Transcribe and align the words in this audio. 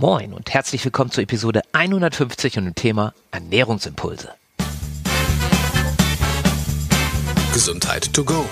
Moin 0.00 0.32
und 0.32 0.52
herzlich 0.52 0.84
willkommen 0.84 1.12
zur 1.12 1.22
Episode 1.22 1.62
150 1.70 2.58
und 2.58 2.64
dem 2.64 2.74
Thema 2.74 3.14
Ernährungsimpulse. 3.30 4.28
Gesundheit 7.52 8.12
to 8.12 8.24
go. 8.24 8.44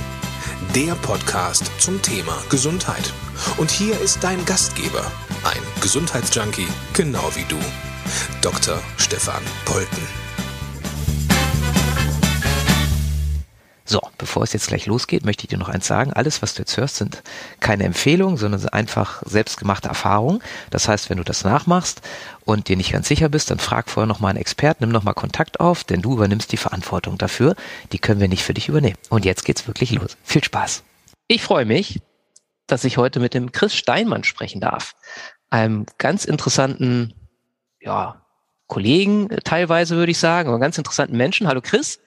Der 0.73 0.95
Podcast 0.95 1.69
zum 1.81 2.01
Thema 2.01 2.33
Gesundheit. 2.49 3.13
Und 3.57 3.73
hier 3.73 4.01
ist 4.01 4.23
dein 4.23 4.45
Gastgeber, 4.45 5.05
ein 5.43 5.83
Gesundheitsjunkie, 5.83 6.69
genau 6.93 7.29
wie 7.35 7.45
du, 7.49 7.59
Dr. 8.41 8.79
Stefan 8.97 9.43
Polten. 9.65 10.22
So, 13.93 14.01
bevor 14.17 14.43
es 14.43 14.55
jetzt 14.55 14.69
gleich 14.69 14.87
losgeht, 14.87 15.27
möchte 15.27 15.45
ich 15.45 15.49
dir 15.51 15.59
noch 15.59 15.69
eins 15.69 15.87
sagen. 15.87 16.15
Alles, 16.15 16.41
was 16.41 16.55
du 16.55 16.63
jetzt 16.63 16.79
hörst, 16.79 16.97
sind 16.97 17.23
keine 17.61 17.85
Empfehlungen, 17.85 18.39
sondern 18.39 18.59
sind 18.59 18.73
einfach 18.73 19.23
selbstgemachte 19.27 19.89
Erfahrungen. 19.89 20.43
Das 20.71 20.89
heißt, 20.89 21.11
wenn 21.11 21.19
du 21.19 21.25
das 21.25 21.45
nachmachst 21.45 22.01
und 22.47 22.69
dir 22.69 22.79
nicht 22.79 22.91
ganz 22.91 23.07
sicher 23.07 23.29
bist, 23.29 23.51
dann 23.51 23.59
frag 23.59 23.91
vorher 23.91 24.07
nochmal 24.07 24.31
einen 24.31 24.39
Experten, 24.39 24.85
nimm 24.85 24.93
nochmal 24.93 25.13
Kontakt 25.13 25.61
auf, 25.61 25.85
denn 25.85 26.01
du 26.01 26.15
übernimmst 26.15 26.53
die 26.53 26.57
Verantwortung 26.57 27.19
dafür. 27.19 27.55
Die 27.93 27.99
können 27.99 28.19
wir 28.19 28.29
nicht 28.29 28.45
für 28.45 28.55
dich 28.55 28.71
übernehmen. 28.71 28.97
Und 29.11 29.27
jetzt 29.27 29.45
geht's 29.45 29.67
wirklich 29.67 29.91
los. 29.91 30.17
Viel 30.25 30.43
Spaß. 30.43 30.85
Ich 31.29 31.43
freue 31.43 31.67
mich, 31.67 32.01
dass 32.67 32.85
ich 32.85 32.97
heute 32.97 33.21
mit 33.21 33.35
dem 33.35 33.53
Chris 33.53 33.75
Steinmann 33.75 34.25
sprechen 34.25 34.63
darf. 34.63 34.95
Einem 35.51 35.85
ganz 35.99 36.25
interessanten, 36.25 37.13
ja, 37.79 38.25
Kollegen 38.69 39.29
teilweise 39.45 39.97
würde 39.97 40.13
ich 40.13 40.19
sagen, 40.19 40.49
aber 40.49 40.59
ganz 40.61 40.79
interessanten 40.79 41.19
Menschen. 41.19 41.47
Hallo 41.47 41.61
Chris. 41.61 42.01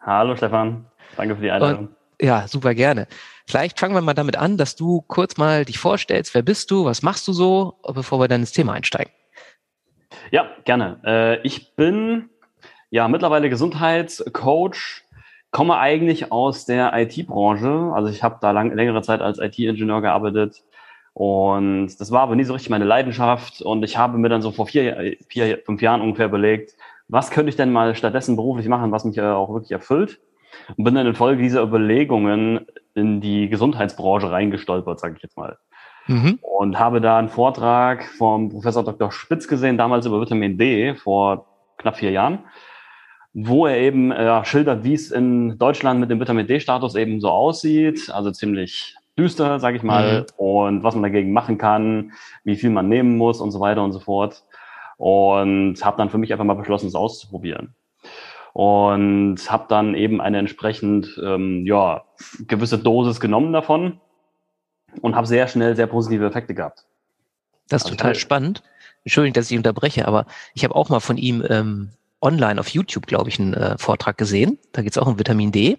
Hallo 0.00 0.36
Stefan. 0.36 0.86
Danke 1.16 1.36
für 1.36 1.42
die 1.42 1.50
Einladung. 1.50 1.88
Und, 1.88 1.96
ja, 2.20 2.48
super 2.48 2.74
gerne. 2.74 3.06
Vielleicht 3.46 3.78
fangen 3.78 3.94
wir 3.94 4.02
mal 4.02 4.14
damit 4.14 4.36
an, 4.36 4.56
dass 4.56 4.76
du 4.76 5.02
kurz 5.02 5.36
mal 5.36 5.64
dich 5.64 5.78
vorstellst. 5.78 6.34
Wer 6.34 6.42
bist 6.42 6.70
du? 6.70 6.84
Was 6.84 7.02
machst 7.02 7.26
du 7.28 7.32
so, 7.32 7.78
bevor 7.94 8.20
wir 8.20 8.28
dann 8.28 8.40
ins 8.40 8.52
Thema 8.52 8.74
einsteigen? 8.74 9.12
Ja, 10.30 10.50
gerne. 10.64 11.00
Äh, 11.04 11.40
ich 11.46 11.74
bin 11.74 12.28
ja 12.90 13.08
mittlerweile 13.08 13.48
Gesundheitscoach, 13.48 15.02
komme 15.50 15.78
eigentlich 15.78 16.30
aus 16.32 16.66
der 16.66 16.92
IT-Branche. 16.94 17.92
Also 17.94 18.10
ich 18.10 18.22
habe 18.22 18.36
da 18.40 18.50
lang, 18.50 18.74
längere 18.74 19.00
Zeit 19.02 19.22
als 19.22 19.38
IT-Ingenieur 19.38 20.02
gearbeitet. 20.02 20.62
Und 21.14 21.98
das 21.98 22.10
war 22.10 22.20
aber 22.20 22.36
nie 22.36 22.44
so 22.44 22.52
richtig 22.52 22.70
meine 22.70 22.84
Leidenschaft. 22.84 23.62
Und 23.62 23.82
ich 23.82 23.96
habe 23.96 24.18
mir 24.18 24.28
dann 24.28 24.42
so 24.42 24.50
vor 24.50 24.66
vier, 24.66 25.16
vier 25.28 25.58
fünf 25.64 25.80
Jahren 25.80 26.00
ungefähr 26.00 26.26
überlegt, 26.26 26.74
was 27.08 27.30
könnte 27.30 27.48
ich 27.48 27.56
denn 27.56 27.72
mal 27.72 27.94
stattdessen 27.94 28.36
beruflich 28.36 28.68
machen, 28.68 28.92
was 28.92 29.04
mich 29.04 29.16
äh, 29.16 29.22
auch 29.22 29.48
wirklich 29.52 29.72
erfüllt 29.72 30.20
und 30.76 30.84
bin 30.84 30.94
dann 30.94 31.06
in 31.06 31.14
Folge 31.14 31.42
dieser 31.42 31.62
Überlegungen 31.62 32.66
in 32.94 33.20
die 33.20 33.48
Gesundheitsbranche 33.48 34.30
reingestolpert, 34.30 35.00
sage 35.00 35.14
ich 35.16 35.22
jetzt 35.22 35.36
mal. 35.36 35.58
Mhm. 36.06 36.38
Und 36.40 36.78
habe 36.78 37.00
da 37.00 37.18
einen 37.18 37.28
Vortrag 37.28 38.04
vom 38.16 38.48
Professor 38.48 38.84
Dr. 38.84 39.12
Spitz 39.12 39.46
gesehen, 39.46 39.78
damals 39.78 40.06
über 40.06 40.20
Vitamin 40.20 40.58
D 40.58 40.94
vor 40.94 41.46
knapp 41.76 41.96
vier 41.96 42.10
Jahren, 42.10 42.40
wo 43.34 43.66
er 43.66 43.76
eben 43.76 44.10
äh, 44.10 44.44
schildert, 44.44 44.84
wie 44.84 44.94
es 44.94 45.10
in 45.10 45.58
Deutschland 45.58 46.00
mit 46.00 46.10
dem 46.10 46.18
Vitamin 46.18 46.46
D-Status 46.46 46.94
eben 46.96 47.20
so 47.20 47.30
aussieht. 47.30 48.10
Also 48.10 48.30
ziemlich 48.30 48.96
düster, 49.18 49.60
sage 49.60 49.76
ich 49.76 49.82
mal, 49.82 50.20
mhm. 50.20 50.44
und 50.44 50.82
was 50.82 50.94
man 50.94 51.02
dagegen 51.02 51.32
machen 51.32 51.58
kann, 51.58 52.12
wie 52.44 52.56
viel 52.56 52.70
man 52.70 52.88
nehmen 52.88 53.16
muss 53.16 53.40
und 53.40 53.50
so 53.50 53.60
weiter 53.60 53.84
und 53.84 53.92
so 53.92 54.00
fort. 54.00 54.44
Und 54.96 55.84
habe 55.84 55.96
dann 55.98 56.10
für 56.10 56.18
mich 56.18 56.32
einfach 56.32 56.44
mal 56.44 56.54
beschlossen, 56.54 56.88
es 56.88 56.94
auszuprobieren 56.94 57.74
und 58.52 59.38
habe 59.50 59.66
dann 59.68 59.94
eben 59.94 60.20
eine 60.20 60.38
entsprechend 60.38 61.20
ähm, 61.22 61.66
ja 61.66 62.04
gewisse 62.46 62.78
Dosis 62.78 63.20
genommen 63.20 63.52
davon 63.52 64.00
und 65.00 65.16
habe 65.16 65.26
sehr 65.26 65.48
schnell 65.48 65.76
sehr 65.76 65.86
positive 65.86 66.26
Effekte 66.26 66.54
gehabt. 66.54 66.84
Das 67.68 67.82
ist 67.82 67.86
also 67.86 67.96
total 67.96 68.14
spannend. 68.14 68.62
Entschuldigung, 69.04 69.34
dass 69.34 69.50
ich 69.50 69.56
unterbreche, 69.56 70.06
aber 70.06 70.26
ich 70.54 70.64
habe 70.64 70.74
auch 70.74 70.88
mal 70.88 71.00
von 71.00 71.16
ihm 71.16 71.44
ähm, 71.48 71.90
online 72.20 72.60
auf 72.60 72.68
YouTube, 72.68 73.06
glaube 73.06 73.28
ich, 73.28 73.38
einen 73.38 73.54
äh, 73.54 73.78
Vortrag 73.78 74.18
gesehen. 74.18 74.58
Da 74.72 74.82
geht 74.82 74.92
es 74.92 74.98
auch 74.98 75.06
um 75.06 75.18
Vitamin 75.18 75.52
D. 75.52 75.78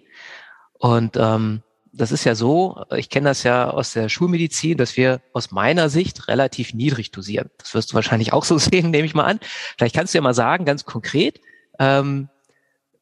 Und 0.78 1.16
ähm, 1.16 1.62
das 1.92 2.12
ist 2.12 2.24
ja 2.24 2.34
so, 2.34 2.82
ich 2.96 3.10
kenne 3.10 3.28
das 3.28 3.42
ja 3.42 3.68
aus 3.68 3.92
der 3.92 4.08
Schulmedizin, 4.08 4.78
dass 4.78 4.96
wir 4.96 5.20
aus 5.32 5.50
meiner 5.50 5.88
Sicht 5.88 6.28
relativ 6.28 6.72
niedrig 6.72 7.10
dosieren. 7.10 7.50
Das 7.58 7.74
wirst 7.74 7.90
du 7.90 7.94
wahrscheinlich 7.94 8.32
auch 8.32 8.44
so 8.44 8.58
sehen, 8.58 8.90
nehme 8.90 9.06
ich 9.06 9.14
mal 9.14 9.24
an. 9.24 9.40
Vielleicht 9.76 9.94
kannst 9.94 10.14
du 10.14 10.18
ja 10.18 10.22
mal 10.22 10.34
sagen, 10.34 10.64
ganz 10.64 10.84
konkret, 10.84 11.40
ähm, 11.78 12.28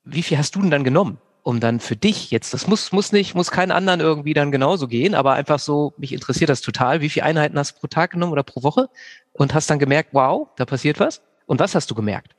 wie 0.04 0.22
viel 0.22 0.38
hast 0.38 0.54
du 0.54 0.60
denn 0.60 0.70
dann 0.70 0.84
genommen? 0.84 1.18
Um 1.42 1.60
dann 1.60 1.80
für 1.80 1.96
dich 1.96 2.30
jetzt, 2.30 2.52
das 2.52 2.66
muss, 2.66 2.92
muss 2.92 3.12
nicht, 3.12 3.34
muss 3.34 3.50
keinen 3.50 3.70
anderen 3.70 4.00
irgendwie 4.00 4.34
dann 4.34 4.52
genauso 4.52 4.86
gehen, 4.86 5.14
aber 5.14 5.32
einfach 5.32 5.58
so, 5.58 5.94
mich 5.96 6.12
interessiert 6.12 6.50
das 6.50 6.60
total. 6.60 7.00
Wie 7.00 7.08
viele 7.08 7.24
Einheiten 7.24 7.58
hast 7.58 7.76
du 7.76 7.80
pro 7.80 7.86
Tag 7.86 8.10
genommen 8.10 8.32
oder 8.32 8.42
pro 8.42 8.62
Woche? 8.62 8.88
Und 9.32 9.54
hast 9.54 9.70
dann 9.70 9.78
gemerkt, 9.78 10.10
wow, 10.12 10.48
da 10.56 10.64
passiert 10.64 11.00
was? 11.00 11.22
Und 11.46 11.60
was 11.60 11.74
hast 11.74 11.90
du 11.90 11.94
gemerkt? 11.94 12.34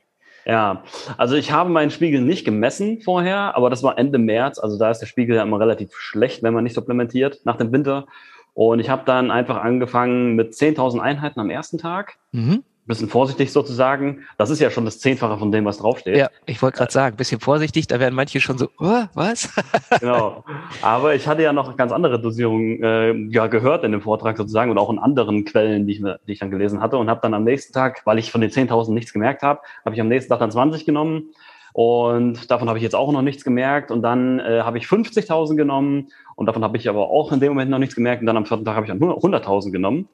Ja, 0.46 0.84
also 1.16 1.34
ich 1.34 1.50
habe 1.50 1.70
meinen 1.70 1.90
Spiegel 1.90 2.20
nicht 2.20 2.44
gemessen 2.44 3.00
vorher, 3.00 3.56
aber 3.56 3.68
das 3.68 3.82
war 3.82 3.98
Ende 3.98 4.18
März. 4.18 4.58
Also 4.58 4.78
da 4.78 4.90
ist 4.90 4.98
der 4.98 5.06
Spiegel 5.06 5.36
ja 5.36 5.42
immer 5.42 5.60
relativ 5.60 5.94
schlecht, 5.94 6.42
wenn 6.42 6.54
man 6.54 6.64
nicht 6.64 6.74
supplementiert 6.74 7.40
nach 7.44 7.56
dem 7.56 7.72
Winter. 7.72 8.06
Und 8.54 8.80
ich 8.80 8.90
habe 8.90 9.02
dann 9.04 9.30
einfach 9.30 9.56
angefangen 9.56 10.34
mit 10.34 10.52
10.000 10.52 11.00
Einheiten 11.00 11.40
am 11.40 11.50
ersten 11.50 11.78
Tag. 11.78 12.18
Mhm 12.32 12.64
bisschen 12.90 13.08
vorsichtig 13.08 13.52
sozusagen. 13.52 14.24
Das 14.36 14.50
ist 14.50 14.60
ja 14.60 14.70
schon 14.70 14.84
das 14.84 14.98
Zehnfache 14.98 15.38
von 15.38 15.50
dem, 15.50 15.64
was 15.64 15.78
draufsteht. 15.78 16.16
Ja, 16.16 16.28
ich 16.46 16.60
wollte 16.60 16.78
gerade 16.78 16.92
sagen, 16.92 17.16
bisschen 17.16 17.40
vorsichtig, 17.40 17.86
da 17.86 17.98
werden 17.98 18.14
manche 18.14 18.40
schon 18.40 18.58
so, 18.58 18.68
oh, 18.78 19.04
was? 19.14 19.48
genau. 20.00 20.44
Aber 20.82 21.14
ich 21.14 21.26
hatte 21.26 21.42
ja 21.42 21.52
noch 21.52 21.76
ganz 21.76 21.92
andere 21.92 22.20
Dosierungen 22.20 22.82
äh, 22.82 23.12
ja, 23.32 23.46
gehört 23.46 23.84
in 23.84 23.92
dem 23.92 24.02
Vortrag 24.02 24.36
sozusagen 24.36 24.70
und 24.70 24.78
auch 24.78 24.90
in 24.90 24.98
anderen 24.98 25.44
Quellen, 25.44 25.86
die 25.86 25.94
ich, 25.94 26.02
die 26.26 26.32
ich 26.32 26.38
dann 26.38 26.50
gelesen 26.50 26.80
hatte 26.80 26.98
und 26.98 27.08
habe 27.08 27.20
dann 27.22 27.32
am 27.32 27.44
nächsten 27.44 27.72
Tag, 27.72 28.02
weil 28.04 28.18
ich 28.18 28.30
von 28.30 28.40
den 28.40 28.50
10.000 28.50 28.92
nichts 28.92 29.12
gemerkt 29.12 29.42
habe, 29.42 29.60
habe 29.84 29.94
ich 29.94 30.00
am 30.00 30.08
nächsten 30.08 30.30
Tag 30.30 30.40
dann 30.40 30.50
20 30.50 30.84
genommen 30.84 31.30
und 31.72 32.50
davon 32.50 32.68
habe 32.68 32.78
ich 32.78 32.82
jetzt 32.82 32.94
auch 32.94 33.12
noch 33.12 33.22
nichts 33.22 33.44
gemerkt. 33.44 33.90
Und 33.90 34.02
dann 34.02 34.40
äh, 34.40 34.62
habe 34.62 34.78
ich 34.78 34.84
50.000 34.84 35.56
genommen. 35.56 36.08
Und 36.34 36.46
davon 36.46 36.64
habe 36.64 36.76
ich 36.76 36.88
aber 36.88 37.08
auch 37.10 37.32
in 37.32 37.40
dem 37.40 37.50
Moment 37.50 37.70
noch 37.70 37.78
nichts 37.78 37.94
gemerkt. 37.94 38.22
Und 38.22 38.26
dann 38.26 38.36
am 38.36 38.46
vierten 38.46 38.64
Tag 38.64 38.74
habe 38.74 38.86
ich 38.86 38.90
dann 38.90 38.98
100.000 38.98 39.70
genommen 39.70 40.08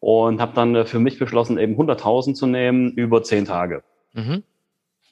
und 0.00 0.40
habe 0.40 0.52
dann 0.54 0.74
äh, 0.74 0.84
für 0.84 0.98
mich 0.98 1.18
beschlossen, 1.18 1.58
eben 1.58 1.76
100.000 1.76 2.34
zu 2.34 2.46
nehmen 2.46 2.92
über 2.92 3.22
zehn 3.22 3.44
Tage. 3.44 3.82
Mhm. 4.12 4.42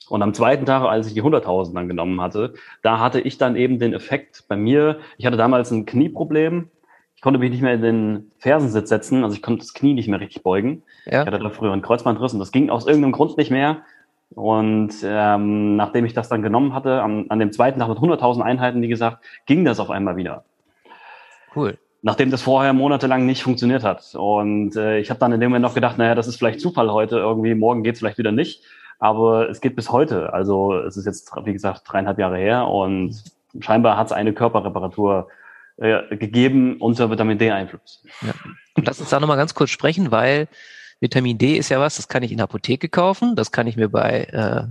Und 0.08 0.22
am 0.22 0.34
zweiten 0.34 0.66
Tag, 0.66 0.82
als 0.82 1.06
ich 1.06 1.14
die 1.14 1.22
100.000 1.22 1.74
dann 1.74 1.88
genommen 1.88 2.20
hatte, 2.20 2.54
da 2.82 2.98
hatte 2.98 3.20
ich 3.20 3.38
dann 3.38 3.56
eben 3.56 3.78
den 3.78 3.94
Effekt 3.94 4.44
bei 4.48 4.56
mir. 4.56 4.98
Ich 5.16 5.26
hatte 5.26 5.36
damals 5.36 5.70
ein 5.70 5.86
Knieproblem. 5.86 6.68
Ich 7.16 7.22
konnte 7.22 7.40
mich 7.40 7.50
nicht 7.50 7.62
mehr 7.62 7.74
in 7.74 7.82
den 7.82 8.30
Fersensitz 8.38 8.90
setzen, 8.90 9.24
also 9.24 9.34
ich 9.34 9.40
konnte 9.40 9.60
das 9.60 9.72
Knie 9.72 9.94
nicht 9.94 10.08
mehr 10.08 10.20
richtig 10.20 10.42
beugen. 10.42 10.82
Ja. 11.06 11.22
Ich 11.22 11.26
hatte 11.26 11.38
da 11.38 11.48
früher 11.48 11.72
einen 11.72 11.80
Kreuzbandriss 11.80 12.34
und 12.34 12.38
das 12.38 12.52
ging 12.52 12.68
aus 12.68 12.86
irgendeinem 12.86 13.12
Grund 13.12 13.38
nicht 13.38 13.50
mehr. 13.50 13.78
Und 14.34 14.92
ähm, 15.04 15.76
nachdem 15.76 16.04
ich 16.04 16.12
das 16.12 16.28
dann 16.28 16.42
genommen 16.42 16.74
hatte, 16.74 17.00
am, 17.00 17.26
an 17.28 17.38
dem 17.38 17.52
zweiten 17.52 17.78
Tag 17.78 17.88
mit 17.88 17.98
100.000 17.98 18.42
Einheiten, 18.42 18.82
wie 18.82 18.88
gesagt, 18.88 19.24
ging 19.46 19.64
das 19.64 19.80
auf 19.80 19.90
einmal 19.90 20.16
wieder. 20.16 20.44
Cool 21.56 21.78
nachdem 22.04 22.30
das 22.30 22.42
vorher 22.42 22.74
monatelang 22.74 23.24
nicht 23.24 23.42
funktioniert 23.42 23.82
hat. 23.82 24.14
Und 24.14 24.76
äh, 24.76 24.98
ich 24.98 25.08
habe 25.08 25.18
dann 25.18 25.32
in 25.32 25.40
dem 25.40 25.48
Moment 25.48 25.62
noch 25.62 25.74
gedacht, 25.74 25.96
naja, 25.96 26.14
das 26.14 26.28
ist 26.28 26.36
vielleicht 26.36 26.60
Zufall 26.60 26.92
heute 26.92 27.16
irgendwie, 27.16 27.54
morgen 27.54 27.82
geht's 27.82 28.00
vielleicht 28.00 28.18
wieder 28.18 28.30
nicht. 28.30 28.62
Aber 28.98 29.48
es 29.48 29.62
geht 29.62 29.74
bis 29.74 29.90
heute. 29.90 30.34
Also 30.34 30.74
es 30.74 30.98
ist 30.98 31.06
jetzt, 31.06 31.32
wie 31.44 31.54
gesagt, 31.54 31.82
dreieinhalb 31.86 32.18
Jahre 32.18 32.36
her 32.36 32.68
und 32.68 33.24
scheinbar 33.58 33.96
hat 33.96 34.08
es 34.08 34.12
eine 34.12 34.34
Körperreparatur 34.34 35.28
äh, 35.78 36.14
gegeben 36.14 36.76
unter 36.76 37.10
Vitamin 37.10 37.38
D-Einfluss. 37.38 38.04
Ja. 38.20 38.34
Lass 38.84 39.00
uns 39.00 39.08
da 39.08 39.18
nochmal 39.18 39.38
ganz 39.38 39.54
kurz 39.54 39.70
sprechen, 39.70 40.10
weil 40.10 40.46
Vitamin 41.00 41.38
D 41.38 41.56
ist 41.56 41.70
ja 41.70 41.80
was, 41.80 41.96
das 41.96 42.08
kann 42.08 42.22
ich 42.22 42.32
in 42.32 42.36
der 42.36 42.44
Apotheke 42.44 42.90
kaufen, 42.90 43.34
das 43.34 43.50
kann 43.50 43.66
ich 43.66 43.76
mir 43.76 43.88
bei, 43.88 44.24
äh, 44.24 44.64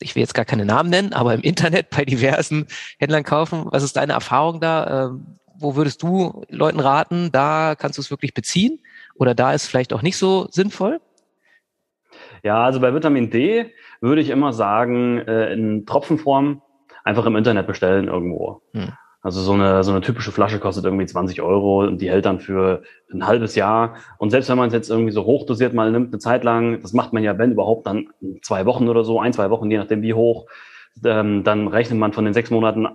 ich 0.00 0.14
will 0.14 0.20
jetzt 0.20 0.34
gar 0.34 0.44
keine 0.44 0.66
Namen 0.66 0.90
nennen, 0.90 1.14
aber 1.14 1.32
im 1.32 1.40
Internet 1.40 1.88
bei 1.88 2.04
diversen 2.04 2.66
Händlern 2.98 3.24
kaufen. 3.24 3.64
Was 3.70 3.82
ist 3.82 3.96
deine 3.96 4.12
Erfahrung 4.12 4.60
da? 4.60 5.06
Ähm, 5.06 5.37
wo 5.58 5.76
würdest 5.76 6.02
du 6.02 6.42
Leuten 6.48 6.80
raten, 6.80 7.30
da 7.32 7.74
kannst 7.76 7.98
du 7.98 8.02
es 8.02 8.10
wirklich 8.10 8.34
beziehen 8.34 8.80
oder 9.14 9.34
da 9.34 9.52
ist 9.52 9.66
vielleicht 9.66 9.92
auch 9.92 10.02
nicht 10.02 10.16
so 10.16 10.46
sinnvoll? 10.50 11.00
Ja, 12.42 12.64
also 12.64 12.80
bei 12.80 12.94
Vitamin 12.94 13.30
D 13.30 13.72
würde 14.00 14.20
ich 14.20 14.30
immer 14.30 14.52
sagen, 14.52 15.18
äh, 15.18 15.52
in 15.52 15.86
Tropfenform 15.86 16.62
einfach 17.04 17.26
im 17.26 17.36
Internet 17.36 17.66
bestellen 17.66 18.06
irgendwo. 18.06 18.62
Hm. 18.72 18.92
Also 19.20 19.40
so 19.40 19.52
eine, 19.52 19.82
so 19.82 19.90
eine 19.90 20.00
typische 20.00 20.30
Flasche 20.30 20.60
kostet 20.60 20.84
irgendwie 20.84 21.06
20 21.06 21.42
Euro 21.42 21.82
und 21.82 22.00
die 22.00 22.08
hält 22.08 22.24
dann 22.24 22.38
für 22.38 22.82
ein 23.12 23.26
halbes 23.26 23.56
Jahr. 23.56 23.96
Und 24.18 24.30
selbst 24.30 24.48
wenn 24.48 24.56
man 24.56 24.68
es 24.68 24.74
jetzt 24.74 24.90
irgendwie 24.90 25.10
so 25.10 25.24
hochdosiert 25.24 25.74
mal 25.74 25.90
nimmt, 25.90 26.12
eine 26.12 26.20
Zeit 26.20 26.44
lang, 26.44 26.80
das 26.80 26.92
macht 26.92 27.12
man 27.12 27.24
ja, 27.24 27.36
wenn 27.36 27.52
überhaupt, 27.52 27.86
dann 27.86 28.08
zwei 28.42 28.64
Wochen 28.64 28.88
oder 28.88 29.02
so, 29.02 29.20
ein, 29.20 29.32
zwei 29.32 29.50
Wochen, 29.50 29.70
je 29.70 29.78
nachdem 29.78 30.02
wie 30.02 30.14
hoch, 30.14 30.46
ähm, 31.04 31.44
dann 31.44 31.68
rechnet 31.68 31.98
man 31.98 32.12
von 32.12 32.24
den 32.24 32.34
sechs 32.34 32.50
Monaten 32.50 32.88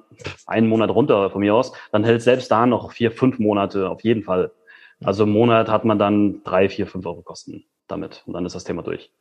einen 0.46 0.68
Monat 0.68 0.90
runter 0.90 1.30
von 1.30 1.42
mir 1.42 1.56
aus, 1.56 1.74
dann 1.92 2.04
hält 2.04 2.22
selbst 2.22 2.52
da 2.52 2.66
noch 2.66 2.92
vier, 2.92 3.12
fünf 3.12 3.40
Monate 3.40 3.90
auf 3.90 4.04
jeden 4.04 4.24
Fall. 4.24 4.52
Also 5.04 5.24
im 5.24 5.32
Monat 5.32 5.70
hat 5.70 5.86
man 5.86 6.00
dann 6.00 6.44
drei, 6.44 6.70
vier, 6.70 6.88
fünf 6.88 7.06
Euro 7.06 7.22
Kosten 7.22 7.66
damit 7.88 8.24
und 8.26 8.34
dann 8.34 8.46
ist 8.46 8.56
das 8.56 8.64
Thema 8.64 8.84
durch. 8.84 9.12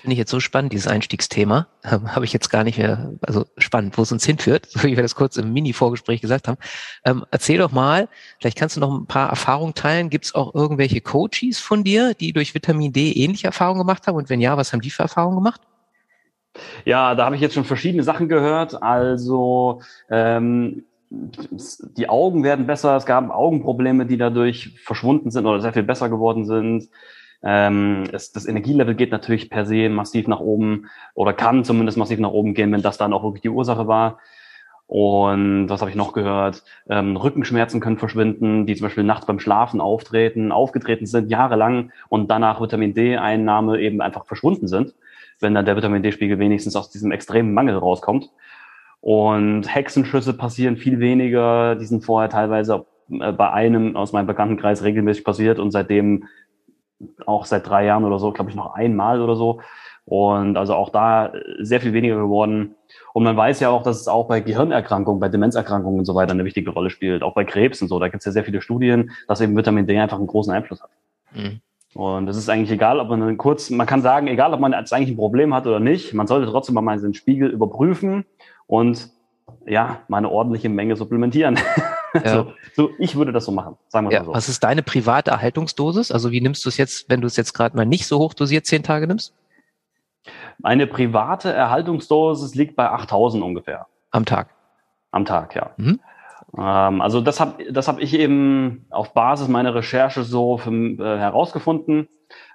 Finde 0.00 0.12
ich 0.12 0.18
jetzt 0.18 0.30
so 0.30 0.38
spannend, 0.38 0.72
dieses 0.72 0.86
Einstiegsthema. 0.86 1.66
Ähm, 1.82 2.14
Habe 2.14 2.24
ich 2.24 2.32
jetzt 2.32 2.50
gar 2.50 2.62
nicht 2.62 2.78
mehr, 2.78 3.14
also 3.22 3.46
spannend, 3.56 3.96
wo 3.96 4.02
es 4.02 4.12
uns 4.12 4.24
hinführt, 4.24 4.66
so 4.66 4.82
wie 4.84 4.96
wir 4.96 5.02
das 5.02 5.14
kurz 5.14 5.36
im 5.36 5.52
Mini-Vorgespräch 5.52 6.20
gesagt 6.20 6.46
haben. 6.46 6.58
Ähm, 7.04 7.24
erzähl 7.30 7.58
doch 7.58 7.72
mal, 7.72 8.08
vielleicht 8.38 8.58
kannst 8.58 8.76
du 8.76 8.80
noch 8.80 8.94
ein 8.94 9.06
paar 9.06 9.30
Erfahrungen 9.30 9.74
teilen. 9.74 10.10
Gibt 10.10 10.26
es 10.26 10.34
auch 10.34 10.54
irgendwelche 10.54 11.00
Coaches 11.00 11.58
von 11.58 11.84
dir, 11.84 12.14
die 12.14 12.32
durch 12.32 12.54
Vitamin 12.54 12.92
D 12.92 13.12
ähnliche 13.12 13.46
Erfahrungen 13.46 13.80
gemacht 13.80 14.06
haben? 14.06 14.16
Und 14.16 14.28
wenn 14.28 14.40
ja, 14.40 14.56
was 14.56 14.72
haben 14.72 14.82
die 14.82 14.90
für 14.90 15.02
Erfahrungen 15.02 15.36
gemacht? 15.36 15.62
Ja, 16.84 17.14
da 17.14 17.24
habe 17.24 17.36
ich 17.36 17.42
jetzt 17.42 17.54
schon 17.54 17.64
verschiedene 17.64 18.02
Sachen 18.02 18.28
gehört. 18.28 18.82
Also 18.82 19.80
ähm, 20.10 20.84
die 21.10 22.08
Augen 22.08 22.44
werden 22.44 22.66
besser, 22.66 22.96
es 22.96 23.06
gab 23.06 23.30
Augenprobleme, 23.30 24.06
die 24.06 24.18
dadurch 24.18 24.78
verschwunden 24.84 25.30
sind 25.30 25.46
oder 25.46 25.60
sehr 25.60 25.72
viel 25.72 25.82
besser 25.82 26.08
geworden 26.08 26.44
sind. 26.44 26.88
Ähm, 27.42 28.04
es, 28.12 28.32
das 28.32 28.46
Energielevel 28.46 28.94
geht 28.94 29.12
natürlich 29.12 29.48
per 29.48 29.64
se 29.64 29.88
massiv 29.88 30.26
nach 30.26 30.40
oben 30.40 30.86
oder 31.14 31.32
kann 31.32 31.64
zumindest 31.64 31.96
massiv 31.96 32.18
nach 32.18 32.32
oben 32.32 32.54
gehen, 32.54 32.72
wenn 32.72 32.82
das 32.82 32.98
dann 32.98 33.12
auch 33.12 33.22
wirklich 33.22 33.42
die 33.42 33.48
Ursache 33.48 33.86
war. 33.86 34.18
Und 34.88 35.68
was 35.68 35.82
habe 35.82 35.90
ich 35.90 35.96
noch 35.96 36.14
gehört? 36.14 36.64
Ähm, 36.88 37.16
Rückenschmerzen 37.16 37.80
können 37.80 37.98
verschwinden, 37.98 38.64
die 38.64 38.74
zum 38.74 38.86
Beispiel 38.86 39.04
nachts 39.04 39.26
beim 39.26 39.38
Schlafen 39.38 39.82
auftreten, 39.82 40.50
aufgetreten 40.50 41.04
sind 41.04 41.30
jahrelang 41.30 41.92
und 42.08 42.30
danach 42.30 42.60
Vitamin 42.60 42.94
D-Einnahme 42.94 43.78
eben 43.80 44.00
einfach 44.00 44.24
verschwunden 44.24 44.66
sind, 44.66 44.94
wenn 45.40 45.54
dann 45.54 45.64
der 45.64 45.76
Vitamin 45.76 46.02
D-Spiegel 46.02 46.38
wenigstens 46.38 46.76
aus 46.76 46.90
diesem 46.90 47.12
extremen 47.12 47.54
Mangel 47.54 47.76
rauskommt. 47.76 48.30
Und 49.00 49.72
Hexenschüsse 49.72 50.34
passieren 50.34 50.76
viel 50.76 50.98
weniger. 51.00 51.76
Die 51.76 51.86
sind 51.86 52.04
vorher 52.04 52.28
teilweise 52.28 52.86
äh, 53.10 53.32
bei 53.32 53.50
einem 53.50 53.96
aus 53.96 54.12
meinem 54.12 54.26
Bekanntenkreis 54.26 54.82
regelmäßig 54.82 55.24
passiert 55.24 55.58
und 55.58 55.70
seitdem 55.70 56.24
auch 57.26 57.44
seit 57.44 57.68
drei 57.68 57.84
Jahren 57.84 58.04
oder 58.04 58.18
so, 58.18 58.32
glaube 58.32 58.50
ich, 58.50 58.56
noch 58.56 58.74
einmal 58.74 59.20
oder 59.20 59.36
so. 59.36 59.60
Und 60.04 60.56
also 60.56 60.74
auch 60.74 60.88
da 60.88 61.32
sehr 61.60 61.80
viel 61.80 61.92
weniger 61.92 62.16
geworden. 62.16 62.74
Und 63.12 63.24
man 63.24 63.36
weiß 63.36 63.60
ja 63.60 63.68
auch, 63.68 63.82
dass 63.82 64.00
es 64.00 64.08
auch 64.08 64.26
bei 64.26 64.40
Gehirnerkrankungen, 64.40 65.20
bei 65.20 65.28
Demenzerkrankungen 65.28 65.98
und 65.98 66.06
so 66.06 66.14
weiter 66.14 66.32
eine 66.32 66.46
wichtige 66.46 66.70
Rolle 66.70 66.88
spielt, 66.88 67.22
auch 67.22 67.34
bei 67.34 67.44
Krebs 67.44 67.82
und 67.82 67.88
so. 67.88 67.98
Da 67.98 68.08
gibt 68.08 68.22
es 68.22 68.24
ja 68.24 68.32
sehr 68.32 68.44
viele 68.44 68.62
Studien, 68.62 69.10
dass 69.28 69.42
eben 69.42 69.56
Vitamin 69.56 69.86
D 69.86 69.98
einfach 69.98 70.16
einen 70.16 70.26
großen 70.26 70.52
Einfluss 70.52 70.82
hat. 70.82 70.90
Mhm. 71.34 71.60
Und 71.94 72.28
es 72.28 72.36
ist 72.36 72.48
eigentlich 72.48 72.70
egal, 72.70 73.00
ob 73.00 73.08
man 73.08 73.20
dann 73.20 73.36
kurz, 73.38 73.70
man 73.70 73.86
kann 73.86 74.02
sagen, 74.02 74.26
egal, 74.26 74.52
ob 74.52 74.60
man 74.60 74.72
jetzt 74.72 74.92
eigentlich 74.92 75.10
ein 75.10 75.16
Problem 75.16 75.54
hat 75.54 75.66
oder 75.66 75.80
nicht, 75.80 76.12
man 76.14 76.26
sollte 76.26 76.50
trotzdem 76.50 76.74
mal 76.74 76.98
den 76.98 77.14
Spiegel 77.14 77.50
überprüfen 77.50 78.24
und 78.66 79.10
ja, 79.66 80.00
mal 80.08 80.18
eine 80.18 80.30
ordentliche 80.30 80.68
Menge 80.68 80.96
supplementieren. 80.96 81.58
Ja. 82.24 82.32
So, 82.32 82.52
so, 82.74 82.90
ich 82.98 83.16
würde 83.16 83.32
das 83.32 83.44
so 83.44 83.52
machen, 83.52 83.76
sagen 83.88 84.08
wir 84.08 84.14
ja, 84.14 84.20
mal 84.20 84.24
so. 84.24 84.32
Was 84.32 84.48
ist 84.48 84.64
deine 84.64 84.82
private 84.82 85.30
Erhaltungsdosis? 85.30 86.10
Also 86.10 86.30
wie 86.30 86.40
nimmst 86.40 86.64
du 86.64 86.70
es 86.70 86.78
jetzt, 86.78 87.10
wenn 87.10 87.20
du 87.20 87.26
es 87.26 87.36
jetzt 87.36 87.52
gerade 87.52 87.76
mal 87.76 87.84
nicht 87.84 88.06
so 88.06 88.18
hoch 88.18 88.32
dosiert 88.32 88.64
zehn 88.64 88.82
Tage 88.82 89.06
nimmst? 89.06 89.34
Meine 90.56 90.86
private 90.86 91.52
Erhaltungsdosis 91.52 92.54
liegt 92.54 92.76
bei 92.76 92.88
8000 92.88 93.42
ungefähr. 93.42 93.86
Am 94.10 94.24
Tag? 94.24 94.48
Am 95.10 95.26
Tag, 95.26 95.54
ja. 95.54 95.70
Mhm. 95.76 96.00
Ähm, 96.56 97.00
also 97.00 97.20
das 97.20 97.40
habe 97.40 97.70
das 97.70 97.88
hab 97.88 98.00
ich 98.00 98.14
eben 98.14 98.86
auf 98.90 99.12
Basis 99.12 99.48
meiner 99.48 99.74
Recherche 99.74 100.22
so 100.22 100.58
für, 100.58 100.70
äh, 100.70 101.18
herausgefunden. 101.18 102.08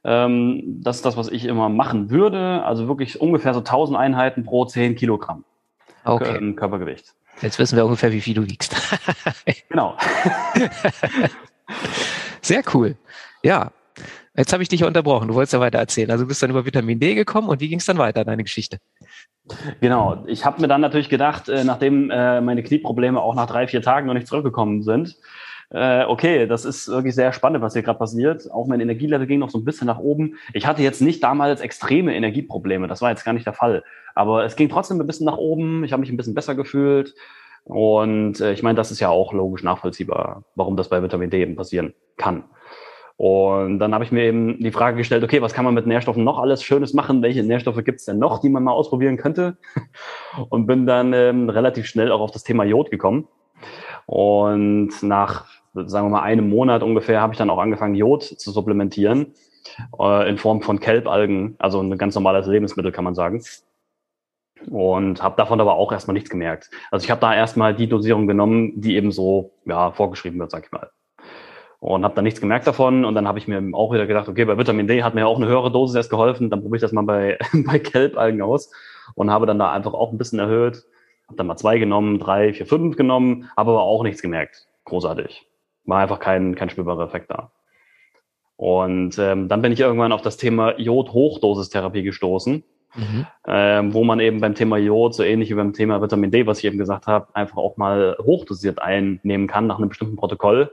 Ähm, 0.03 0.63
das 0.81 0.97
ist 0.97 1.05
das, 1.05 1.17
was 1.17 1.29
ich 1.29 1.45
immer 1.45 1.69
machen 1.69 2.09
würde. 2.09 2.63
Also 2.63 2.87
wirklich 2.87 3.21
ungefähr 3.21 3.53
so 3.53 3.59
1000 3.59 3.97
Einheiten 3.97 4.43
pro 4.43 4.65
10 4.65 4.95
Kilogramm 4.95 5.43
okay. 6.05 6.53
Körpergewicht. 6.53 7.13
Jetzt 7.41 7.59
wissen 7.59 7.75
wir 7.75 7.85
ungefähr, 7.85 8.11
wie 8.11 8.21
viel 8.21 8.35
du 8.35 8.47
wiegst. 8.47 8.75
genau. 9.69 9.97
Sehr 12.41 12.61
cool. 12.73 12.95
Ja, 13.41 13.71
jetzt 14.35 14.53
habe 14.53 14.63
ich 14.63 14.69
dich 14.69 14.83
unterbrochen. 14.83 15.27
Du 15.27 15.33
wolltest 15.33 15.53
ja 15.53 15.59
weiter 15.59 15.79
erzählen. 15.79 16.11
Also 16.11 16.23
du 16.23 16.27
bist 16.27 16.41
dann 16.41 16.49
über 16.49 16.65
Vitamin 16.65 16.99
D 16.99 17.15
gekommen 17.15 17.49
und 17.49 17.61
wie 17.61 17.69
ging 17.69 17.79
es 17.79 17.85
dann 17.85 17.97
weiter, 17.97 18.25
deine 18.25 18.43
Geschichte? 18.43 18.77
Genau. 19.81 20.23
Ich 20.27 20.45
habe 20.45 20.61
mir 20.61 20.67
dann 20.67 20.81
natürlich 20.81 21.09
gedacht, 21.09 21.49
äh, 21.49 21.63
nachdem 21.63 22.09
äh, 22.09 22.41
meine 22.41 22.63
Knieprobleme 22.63 23.21
auch 23.21 23.35
nach 23.35 23.47
drei, 23.47 23.67
vier 23.67 23.81
Tagen 23.81 24.07
noch 24.07 24.13
nicht 24.13 24.27
zurückgekommen 24.27 24.83
sind, 24.83 25.17
äh, 25.69 26.05
okay, 26.05 26.45
das 26.45 26.65
ist 26.65 26.87
wirklich 26.87 27.15
sehr 27.15 27.33
spannend, 27.33 27.61
was 27.61 27.73
hier 27.73 27.81
gerade 27.81 27.97
passiert. 27.97 28.49
Auch 28.51 28.67
mein 28.67 28.79
Energielevel 28.79 29.25
ging 29.25 29.39
noch 29.39 29.49
so 29.49 29.57
ein 29.57 29.65
bisschen 29.65 29.87
nach 29.87 29.97
oben. 29.97 30.37
Ich 30.53 30.67
hatte 30.67 30.83
jetzt 30.83 31.01
nicht 31.01 31.23
damals 31.23 31.61
extreme 31.61 32.15
Energieprobleme, 32.15 32.87
das 32.87 33.01
war 33.01 33.09
jetzt 33.09 33.25
gar 33.25 33.33
nicht 33.33 33.45
der 33.45 33.53
Fall. 33.53 33.83
Aber 34.13 34.45
es 34.45 34.55
ging 34.55 34.69
trotzdem 34.69 34.99
ein 35.01 35.07
bisschen 35.07 35.25
nach 35.25 35.37
oben. 35.37 35.83
Ich 35.83 35.91
habe 35.91 36.01
mich 36.01 36.11
ein 36.11 36.17
bisschen 36.17 36.35
besser 36.35 36.53
gefühlt. 36.53 37.15
Und 37.63 38.39
äh, 38.39 38.53
ich 38.53 38.61
meine, 38.61 38.75
das 38.75 38.91
ist 38.91 38.99
ja 38.99 39.09
auch 39.09 39.33
logisch 39.33 39.63
nachvollziehbar, 39.63 40.43
warum 40.55 40.77
das 40.77 40.89
bei 40.89 41.01
Vitamin 41.01 41.29
D 41.29 41.41
eben 41.41 41.55
passieren 41.55 41.93
kann. 42.17 42.43
Und 43.15 43.79
dann 43.79 43.93
habe 43.93 44.03
ich 44.03 44.11
mir 44.11 44.23
eben 44.23 44.59
die 44.59 44.71
Frage 44.71 44.97
gestellt, 44.97 45.23
okay, 45.23 45.41
was 45.41 45.53
kann 45.53 45.65
man 45.65 45.73
mit 45.73 45.85
Nährstoffen 45.85 46.23
noch 46.23 46.39
alles 46.39 46.63
Schönes 46.63 46.93
machen? 46.93 47.21
Welche 47.21 47.43
Nährstoffe 47.43 47.83
gibt 47.83 47.99
es 47.99 48.05
denn 48.05 48.19
noch, 48.19 48.39
die 48.39 48.49
man 48.49 48.63
mal 48.63 48.71
ausprobieren 48.71 49.17
könnte? 49.17 49.57
Und 50.49 50.65
bin 50.65 50.85
dann 50.85 51.13
ähm, 51.13 51.49
relativ 51.49 51.85
schnell 51.85 52.11
auch 52.11 52.21
auf 52.21 52.31
das 52.31 52.43
Thema 52.43 52.63
Jod 52.63 52.89
gekommen. 52.89 53.27
Und 54.05 54.91
nach 55.03 55.45
sagen 55.73 56.05
wir 56.05 56.11
mal, 56.11 56.21
einem 56.21 56.49
Monat 56.49 56.83
ungefähr 56.83 57.21
habe 57.21 57.33
ich 57.33 57.37
dann 57.37 57.49
auch 57.49 57.57
angefangen, 57.57 57.95
Jod 57.95 58.23
zu 58.23 58.51
supplementieren 58.51 59.33
äh, 59.99 60.29
in 60.29 60.37
Form 60.37 60.61
von 60.61 60.79
Kelbalgen, 60.79 61.55
also 61.59 61.81
ein 61.81 61.97
ganz 61.97 62.15
normales 62.15 62.47
Lebensmittel, 62.47 62.91
kann 62.91 63.03
man 63.03 63.15
sagen. 63.15 63.43
Und 64.69 65.21
habe 65.21 65.35
davon 65.35 65.59
aber 65.59 65.73
auch 65.75 65.91
erstmal 65.91 66.13
nichts 66.13 66.29
gemerkt. 66.29 66.69
Also 66.89 67.03
ich 67.03 67.11
habe 67.11 67.19
da 67.19 67.35
erstmal 67.35 67.75
die 67.75 67.87
Dosierung 67.87 68.27
genommen, 68.27 68.79
die 68.79 68.95
eben 68.95 69.11
so 69.11 69.51
ja, 69.65 69.91
vorgeschrieben 69.91 70.39
wird, 70.39 70.51
sag 70.51 70.65
ich 70.65 70.71
mal. 70.71 70.89
Und 71.83 72.05
habe 72.05 72.15
da 72.15 72.21
nichts 72.21 72.39
gemerkt 72.39 72.65
davon. 72.65 73.03
Und 73.03 73.13
dann 73.13 73.27
habe 73.27 73.39
ich 73.39 73.47
mir 73.49 73.61
auch 73.73 73.91
wieder 73.91 74.07
gedacht, 74.07 74.29
okay, 74.29 74.45
bei 74.45 74.57
Vitamin 74.57 74.87
D 74.87 75.03
hat 75.03 75.15
mir 75.15 75.27
auch 75.27 75.35
eine 75.35 75.47
höhere 75.47 75.69
Dosis 75.69 75.97
erst 75.97 76.09
geholfen. 76.09 76.49
Dann 76.49 76.61
probiere 76.61 76.77
ich 76.77 76.81
das 76.81 76.93
mal 76.93 77.03
bei, 77.03 77.37
bei 77.65 77.77
Kelbalgen 77.77 78.41
aus 78.41 78.71
und 79.15 79.29
habe 79.29 79.45
dann 79.45 79.59
da 79.59 79.69
einfach 79.73 79.93
auch 79.93 80.13
ein 80.13 80.17
bisschen 80.17 80.39
erhöht. 80.39 80.85
Habe 81.27 81.35
dann 81.35 81.47
mal 81.47 81.57
zwei 81.57 81.79
genommen, 81.79 82.19
drei, 82.19 82.53
vier, 82.53 82.67
fünf 82.67 82.95
genommen, 82.95 83.49
habe 83.57 83.71
aber 83.71 83.81
auch 83.81 84.03
nichts 84.03 84.21
gemerkt. 84.21 84.65
Großartig 84.85 85.45
war 85.83 85.99
einfach 85.99 86.21
kein, 86.21 86.55
kein 86.55 86.69
spürbarer 86.69 87.03
Effekt 87.03 87.29
da. 87.29 87.51
Und 88.55 89.19
ähm, 89.19 89.49
dann 89.49 89.61
bin 89.61 89.73
ich 89.73 89.81
irgendwann 89.81 90.13
auf 90.13 90.21
das 90.21 90.37
Thema 90.37 90.79
Jod-Hochdosistherapie 90.79 92.03
gestoßen, 92.03 92.63
mhm. 92.95 93.27
ähm, 93.45 93.93
wo 93.93 94.05
man 94.05 94.21
eben 94.21 94.39
beim 94.39 94.55
Thema 94.55 94.77
Jod, 94.77 95.13
so 95.13 95.23
ähnlich 95.23 95.49
wie 95.49 95.55
beim 95.55 95.73
Thema 95.73 96.01
Vitamin 96.01 96.31
D, 96.31 96.47
was 96.47 96.59
ich 96.59 96.65
eben 96.65 96.77
gesagt 96.77 97.07
habe, 97.07 97.27
einfach 97.35 97.57
auch 97.57 97.75
mal 97.75 98.15
hochdosiert 98.21 98.81
einnehmen 98.81 99.47
kann 99.47 99.67
nach 99.67 99.79
einem 99.79 99.89
bestimmten 99.89 100.15
Protokoll. 100.15 100.71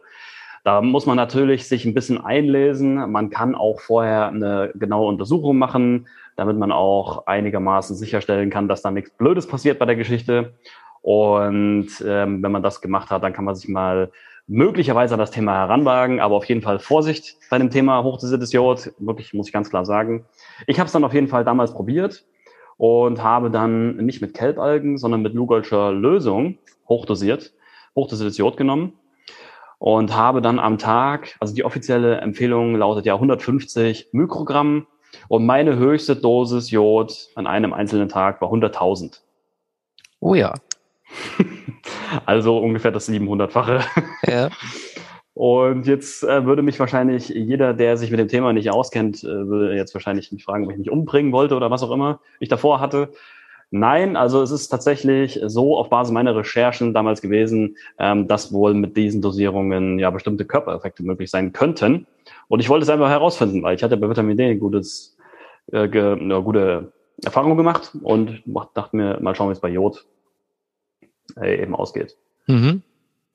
Da 0.62 0.82
muss 0.82 1.06
man 1.06 1.16
natürlich 1.16 1.66
sich 1.66 1.86
ein 1.86 1.94
bisschen 1.94 2.22
einlesen. 2.22 3.10
Man 3.10 3.30
kann 3.30 3.54
auch 3.54 3.80
vorher 3.80 4.28
eine 4.28 4.72
genaue 4.74 5.08
Untersuchung 5.08 5.56
machen, 5.56 6.06
damit 6.36 6.56
man 6.58 6.70
auch 6.70 7.26
einigermaßen 7.26 7.96
sicherstellen 7.96 8.50
kann, 8.50 8.68
dass 8.68 8.82
da 8.82 8.90
nichts 8.90 9.10
Blödes 9.10 9.46
passiert 9.46 9.78
bei 9.78 9.86
der 9.86 9.96
Geschichte. 9.96 10.54
Und 11.00 11.88
ähm, 12.06 12.42
wenn 12.42 12.52
man 12.52 12.62
das 12.62 12.82
gemacht 12.82 13.10
hat, 13.10 13.22
dann 13.22 13.32
kann 13.32 13.46
man 13.46 13.54
sich 13.54 13.68
mal 13.68 14.10
möglicherweise 14.46 15.14
an 15.14 15.20
das 15.20 15.30
Thema 15.30 15.54
heranwagen, 15.54 16.20
aber 16.20 16.34
auf 16.34 16.44
jeden 16.44 16.60
Fall 16.60 16.78
Vorsicht 16.78 17.36
bei 17.48 17.58
dem 17.58 17.70
Thema 17.70 18.02
hochdosiertes 18.02 18.52
Jod, 18.52 18.92
wirklich 18.98 19.32
muss 19.32 19.46
ich 19.46 19.52
ganz 19.52 19.70
klar 19.70 19.86
sagen. 19.86 20.26
Ich 20.66 20.78
habe 20.78 20.88
es 20.88 20.92
dann 20.92 21.04
auf 21.04 21.14
jeden 21.14 21.28
Fall 21.28 21.44
damals 21.44 21.72
probiert 21.72 22.26
und 22.76 23.22
habe 23.22 23.50
dann 23.50 23.96
nicht 23.96 24.20
mit 24.20 24.34
Kelbalgen, 24.34 24.98
sondern 24.98 25.22
mit 25.22 25.34
Lugolscher 25.34 25.92
Lösung 25.92 26.58
hochdosiert, 26.88 27.54
hochdosiertes 27.94 28.36
Jod 28.38 28.56
genommen 28.56 28.94
und 29.80 30.14
habe 30.14 30.42
dann 30.42 30.58
am 30.58 30.76
Tag, 30.76 31.36
also 31.40 31.54
die 31.54 31.64
offizielle 31.64 32.18
Empfehlung 32.18 32.76
lautet 32.76 33.06
ja 33.06 33.14
150 33.14 34.10
Mikrogramm 34.12 34.86
und 35.28 35.46
meine 35.46 35.76
höchste 35.76 36.14
Dosis 36.14 36.70
Jod 36.70 37.28
an 37.34 37.46
einem 37.46 37.72
einzelnen 37.72 38.10
Tag 38.10 38.42
war 38.42 38.52
100.000. 38.52 39.20
Oh 40.20 40.34
ja. 40.34 40.54
Also 42.26 42.58
ungefähr 42.58 42.90
das 42.90 43.08
700-fache. 43.08 43.84
Ja. 44.26 44.50
Und 45.34 45.86
jetzt 45.86 46.24
äh, 46.24 46.44
würde 46.44 46.60
mich 46.60 46.78
wahrscheinlich 46.80 47.28
jeder, 47.28 47.72
der 47.72 47.96
sich 47.96 48.10
mit 48.10 48.18
dem 48.18 48.26
Thema 48.26 48.52
nicht 48.52 48.70
auskennt, 48.70 49.22
äh, 49.22 49.48
würde 49.48 49.76
jetzt 49.76 49.94
wahrscheinlich 49.94 50.32
mich 50.32 50.44
fragen, 50.44 50.64
ob 50.64 50.72
ich 50.72 50.78
mich 50.78 50.90
umbringen 50.90 51.32
wollte 51.32 51.54
oder 51.54 51.70
was 51.70 51.84
auch 51.84 51.92
immer 51.92 52.20
ich 52.40 52.48
davor 52.48 52.80
hatte. 52.80 53.12
Nein, 53.72 54.16
also 54.16 54.42
es 54.42 54.50
ist 54.50 54.68
tatsächlich 54.68 55.40
so 55.46 55.76
auf 55.78 55.90
Basis 55.90 56.12
meiner 56.12 56.34
Recherchen 56.34 56.92
damals 56.92 57.22
gewesen, 57.22 57.76
ähm, 57.98 58.26
dass 58.26 58.52
wohl 58.52 58.74
mit 58.74 58.96
diesen 58.96 59.22
Dosierungen 59.22 60.00
ja 60.00 60.10
bestimmte 60.10 60.44
Körpereffekte 60.44 61.04
möglich 61.04 61.30
sein 61.30 61.52
könnten. 61.52 62.06
Und 62.48 62.58
ich 62.58 62.68
wollte 62.68 62.82
es 62.82 62.90
einfach 62.90 63.08
herausfinden, 63.08 63.62
weil 63.62 63.76
ich 63.76 63.82
hatte 63.84 63.96
bei 63.96 64.08
Vitamin 64.08 64.36
D 64.36 64.50
ein 64.50 64.58
gutes, 64.58 65.16
äh, 65.70 65.88
ge, 65.88 66.18
eine 66.18 66.42
gute 66.42 66.92
Erfahrung 67.24 67.56
gemacht 67.56 67.92
und 68.02 68.42
dachte 68.74 68.96
mir, 68.96 69.20
mal 69.20 69.36
schauen, 69.36 69.50
wie 69.50 69.52
es 69.52 69.60
bei 69.60 69.68
Jod 69.68 70.04
äh, 71.40 71.62
eben 71.62 71.76
ausgeht. 71.76 72.16
Mhm. 72.48 72.82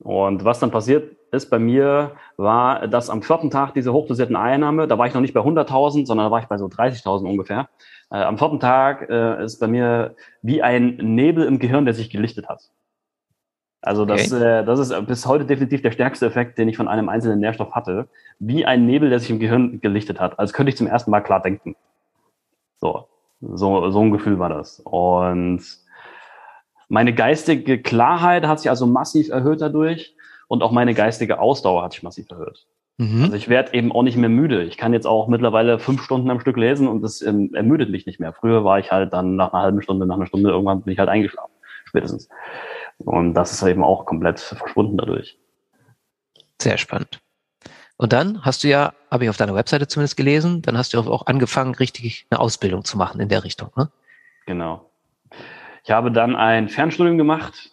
Und 0.00 0.44
was 0.44 0.60
dann 0.60 0.70
passiert 0.70 1.16
ist 1.32 1.50
bei 1.50 1.58
mir, 1.58 2.12
war, 2.36 2.86
dass 2.88 3.10
am 3.10 3.22
vierten 3.22 3.50
Tag 3.50 3.74
diese 3.74 3.92
hochdosierten 3.92 4.36
Einnahme, 4.36 4.86
da 4.86 4.98
war 4.98 5.06
ich 5.06 5.14
noch 5.14 5.20
nicht 5.20 5.34
bei 5.34 5.40
100.000, 5.40 6.06
sondern 6.06 6.26
da 6.26 6.30
war 6.30 6.40
ich 6.40 6.46
bei 6.46 6.58
so 6.58 6.66
30.000 6.66 7.26
ungefähr. 7.26 7.68
Äh, 8.10 8.18
am 8.18 8.38
vierten 8.38 8.60
Tag 8.60 9.08
äh, 9.08 9.44
ist 9.44 9.58
bei 9.58 9.66
mir 9.66 10.14
wie 10.42 10.62
ein 10.62 10.96
Nebel 10.96 11.44
im 11.44 11.58
Gehirn, 11.58 11.84
der 11.84 11.94
sich 11.94 12.10
gelichtet 12.10 12.48
hat. 12.48 12.70
Also 13.82 14.04
das, 14.04 14.32
okay. 14.32 14.60
äh, 14.60 14.64
das 14.64 14.78
ist 14.78 15.06
bis 15.06 15.26
heute 15.26 15.44
definitiv 15.44 15.82
der 15.82 15.92
stärkste 15.92 16.26
Effekt, 16.26 16.58
den 16.58 16.68
ich 16.68 16.76
von 16.76 16.88
einem 16.88 17.08
einzelnen 17.08 17.40
Nährstoff 17.40 17.72
hatte. 17.72 18.08
Wie 18.38 18.64
ein 18.64 18.86
Nebel, 18.86 19.10
der 19.10 19.20
sich 19.20 19.30
im 19.30 19.38
Gehirn 19.38 19.80
gelichtet 19.80 20.20
hat. 20.20 20.38
Als 20.38 20.52
könnte 20.52 20.70
ich 20.70 20.76
zum 20.76 20.86
ersten 20.86 21.10
Mal 21.10 21.20
klar 21.20 21.40
denken. 21.40 21.76
So. 22.80 23.08
So, 23.40 23.90
so 23.90 24.00
ein 24.00 24.12
Gefühl 24.12 24.38
war 24.38 24.48
das. 24.48 24.80
Und 24.80 25.62
meine 26.88 27.14
geistige 27.14 27.80
Klarheit 27.80 28.46
hat 28.46 28.60
sich 28.60 28.70
also 28.70 28.86
massiv 28.86 29.28
erhöht 29.28 29.60
dadurch 29.60 30.16
und 30.48 30.62
auch 30.62 30.70
meine 30.70 30.94
geistige 30.94 31.38
Ausdauer 31.38 31.82
hat 31.82 31.92
sich 31.92 32.02
massiv 32.02 32.30
erhöht. 32.30 32.66
Mhm. 32.98 33.24
Also 33.24 33.36
ich 33.36 33.48
werde 33.48 33.74
eben 33.74 33.92
auch 33.92 34.02
nicht 34.02 34.16
mehr 34.16 34.30
müde. 34.30 34.62
Ich 34.62 34.78
kann 34.78 34.94
jetzt 34.94 35.06
auch 35.06 35.28
mittlerweile 35.28 35.78
fünf 35.78 36.02
Stunden 36.02 36.30
am 36.30 36.40
Stück 36.40 36.56
lesen 36.56 36.88
und 36.88 37.02
das 37.02 37.20
ähm, 37.20 37.54
ermüdet 37.54 37.90
mich 37.90 38.06
nicht 38.06 38.20
mehr. 38.20 38.32
Früher 38.32 38.64
war 38.64 38.78
ich 38.78 38.90
halt 38.90 39.12
dann 39.12 39.36
nach 39.36 39.52
einer 39.52 39.62
halben 39.62 39.82
Stunde, 39.82 40.06
nach 40.06 40.16
einer 40.16 40.26
Stunde 40.26 40.50
irgendwann 40.50 40.82
bin 40.82 40.92
ich 40.92 40.98
halt 40.98 41.10
eingeschlafen, 41.10 41.52
spätestens. 41.84 42.28
Und 42.98 43.34
das 43.34 43.52
ist 43.52 43.62
eben 43.62 43.84
auch 43.84 44.06
komplett 44.06 44.40
verschwunden 44.40 44.96
dadurch. 44.96 45.38
Sehr 46.60 46.78
spannend. 46.78 47.20
Und 47.98 48.12
dann 48.12 48.42
hast 48.42 48.64
du 48.64 48.68
ja, 48.68 48.92
habe 49.10 49.24
ich 49.24 49.30
auf 49.30 49.36
deiner 49.36 49.54
Webseite 49.54 49.88
zumindest 49.88 50.16
gelesen, 50.16 50.62
dann 50.62 50.78
hast 50.78 50.94
du 50.94 50.98
auch 50.98 51.26
angefangen, 51.26 51.74
richtig 51.74 52.26
eine 52.30 52.40
Ausbildung 52.40 52.84
zu 52.84 52.96
machen 52.96 53.20
in 53.20 53.28
der 53.28 53.44
Richtung, 53.44 53.70
ne? 53.76 53.90
Genau. 54.46 54.90
Ich 55.84 55.90
habe 55.90 56.10
dann 56.10 56.34
ein 56.34 56.68
Fernstudium 56.68 57.18
gemacht 57.18 57.72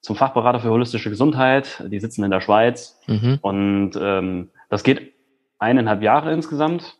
zum 0.00 0.14
Fachberater 0.14 0.60
für 0.60 0.70
holistische 0.70 1.10
Gesundheit. 1.10 1.82
Die 1.88 1.98
sitzen 1.98 2.22
in 2.22 2.30
der 2.30 2.40
Schweiz. 2.40 3.00
Mhm. 3.06 3.38
Und 3.40 3.92
ähm, 4.00 4.50
das 4.68 4.82
geht 4.82 5.14
eineinhalb 5.58 6.02
Jahre 6.02 6.32
insgesamt. 6.32 6.98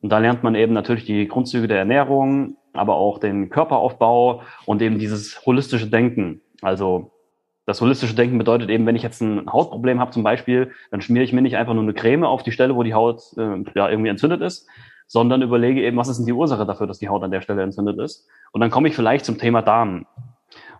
Und 0.00 0.10
da 0.10 0.18
lernt 0.18 0.42
man 0.42 0.54
eben 0.54 0.72
natürlich 0.72 1.04
die 1.04 1.26
Grundzüge 1.26 1.68
der 1.68 1.78
Ernährung, 1.78 2.56
aber 2.72 2.96
auch 2.96 3.18
den 3.18 3.48
Körperaufbau 3.48 4.42
und 4.66 4.82
eben 4.82 4.98
dieses 4.98 5.44
holistische 5.46 5.88
Denken. 5.88 6.42
Also 6.62 7.12
das 7.64 7.80
holistische 7.80 8.14
Denken 8.14 8.38
bedeutet 8.38 8.70
eben, 8.70 8.86
wenn 8.86 8.96
ich 8.96 9.02
jetzt 9.02 9.20
ein 9.20 9.50
Hautproblem 9.50 9.98
habe 9.98 10.12
zum 10.12 10.22
Beispiel, 10.22 10.70
dann 10.90 11.00
schmiere 11.00 11.24
ich 11.24 11.32
mir 11.32 11.42
nicht 11.42 11.56
einfach 11.56 11.74
nur 11.74 11.82
eine 11.82 11.94
Creme 11.94 12.24
auf 12.24 12.42
die 12.42 12.52
Stelle, 12.52 12.76
wo 12.76 12.82
die 12.82 12.94
Haut 12.94 13.22
äh, 13.36 13.64
ja, 13.74 13.88
irgendwie 13.88 14.10
entzündet 14.10 14.40
ist, 14.40 14.68
sondern 15.08 15.42
überlege 15.42 15.82
eben, 15.82 15.96
was 15.96 16.08
ist 16.08 16.18
denn 16.18 16.26
die 16.26 16.32
Ursache 16.32 16.66
dafür, 16.66 16.86
dass 16.86 16.98
die 16.98 17.08
Haut 17.08 17.24
an 17.24 17.30
der 17.30 17.40
Stelle 17.40 17.62
entzündet 17.62 17.98
ist. 17.98 18.28
Und 18.52 18.60
dann 18.60 18.70
komme 18.70 18.88
ich 18.88 18.94
vielleicht 18.94 19.24
zum 19.24 19.38
Thema 19.38 19.62
Darm. 19.62 20.06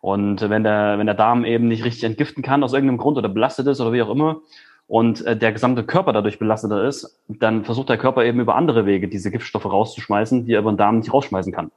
Und 0.00 0.48
wenn 0.48 0.62
der, 0.62 0.98
wenn 0.98 1.06
der 1.06 1.16
Darm 1.16 1.44
eben 1.44 1.66
nicht 1.66 1.84
richtig 1.84 2.04
entgiften 2.04 2.42
kann 2.42 2.62
aus 2.62 2.72
irgendeinem 2.72 2.98
Grund 2.98 3.18
oder 3.18 3.28
belastet 3.28 3.66
ist 3.66 3.80
oder 3.80 3.92
wie 3.92 4.02
auch 4.02 4.10
immer 4.10 4.42
und 4.86 5.24
äh, 5.26 5.36
der 5.36 5.52
gesamte 5.52 5.84
Körper 5.84 6.12
dadurch 6.12 6.38
belasteter 6.38 6.84
ist, 6.84 7.20
dann 7.28 7.64
versucht 7.64 7.88
der 7.88 7.98
Körper 7.98 8.24
eben 8.24 8.40
über 8.40 8.54
andere 8.54 8.86
Wege 8.86 9.08
diese 9.08 9.30
Giftstoffe 9.30 9.66
rauszuschmeißen, 9.66 10.46
die 10.46 10.52
er 10.52 10.60
über 10.60 10.72
den 10.72 10.76
Darm 10.76 10.98
nicht 10.98 11.12
rausschmeißen 11.12 11.52
kann. 11.52 11.72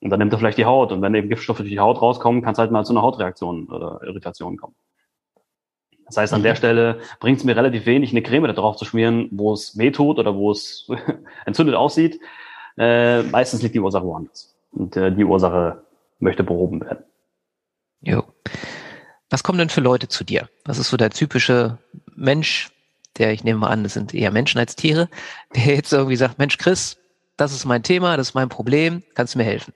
Und 0.00 0.10
dann 0.10 0.18
nimmt 0.18 0.32
er 0.32 0.38
vielleicht 0.38 0.58
die 0.58 0.64
Haut. 0.64 0.92
Und 0.92 1.02
wenn 1.02 1.14
eben 1.14 1.28
Giftstoffe 1.28 1.58
durch 1.58 1.70
die 1.70 1.80
Haut 1.80 2.00
rauskommen, 2.00 2.42
kann 2.42 2.52
es 2.52 2.58
halt 2.58 2.70
mal 2.70 2.84
zu 2.84 2.92
einer 2.92 3.02
Hautreaktion 3.02 3.66
oder 3.66 4.00
Irritation 4.04 4.56
kommen. 4.56 4.74
Das 6.06 6.16
heißt, 6.16 6.32
an 6.32 6.42
der 6.42 6.54
mhm. 6.54 6.56
Stelle 6.56 7.00
bringt 7.20 7.38
es 7.38 7.44
mir 7.44 7.56
relativ 7.56 7.86
wenig, 7.86 8.10
eine 8.10 8.22
Creme 8.22 8.46
da 8.46 8.52
drauf 8.52 8.76
zu 8.76 8.84
schmieren, 8.84 9.28
wo 9.30 9.52
es 9.52 9.76
weh 9.76 9.90
tut 9.90 10.18
oder 10.18 10.34
wo 10.34 10.50
es 10.50 10.88
entzündet 11.46 11.74
aussieht. 11.74 12.20
Äh, 12.78 13.22
meistens 13.24 13.62
liegt 13.62 13.74
die 13.74 13.80
Ursache 13.80 14.04
woanders. 14.04 14.56
Und 14.72 14.96
äh, 14.96 15.12
die 15.12 15.24
Ursache 15.24 15.82
möchte 16.20 16.44
behoben 16.44 16.80
werden. 16.80 17.04
Jo. 18.00 18.24
Was 19.28 19.42
kommen 19.42 19.58
denn 19.58 19.68
für 19.68 19.80
Leute 19.80 20.08
zu 20.08 20.24
dir? 20.24 20.48
Was 20.64 20.78
ist 20.78 20.90
so 20.90 20.96
der 20.96 21.10
typische 21.10 21.78
Mensch, 22.20 22.70
der, 23.18 23.32
ich 23.32 23.44
nehme 23.44 23.60
mal 23.60 23.68
an, 23.68 23.82
das 23.82 23.94
sind 23.94 24.14
eher 24.14 24.30
Menschen 24.30 24.58
als 24.58 24.76
Tiere, 24.76 25.08
der 25.56 25.74
jetzt 25.74 25.92
irgendwie 25.92 26.16
sagt, 26.16 26.38
Mensch, 26.38 26.58
Chris, 26.58 26.98
das 27.36 27.52
ist 27.52 27.64
mein 27.64 27.82
Thema, 27.82 28.16
das 28.16 28.28
ist 28.28 28.34
mein 28.34 28.48
Problem, 28.48 29.02
kannst 29.14 29.34
du 29.34 29.38
mir 29.38 29.44
helfen? 29.44 29.72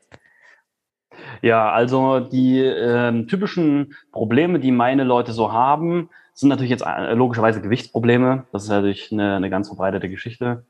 Ja, 1.43 1.73
also 1.73 2.21
die 2.21 2.59
äh, 2.61 3.27
typischen 3.27 3.95
Probleme, 4.13 4.61
die 4.61 4.73
meine 4.73 5.05
Leute 5.05 5.33
so 5.33 5.53
haben, 5.53 6.11
sind 6.35 6.49
natürlich 6.49 6.71
jetzt 6.71 6.85
äh, 6.85 7.15
logischerweise 7.15 7.61
Gewichtsprobleme. 7.61 8.45
Das 8.53 8.65
ist 8.65 8.69
natürlich 8.69 9.13
eine, 9.13 9.37
eine 9.37 9.51
ganz 9.51 9.69
verbreitete 9.69 10.09
Geschichte. 10.09 10.65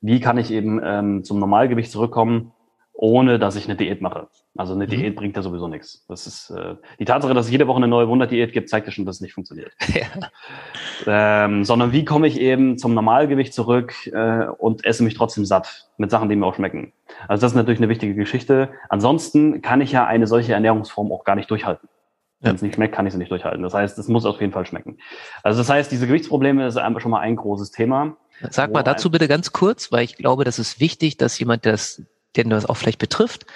Wie 0.00 0.20
kann 0.20 0.38
ich 0.38 0.50
eben 0.50 0.80
ähm, 0.82 1.24
zum 1.24 1.38
Normalgewicht 1.38 1.90
zurückkommen? 1.90 2.52
Ohne 3.00 3.38
dass 3.38 3.56
ich 3.56 3.64
eine 3.64 3.76
Diät 3.76 4.02
mache. 4.02 4.28
Also 4.54 4.74
eine 4.74 4.84
mhm. 4.84 4.90
Diät 4.90 5.16
bringt 5.16 5.34
ja 5.34 5.40
sowieso 5.40 5.68
nichts. 5.68 6.04
Das 6.06 6.26
ist 6.26 6.50
äh, 6.50 6.74
die 6.98 7.06
Tatsache, 7.06 7.32
dass 7.32 7.46
es 7.46 7.50
jede 7.50 7.66
Woche 7.66 7.78
eine 7.78 7.88
neue 7.88 8.06
Wunderdiät 8.08 8.52
gibt, 8.52 8.68
zeigt 8.68 8.86
ja 8.86 8.92
schon, 8.92 9.06
dass 9.06 9.16
es 9.16 9.20
nicht 9.22 9.32
funktioniert. 9.32 9.72
Ja. 11.06 11.46
Ähm, 11.46 11.64
sondern 11.64 11.92
wie 11.92 12.04
komme 12.04 12.26
ich 12.26 12.38
eben 12.38 12.76
zum 12.76 12.92
Normalgewicht 12.92 13.54
zurück 13.54 13.94
äh, 14.12 14.44
und 14.58 14.84
esse 14.84 15.02
mich 15.02 15.14
trotzdem 15.14 15.46
satt 15.46 15.88
mit 15.96 16.10
Sachen, 16.10 16.28
die 16.28 16.36
mir 16.36 16.44
auch 16.44 16.54
schmecken. 16.54 16.92
Also 17.26 17.40
das 17.40 17.52
ist 17.52 17.56
natürlich 17.56 17.80
eine 17.80 17.88
wichtige 17.88 18.14
Geschichte. 18.14 18.68
Ansonsten 18.90 19.62
kann 19.62 19.80
ich 19.80 19.92
ja 19.92 20.06
eine 20.06 20.26
solche 20.26 20.52
Ernährungsform 20.52 21.10
auch 21.10 21.24
gar 21.24 21.36
nicht 21.36 21.50
durchhalten. 21.50 21.88
Wenn 22.40 22.54
es 22.54 22.62
nicht 22.62 22.74
schmeckt, 22.74 22.94
kann 22.94 23.06
ich 23.06 23.12
sie 23.12 23.18
nicht 23.18 23.30
durchhalten. 23.30 23.62
Das 23.62 23.72
heißt, 23.72 23.98
es 23.98 24.08
muss 24.08 24.26
auf 24.26 24.40
jeden 24.40 24.52
Fall 24.52 24.66
schmecken. 24.66 24.98
Also 25.42 25.58
das 25.58 25.70
heißt, 25.70 25.90
diese 25.90 26.06
Gewichtsprobleme 26.06 26.66
ist 26.66 26.76
einfach 26.76 27.00
schon 27.00 27.10
mal 27.10 27.20
ein 27.20 27.36
großes 27.36 27.70
Thema. 27.70 28.16
Sag 28.50 28.72
mal 28.72 28.82
dazu 28.82 29.10
bitte 29.10 29.26
ganz 29.26 29.52
kurz, 29.52 29.90
weil 29.90 30.04
ich 30.04 30.16
glaube, 30.16 30.44
das 30.44 30.58
ist 30.58 30.80
wichtig, 30.80 31.16
dass 31.16 31.38
jemand, 31.38 31.64
der 31.64 31.72
das 31.72 32.02
den 32.36 32.50
das 32.50 32.66
auch 32.66 32.76
vielleicht 32.76 32.98
betrifft. 32.98 33.46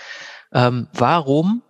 Ähm, 0.52 0.88
warum 0.92 1.62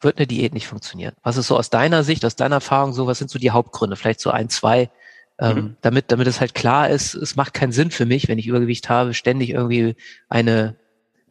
wird 0.00 0.18
eine 0.18 0.26
Diät 0.26 0.54
nicht 0.54 0.66
funktionieren? 0.66 1.14
Was 1.22 1.36
ist 1.36 1.46
so 1.46 1.56
aus 1.56 1.70
deiner 1.70 2.04
Sicht, 2.04 2.24
aus 2.24 2.36
deiner 2.36 2.56
Erfahrung 2.56 2.92
so, 2.92 3.06
was 3.06 3.18
sind 3.18 3.30
so 3.30 3.38
die 3.38 3.50
Hauptgründe? 3.50 3.96
Vielleicht 3.96 4.20
so 4.20 4.30
ein, 4.30 4.48
zwei, 4.48 4.90
ähm, 5.38 5.56
mhm. 5.56 5.76
damit, 5.80 6.12
damit 6.12 6.26
es 6.26 6.40
halt 6.40 6.54
klar 6.54 6.88
ist, 6.90 7.14
es 7.14 7.36
macht 7.36 7.54
keinen 7.54 7.72
Sinn 7.72 7.90
für 7.90 8.06
mich, 8.06 8.28
wenn 8.28 8.38
ich 8.38 8.46
Übergewicht 8.46 8.88
habe, 8.88 9.14
ständig 9.14 9.50
irgendwie 9.50 9.96
eine 10.28 10.76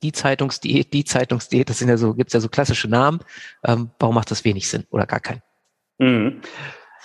die 0.03 0.11
Zeitungsdiät, 0.11 0.93
die 0.93 1.03
Zeitungsdiät, 1.03 1.69
das 1.69 1.79
sind 1.79 1.89
ja 1.89 1.97
so, 1.97 2.13
gibt's 2.13 2.33
ja 2.33 2.39
so 2.39 2.49
klassische 2.49 2.87
Namen. 2.87 3.19
Ähm, 3.63 3.89
warum 3.99 4.15
macht 4.15 4.29
das 4.29 4.43
wenig 4.45 4.69
Sinn 4.69 4.85
oder 4.91 5.07
gar 5.07 5.19
keinen? 5.19 5.41
Mhm. 5.97 6.41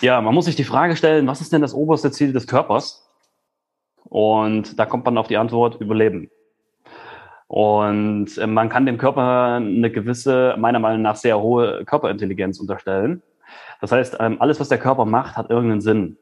Ja, 0.00 0.20
man 0.20 0.34
muss 0.34 0.46
sich 0.46 0.56
die 0.56 0.64
Frage 0.64 0.96
stellen, 0.96 1.26
was 1.26 1.40
ist 1.40 1.52
denn 1.52 1.62
das 1.62 1.74
oberste 1.74 2.10
Ziel 2.10 2.32
des 2.32 2.46
Körpers? 2.46 3.06
Und 4.04 4.78
da 4.78 4.86
kommt 4.86 5.04
man 5.04 5.18
auf 5.18 5.28
die 5.28 5.36
Antwort 5.36 5.80
Überleben. 5.80 6.30
Und 7.50 8.38
äh, 8.38 8.46
man 8.46 8.68
kann 8.68 8.86
dem 8.86 8.96
Körper 8.96 9.56
eine 9.56 9.90
gewisse, 9.90 10.54
meiner 10.56 10.78
Meinung 10.78 11.02
nach, 11.02 11.16
sehr 11.16 11.40
hohe 11.40 11.84
Körperintelligenz 11.84 12.60
unterstellen. 12.60 13.22
Das 13.80 13.90
heißt, 13.90 14.18
ähm, 14.20 14.40
alles, 14.40 14.60
was 14.60 14.68
der 14.68 14.78
Körper 14.78 15.04
macht, 15.04 15.36
hat 15.36 15.50
irgendeinen 15.50 15.80
Sinn, 15.80 16.16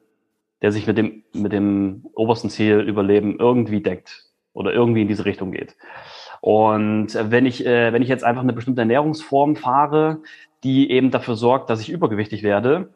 der 0.62 0.72
sich 0.72 0.86
mit 0.86 0.96
dem, 0.96 1.24
mit 1.34 1.52
dem 1.52 2.06
obersten 2.14 2.48
Ziel 2.48 2.80
Überleben 2.80 3.38
irgendwie 3.38 3.82
deckt 3.82 4.24
oder 4.54 4.72
irgendwie 4.72 5.02
in 5.02 5.08
diese 5.08 5.26
Richtung 5.26 5.52
geht. 5.52 5.76
Und 6.40 7.08
wenn 7.12 7.44
ich, 7.44 7.66
äh, 7.66 7.92
wenn 7.92 8.00
ich 8.00 8.08
jetzt 8.08 8.24
einfach 8.24 8.42
eine 8.42 8.54
bestimmte 8.54 8.80
Ernährungsform 8.80 9.56
fahre, 9.56 10.22
die 10.64 10.90
eben 10.90 11.10
dafür 11.10 11.36
sorgt, 11.36 11.68
dass 11.68 11.82
ich 11.82 11.90
übergewichtig 11.90 12.42
werde, 12.42 12.88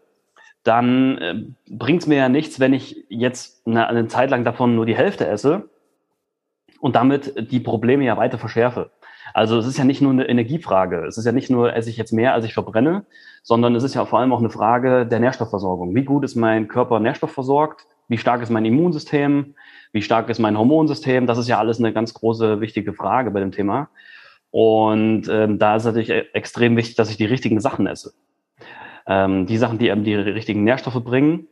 dann 0.62 1.18
äh, 1.18 1.34
bringt 1.68 2.00
es 2.00 2.08
mir 2.08 2.16
ja 2.16 2.30
nichts, 2.30 2.60
wenn 2.60 2.72
ich 2.72 3.04
jetzt 3.10 3.66
eine, 3.66 3.88
eine 3.88 4.08
Zeit 4.08 4.30
lang 4.30 4.42
davon 4.42 4.74
nur 4.74 4.86
die 4.86 4.96
Hälfte 4.96 5.26
esse 5.26 5.68
und 6.82 6.96
damit 6.96 7.52
die 7.52 7.60
Probleme 7.60 8.04
ja 8.04 8.16
weiter 8.16 8.38
verschärfe. 8.38 8.90
Also 9.34 9.56
es 9.56 9.68
ist 9.68 9.78
ja 9.78 9.84
nicht 9.84 10.02
nur 10.02 10.10
eine 10.10 10.28
Energiefrage. 10.28 11.06
Es 11.06 11.16
ist 11.16 11.24
ja 11.24 11.30
nicht 11.30 11.48
nur, 11.48 11.76
esse 11.76 11.88
ich 11.88 11.96
jetzt 11.96 12.12
mehr, 12.12 12.34
als 12.34 12.44
ich 12.44 12.54
verbrenne, 12.54 13.06
sondern 13.44 13.76
es 13.76 13.84
ist 13.84 13.94
ja 13.94 14.04
vor 14.04 14.18
allem 14.18 14.32
auch 14.32 14.40
eine 14.40 14.50
Frage 14.50 15.06
der 15.06 15.20
Nährstoffversorgung. 15.20 15.94
Wie 15.94 16.02
gut 16.02 16.24
ist 16.24 16.34
mein 16.34 16.66
Körper 16.66 16.98
nährstoffversorgt? 16.98 17.86
Wie 18.08 18.18
stark 18.18 18.42
ist 18.42 18.50
mein 18.50 18.64
Immunsystem? 18.64 19.54
Wie 19.92 20.02
stark 20.02 20.28
ist 20.28 20.40
mein 20.40 20.58
Hormonsystem? 20.58 21.28
Das 21.28 21.38
ist 21.38 21.46
ja 21.46 21.60
alles 21.60 21.78
eine 21.78 21.92
ganz 21.92 22.14
große, 22.14 22.60
wichtige 22.60 22.92
Frage 22.94 23.30
bei 23.30 23.38
dem 23.38 23.52
Thema. 23.52 23.88
Und 24.50 25.28
ähm, 25.28 25.60
da 25.60 25.76
ist 25.76 25.84
natürlich 25.84 26.10
e-, 26.10 26.26
extrem 26.32 26.76
wichtig, 26.76 26.96
dass 26.96 27.10
ich 27.10 27.16
die 27.16 27.26
richtigen 27.26 27.60
Sachen 27.60 27.86
esse. 27.86 28.12
Ähm, 29.06 29.46
die 29.46 29.56
Sachen, 29.56 29.78
die 29.78 29.88
eben 29.88 30.02
die 30.02 30.16
richtigen 30.16 30.64
Nährstoffe 30.64 31.04
bringen 31.04 31.46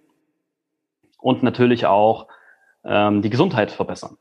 und 1.20 1.44
natürlich 1.44 1.86
auch 1.86 2.26
ähm, 2.82 3.22
die 3.22 3.30
Gesundheit 3.30 3.70
verbessern. 3.70 4.18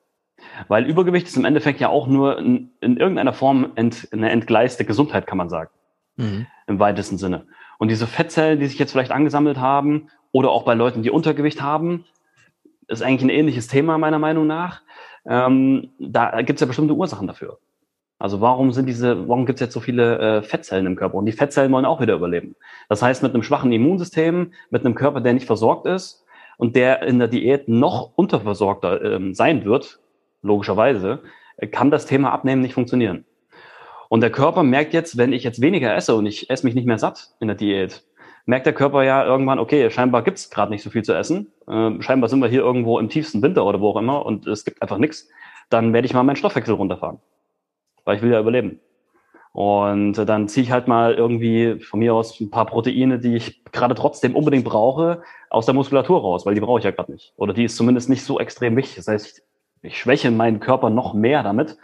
Weil 0.67 0.85
Übergewicht 0.85 1.27
ist 1.27 1.37
im 1.37 1.45
Endeffekt 1.45 1.79
ja 1.79 1.89
auch 1.89 2.07
nur 2.07 2.37
in, 2.39 2.71
in 2.81 2.97
irgendeiner 2.97 3.33
Form 3.33 3.71
ent, 3.75 4.07
eine 4.11 4.29
entgleiste 4.29 4.85
Gesundheit, 4.85 5.27
kann 5.27 5.37
man 5.37 5.49
sagen. 5.49 5.69
Mhm. 6.17 6.47
Im 6.67 6.79
weitesten 6.79 7.17
Sinne. 7.17 7.45
Und 7.77 7.89
diese 7.89 8.07
Fettzellen, 8.07 8.59
die 8.59 8.67
sich 8.67 8.77
jetzt 8.77 8.91
vielleicht 8.91 9.11
angesammelt 9.11 9.57
haben, 9.57 10.09
oder 10.31 10.51
auch 10.51 10.63
bei 10.63 10.73
Leuten, 10.73 11.01
die 11.01 11.11
Untergewicht 11.11 11.61
haben, 11.61 12.05
ist 12.87 13.01
eigentlich 13.01 13.23
ein 13.23 13.29
ähnliches 13.29 13.67
Thema 13.67 13.97
meiner 13.97 14.19
Meinung 14.19 14.47
nach. 14.47 14.81
Ähm, 15.25 15.89
da 15.99 16.41
gibt 16.41 16.57
es 16.57 16.61
ja 16.61 16.67
bestimmte 16.67 16.93
Ursachen 16.93 17.27
dafür. 17.27 17.59
Also 18.19 18.41
warum 18.41 18.73
sind 18.73 18.85
diese, 18.85 19.29
warum 19.29 19.45
gibt 19.45 19.57
es 19.57 19.61
jetzt 19.61 19.73
so 19.73 19.79
viele 19.79 20.19
äh, 20.19 20.41
Fettzellen 20.41 20.85
im 20.85 20.95
Körper? 20.95 21.15
Und 21.15 21.25
die 21.25 21.31
Fettzellen 21.31 21.71
wollen 21.71 21.85
auch 21.85 22.01
wieder 22.01 22.15
überleben. 22.15 22.55
Das 22.89 23.01
heißt, 23.01 23.23
mit 23.23 23.33
einem 23.33 23.43
schwachen 23.43 23.71
Immunsystem, 23.71 24.51
mit 24.69 24.85
einem 24.85 24.95
Körper, 24.95 25.21
der 25.21 25.33
nicht 25.33 25.45
versorgt 25.45 25.85
ist 25.85 26.25
und 26.57 26.75
der 26.75 27.01
in 27.03 27.19
der 27.19 27.29
Diät 27.29 27.69
noch 27.69 28.11
unterversorgter 28.15 29.01
ähm, 29.01 29.33
sein 29.33 29.63
wird, 29.63 29.99
logischerweise, 30.41 31.21
kann 31.71 31.91
das 31.91 32.05
Thema 32.05 32.31
Abnehmen 32.31 32.61
nicht 32.61 32.73
funktionieren. 32.73 33.25
Und 34.09 34.21
der 34.21 34.31
Körper 34.31 34.63
merkt 34.63 34.93
jetzt, 34.93 35.17
wenn 35.17 35.33
ich 35.33 35.43
jetzt 35.43 35.61
weniger 35.61 35.95
esse 35.95 36.15
und 36.15 36.25
ich 36.25 36.49
esse 36.49 36.65
mich 36.65 36.73
nicht 36.75 36.87
mehr 36.87 36.97
satt 36.97 37.29
in 37.39 37.47
der 37.47 37.55
Diät, 37.55 38.03
merkt 38.45 38.65
der 38.65 38.73
Körper 38.73 39.03
ja 39.03 39.23
irgendwann, 39.23 39.59
okay, 39.59 39.89
scheinbar 39.91 40.23
gibt's 40.23 40.49
gerade 40.49 40.71
nicht 40.71 40.81
so 40.81 40.89
viel 40.89 41.03
zu 41.03 41.13
essen. 41.13 41.51
Äh, 41.67 42.01
scheinbar 42.01 42.29
sind 42.29 42.39
wir 42.39 42.49
hier 42.49 42.61
irgendwo 42.61 42.97
im 42.97 43.09
tiefsten 43.09 43.43
Winter 43.43 43.65
oder 43.65 43.79
wo 43.79 43.89
auch 43.89 43.97
immer 43.97 44.25
und 44.25 44.47
es 44.47 44.65
gibt 44.65 44.81
einfach 44.81 44.97
nichts. 44.97 45.29
Dann 45.69 45.93
werde 45.93 46.07
ich 46.07 46.13
mal 46.13 46.23
meinen 46.23 46.35
Stoffwechsel 46.35 46.73
runterfahren. 46.73 47.19
Weil 48.05 48.17
ich 48.17 48.23
will 48.23 48.31
ja 48.31 48.39
überleben. 48.39 48.79
Und 49.51 50.17
äh, 50.17 50.25
dann 50.25 50.47
ziehe 50.47 50.63
ich 50.63 50.71
halt 50.71 50.87
mal 50.87 51.13
irgendwie 51.13 51.79
von 51.79 51.99
mir 51.99 52.15
aus 52.15 52.39
ein 52.39 52.49
paar 52.49 52.65
Proteine, 52.65 53.19
die 53.19 53.35
ich 53.35 53.63
gerade 53.71 53.93
trotzdem 53.93 54.35
unbedingt 54.35 54.65
brauche, 54.65 55.21
aus 55.51 55.65
der 55.65 55.75
Muskulatur 55.75 56.21
raus, 56.21 56.45
weil 56.45 56.55
die 56.55 56.61
brauche 56.61 56.79
ich 56.79 56.85
ja 56.85 56.91
gerade 56.91 57.11
nicht. 57.11 57.33
Oder 57.35 57.53
die 57.53 57.65
ist 57.65 57.75
zumindest 57.75 58.09
nicht 58.09 58.23
so 58.23 58.39
extrem 58.39 58.75
wichtig. 58.75 58.95
Das 58.95 59.07
heißt, 59.07 59.43
ich 59.81 59.97
schwäche 59.97 60.31
meinen 60.31 60.59
Körper 60.59 60.89
noch 60.89 61.13
mehr 61.13 61.43
damit, 61.43 61.77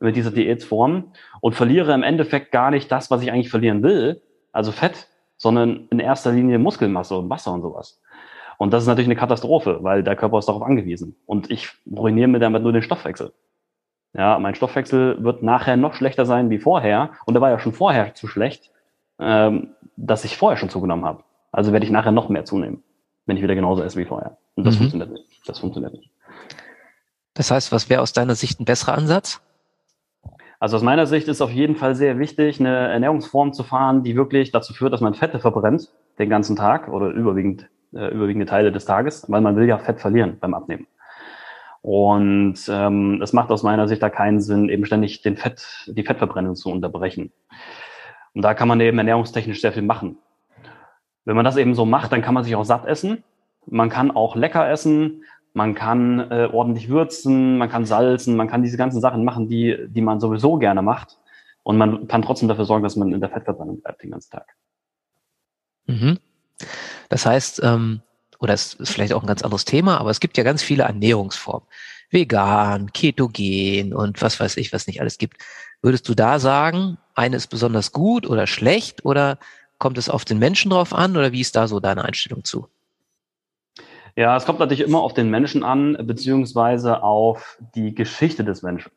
mit 0.00 0.16
dieser 0.16 0.30
Diätform 0.30 1.12
und 1.40 1.54
verliere 1.54 1.92
im 1.92 2.02
Endeffekt 2.02 2.52
gar 2.52 2.70
nicht 2.70 2.90
das, 2.90 3.10
was 3.10 3.22
ich 3.22 3.30
eigentlich 3.30 3.50
verlieren 3.50 3.82
will, 3.82 4.22
also 4.50 4.72
Fett, 4.72 5.08
sondern 5.36 5.88
in 5.90 6.00
erster 6.00 6.32
Linie 6.32 6.58
Muskelmasse 6.58 7.16
und 7.16 7.28
Wasser 7.28 7.52
und 7.52 7.62
sowas. 7.62 8.00
Und 8.58 8.72
das 8.72 8.82
ist 8.82 8.88
natürlich 8.88 9.08
eine 9.08 9.16
Katastrophe, 9.16 9.78
weil 9.82 10.02
der 10.02 10.16
Körper 10.16 10.38
ist 10.38 10.46
darauf 10.46 10.62
angewiesen. 10.62 11.16
Und 11.24 11.50
ich 11.50 11.70
ruiniere 11.90 12.28
mir 12.28 12.40
damit 12.40 12.62
nur 12.62 12.72
den 12.72 12.82
Stoffwechsel. 12.82 13.32
Ja, 14.12 14.38
mein 14.38 14.54
Stoffwechsel 14.54 15.22
wird 15.22 15.42
nachher 15.42 15.76
noch 15.76 15.94
schlechter 15.94 16.26
sein 16.26 16.50
wie 16.50 16.58
vorher. 16.58 17.12
Und 17.24 17.34
der 17.34 17.40
war 17.40 17.50
ja 17.50 17.58
schon 17.58 17.72
vorher 17.72 18.14
zu 18.14 18.26
schlecht, 18.26 18.70
ähm, 19.18 19.70
dass 19.96 20.24
ich 20.24 20.36
vorher 20.36 20.58
schon 20.58 20.68
zugenommen 20.68 21.06
habe. 21.06 21.22
Also 21.52 21.72
werde 21.72 21.86
ich 21.86 21.92
nachher 21.92 22.12
noch 22.12 22.28
mehr 22.28 22.44
zunehmen, 22.44 22.82
wenn 23.24 23.36
ich 23.36 23.42
wieder 23.42 23.54
genauso 23.54 23.82
esse 23.82 23.98
wie 23.98 24.04
vorher. 24.04 24.36
Und 24.56 24.66
das 24.66 24.74
mhm. 24.74 24.90
funktioniert 24.90 25.10
nicht. 25.10 25.48
Das 25.48 25.58
funktioniert 25.58 25.94
nicht. 25.94 26.10
Das 27.40 27.50
heißt, 27.50 27.72
was 27.72 27.88
wäre 27.88 28.02
aus 28.02 28.12
deiner 28.12 28.34
Sicht 28.34 28.60
ein 28.60 28.66
besserer 28.66 28.98
Ansatz? 28.98 29.40
Also 30.58 30.76
aus 30.76 30.82
meiner 30.82 31.06
Sicht 31.06 31.26
ist 31.26 31.40
auf 31.40 31.50
jeden 31.50 31.74
Fall 31.74 31.94
sehr 31.94 32.18
wichtig, 32.18 32.60
eine 32.60 32.88
Ernährungsform 32.88 33.54
zu 33.54 33.62
fahren, 33.62 34.02
die 34.02 34.14
wirklich 34.14 34.52
dazu 34.52 34.74
führt, 34.74 34.92
dass 34.92 35.00
man 35.00 35.14
Fette 35.14 35.40
verbrennt 35.40 35.88
den 36.18 36.28
ganzen 36.28 36.54
Tag 36.54 36.88
oder 36.88 37.08
überwiegend 37.08 37.66
äh, 37.94 38.08
überwiegende 38.08 38.44
Teile 38.44 38.72
des 38.72 38.84
Tages, 38.84 39.24
weil 39.28 39.40
man 39.40 39.56
will 39.56 39.66
ja 39.66 39.78
Fett 39.78 40.02
verlieren 40.02 40.36
beim 40.38 40.52
Abnehmen. 40.52 40.86
Und 41.80 42.58
ähm, 42.68 43.22
es 43.22 43.32
macht 43.32 43.48
aus 43.48 43.62
meiner 43.62 43.88
Sicht 43.88 44.02
da 44.02 44.10
keinen 44.10 44.42
Sinn, 44.42 44.68
eben 44.68 44.84
ständig 44.84 45.22
den 45.22 45.38
Fett, 45.38 45.66
die 45.86 46.04
Fettverbrennung 46.04 46.56
zu 46.56 46.70
unterbrechen. 46.70 47.32
Und 48.34 48.42
da 48.42 48.52
kann 48.52 48.68
man 48.68 48.82
eben 48.82 48.98
ernährungstechnisch 48.98 49.62
sehr 49.62 49.72
viel 49.72 49.80
machen. 49.80 50.18
Wenn 51.24 51.36
man 51.36 51.46
das 51.46 51.56
eben 51.56 51.74
so 51.74 51.86
macht, 51.86 52.12
dann 52.12 52.20
kann 52.20 52.34
man 52.34 52.44
sich 52.44 52.54
auch 52.54 52.64
satt 52.64 52.84
essen. 52.84 53.24
Man 53.64 53.88
kann 53.88 54.10
auch 54.10 54.36
lecker 54.36 54.68
essen. 54.68 55.24
Man 55.52 55.74
kann 55.74 56.30
äh, 56.30 56.48
ordentlich 56.52 56.88
würzen, 56.88 57.58
man 57.58 57.68
kann 57.68 57.84
salzen, 57.84 58.36
man 58.36 58.48
kann 58.48 58.62
diese 58.62 58.76
ganzen 58.76 59.00
Sachen 59.00 59.24
machen, 59.24 59.48
die, 59.48 59.76
die 59.88 60.00
man 60.00 60.20
sowieso 60.20 60.56
gerne 60.56 60.82
macht. 60.82 61.18
Und 61.62 61.76
man 61.76 62.06
kann 62.08 62.22
trotzdem 62.22 62.48
dafür 62.48 62.64
sorgen, 62.64 62.82
dass 62.82 62.96
man 62.96 63.12
in 63.12 63.20
der 63.20 63.30
Fettverbrennung 63.30 63.80
bleibt 63.80 64.02
den 64.02 64.10
ganzen 64.12 64.30
Tag. 64.30 64.46
Mhm. 65.86 66.18
Das 67.08 67.26
heißt, 67.26 67.60
ähm, 67.64 68.00
oder 68.38 68.54
es 68.54 68.74
ist 68.74 68.92
vielleicht 68.92 69.12
auch 69.12 69.22
ein 69.22 69.26
ganz 69.26 69.42
anderes 69.42 69.64
Thema, 69.64 69.98
aber 69.98 70.10
es 70.10 70.20
gibt 70.20 70.38
ja 70.38 70.44
ganz 70.44 70.62
viele 70.62 70.84
Ernährungsformen. 70.84 71.68
Vegan, 72.10 72.92
Ketogen 72.92 73.92
und 73.94 74.20
was 74.20 74.40
weiß 74.40 74.56
ich, 74.56 74.72
was 74.72 74.86
nicht 74.86 75.00
alles 75.00 75.18
gibt. 75.18 75.36
Würdest 75.82 76.08
du 76.08 76.14
da 76.14 76.38
sagen, 76.38 76.98
eine 77.14 77.36
ist 77.36 77.48
besonders 77.48 77.92
gut 77.92 78.26
oder 78.26 78.46
schlecht 78.46 79.04
oder 79.04 79.38
kommt 79.78 79.96
es 79.96 80.08
auf 80.08 80.24
den 80.24 80.38
Menschen 80.38 80.70
drauf 80.70 80.92
an 80.92 81.16
oder 81.16 81.32
wie 81.32 81.40
ist 81.40 81.56
da 81.56 81.68
so 81.68 81.80
deine 81.80 82.04
Einstellung 82.04 82.44
zu? 82.44 82.68
Ja, 84.20 84.36
es 84.36 84.44
kommt 84.44 84.58
natürlich 84.58 84.82
immer 84.82 85.00
auf 85.00 85.14
den 85.14 85.30
Menschen 85.30 85.64
an, 85.64 85.96
beziehungsweise 86.02 87.02
auf 87.02 87.56
die 87.74 87.94
Geschichte 87.94 88.44
des 88.44 88.62
Menschen. 88.62 88.92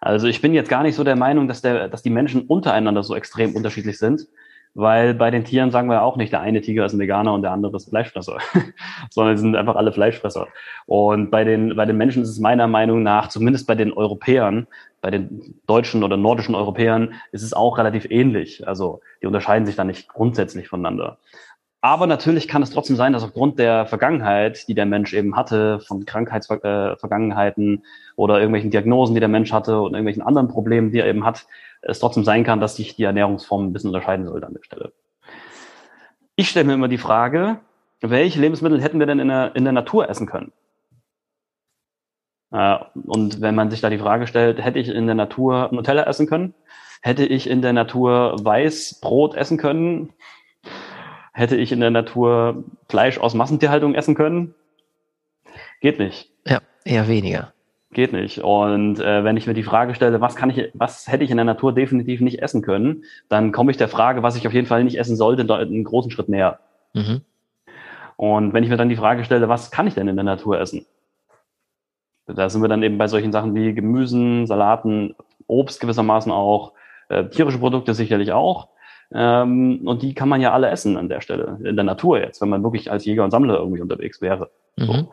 Also 0.00 0.28
ich 0.28 0.40
bin 0.40 0.54
jetzt 0.54 0.70
gar 0.70 0.84
nicht 0.84 0.94
so 0.94 1.02
der 1.02 1.16
Meinung, 1.16 1.48
dass, 1.48 1.60
der, 1.60 1.88
dass 1.88 2.04
die 2.04 2.10
Menschen 2.10 2.42
untereinander 2.42 3.02
so 3.02 3.16
extrem 3.16 3.56
unterschiedlich 3.56 3.98
sind, 3.98 4.28
weil 4.74 5.12
bei 5.12 5.32
den 5.32 5.44
Tieren 5.44 5.72
sagen 5.72 5.90
wir 5.90 6.02
auch 6.02 6.16
nicht, 6.16 6.32
der 6.32 6.40
eine 6.40 6.60
Tiger 6.60 6.86
ist 6.86 6.92
ein 6.92 7.00
Veganer 7.00 7.34
und 7.34 7.42
der 7.42 7.50
andere 7.50 7.74
ist 7.74 7.88
Fleischfresser, 7.88 8.38
sondern 9.10 9.36
sie 9.36 9.40
sind 9.40 9.56
einfach 9.56 9.74
alle 9.74 9.92
Fleischfresser. 9.92 10.46
Und 10.86 11.32
bei 11.32 11.42
den, 11.42 11.74
bei 11.74 11.84
den 11.84 11.96
Menschen 11.96 12.22
ist 12.22 12.28
es 12.28 12.38
meiner 12.38 12.68
Meinung 12.68 13.02
nach, 13.02 13.30
zumindest 13.30 13.66
bei 13.66 13.74
den 13.74 13.92
Europäern, 13.92 14.68
bei 15.00 15.10
den 15.10 15.60
deutschen 15.66 16.04
oder 16.04 16.16
nordischen 16.16 16.54
Europäern, 16.54 17.14
ist 17.32 17.42
es 17.42 17.54
auch 17.54 17.76
relativ 17.76 18.06
ähnlich. 18.08 18.68
Also 18.68 19.00
die 19.20 19.26
unterscheiden 19.26 19.66
sich 19.66 19.74
da 19.74 19.82
nicht 19.82 20.08
grundsätzlich 20.08 20.68
voneinander. 20.68 21.18
Aber 21.84 22.06
natürlich 22.06 22.48
kann 22.48 22.62
es 22.62 22.70
trotzdem 22.70 22.96
sein, 22.96 23.12
dass 23.12 23.24
aufgrund 23.24 23.58
der 23.58 23.84
Vergangenheit, 23.84 24.68
die 24.68 24.74
der 24.74 24.86
Mensch 24.86 25.12
eben 25.12 25.36
hatte, 25.36 25.80
von 25.80 26.06
Krankheitsvergangenheiten 26.06 27.84
oder 28.16 28.38
irgendwelchen 28.38 28.70
Diagnosen, 28.70 29.12
die 29.12 29.20
der 29.20 29.28
Mensch 29.28 29.52
hatte 29.52 29.78
und 29.82 29.92
irgendwelchen 29.92 30.22
anderen 30.22 30.48
Problemen, 30.48 30.92
die 30.92 31.00
er 31.00 31.06
eben 31.06 31.26
hat, 31.26 31.46
es 31.82 31.98
trotzdem 31.98 32.24
sein 32.24 32.42
kann, 32.42 32.58
dass 32.58 32.76
sich 32.76 32.96
die 32.96 33.02
Ernährungsform 33.02 33.66
ein 33.66 33.74
bisschen 33.74 33.90
unterscheiden 33.90 34.24
sollte 34.24 34.46
an 34.46 34.54
der 34.54 34.62
Stelle. 34.62 34.92
Ich 36.36 36.48
stelle 36.48 36.64
mir 36.64 36.72
immer 36.72 36.88
die 36.88 36.96
Frage, 36.96 37.58
welche 38.00 38.40
Lebensmittel 38.40 38.80
hätten 38.80 38.98
wir 38.98 39.06
denn 39.06 39.18
in 39.18 39.28
der, 39.28 39.54
in 39.54 39.64
der 39.64 39.74
Natur 39.74 40.08
essen 40.08 40.26
können? 40.26 40.52
Äh, 42.50 42.78
und 42.94 43.42
wenn 43.42 43.54
man 43.54 43.70
sich 43.70 43.82
da 43.82 43.90
die 43.90 43.98
Frage 43.98 44.26
stellt, 44.26 44.58
hätte 44.64 44.78
ich 44.78 44.88
in 44.88 45.04
der 45.04 45.16
Natur 45.16 45.68
Nutella 45.70 46.04
essen 46.04 46.28
können? 46.28 46.54
Hätte 47.02 47.26
ich 47.26 47.46
in 47.46 47.60
der 47.60 47.74
Natur 47.74 48.36
Weißbrot 48.42 49.34
essen 49.34 49.58
können? 49.58 50.14
Hätte 51.34 51.56
ich 51.56 51.72
in 51.72 51.80
der 51.80 51.90
Natur 51.90 52.62
Fleisch 52.88 53.18
aus 53.18 53.34
Massentierhaltung 53.34 53.96
essen 53.96 54.14
können? 54.14 54.54
Geht 55.80 55.98
nicht. 55.98 56.30
Ja, 56.46 56.60
eher 56.84 57.08
weniger. 57.08 57.52
Geht 57.92 58.12
nicht. 58.12 58.38
Und 58.38 59.00
äh, 59.00 59.24
wenn 59.24 59.36
ich 59.36 59.48
mir 59.48 59.54
die 59.54 59.64
Frage 59.64 59.96
stelle, 59.96 60.20
was 60.20 60.36
kann 60.36 60.50
ich, 60.50 60.70
was 60.74 61.08
hätte 61.08 61.24
ich 61.24 61.30
in 61.30 61.36
der 61.36 61.44
Natur 61.44 61.74
definitiv 61.74 62.20
nicht 62.20 62.40
essen 62.40 62.62
können, 62.62 63.02
dann 63.28 63.50
komme 63.50 63.72
ich 63.72 63.76
der 63.76 63.88
Frage, 63.88 64.22
was 64.22 64.36
ich 64.36 64.46
auf 64.46 64.54
jeden 64.54 64.68
Fall 64.68 64.84
nicht 64.84 64.96
essen 64.96 65.16
sollte, 65.16 65.42
einen 65.52 65.82
großen 65.82 66.12
Schritt 66.12 66.28
näher. 66.28 66.60
Mhm. 66.92 67.22
Und 68.16 68.52
wenn 68.52 68.62
ich 68.62 68.70
mir 68.70 68.76
dann 68.76 68.88
die 68.88 68.96
Frage 68.96 69.24
stelle, 69.24 69.48
was 69.48 69.72
kann 69.72 69.88
ich 69.88 69.94
denn 69.94 70.06
in 70.06 70.16
der 70.16 70.24
Natur 70.24 70.60
essen? 70.60 70.86
Da 72.26 72.48
sind 72.48 72.62
wir 72.62 72.68
dann 72.68 72.84
eben 72.84 72.96
bei 72.96 73.08
solchen 73.08 73.32
Sachen 73.32 73.56
wie 73.56 73.74
Gemüsen, 73.74 74.46
Salaten, 74.46 75.16
Obst 75.48 75.80
gewissermaßen 75.80 76.30
auch, 76.30 76.72
äh, 77.08 77.24
tierische 77.28 77.58
Produkte 77.58 77.92
sicherlich 77.92 78.32
auch. 78.32 78.68
Ähm, 79.14 79.82
und 79.84 80.02
die 80.02 80.12
kann 80.12 80.28
man 80.28 80.40
ja 80.40 80.52
alle 80.52 80.68
essen 80.68 80.96
an 80.96 81.08
der 81.08 81.20
Stelle, 81.20 81.58
in 81.62 81.76
der 81.76 81.84
Natur 81.84 82.18
jetzt, 82.18 82.40
wenn 82.40 82.48
man 82.48 82.64
wirklich 82.64 82.90
als 82.90 83.04
Jäger 83.04 83.22
und 83.22 83.30
Sammler 83.30 83.58
irgendwie 83.58 83.80
unterwegs 83.80 84.20
wäre. 84.20 84.50
Mhm. 84.76 84.84
So. 84.84 85.12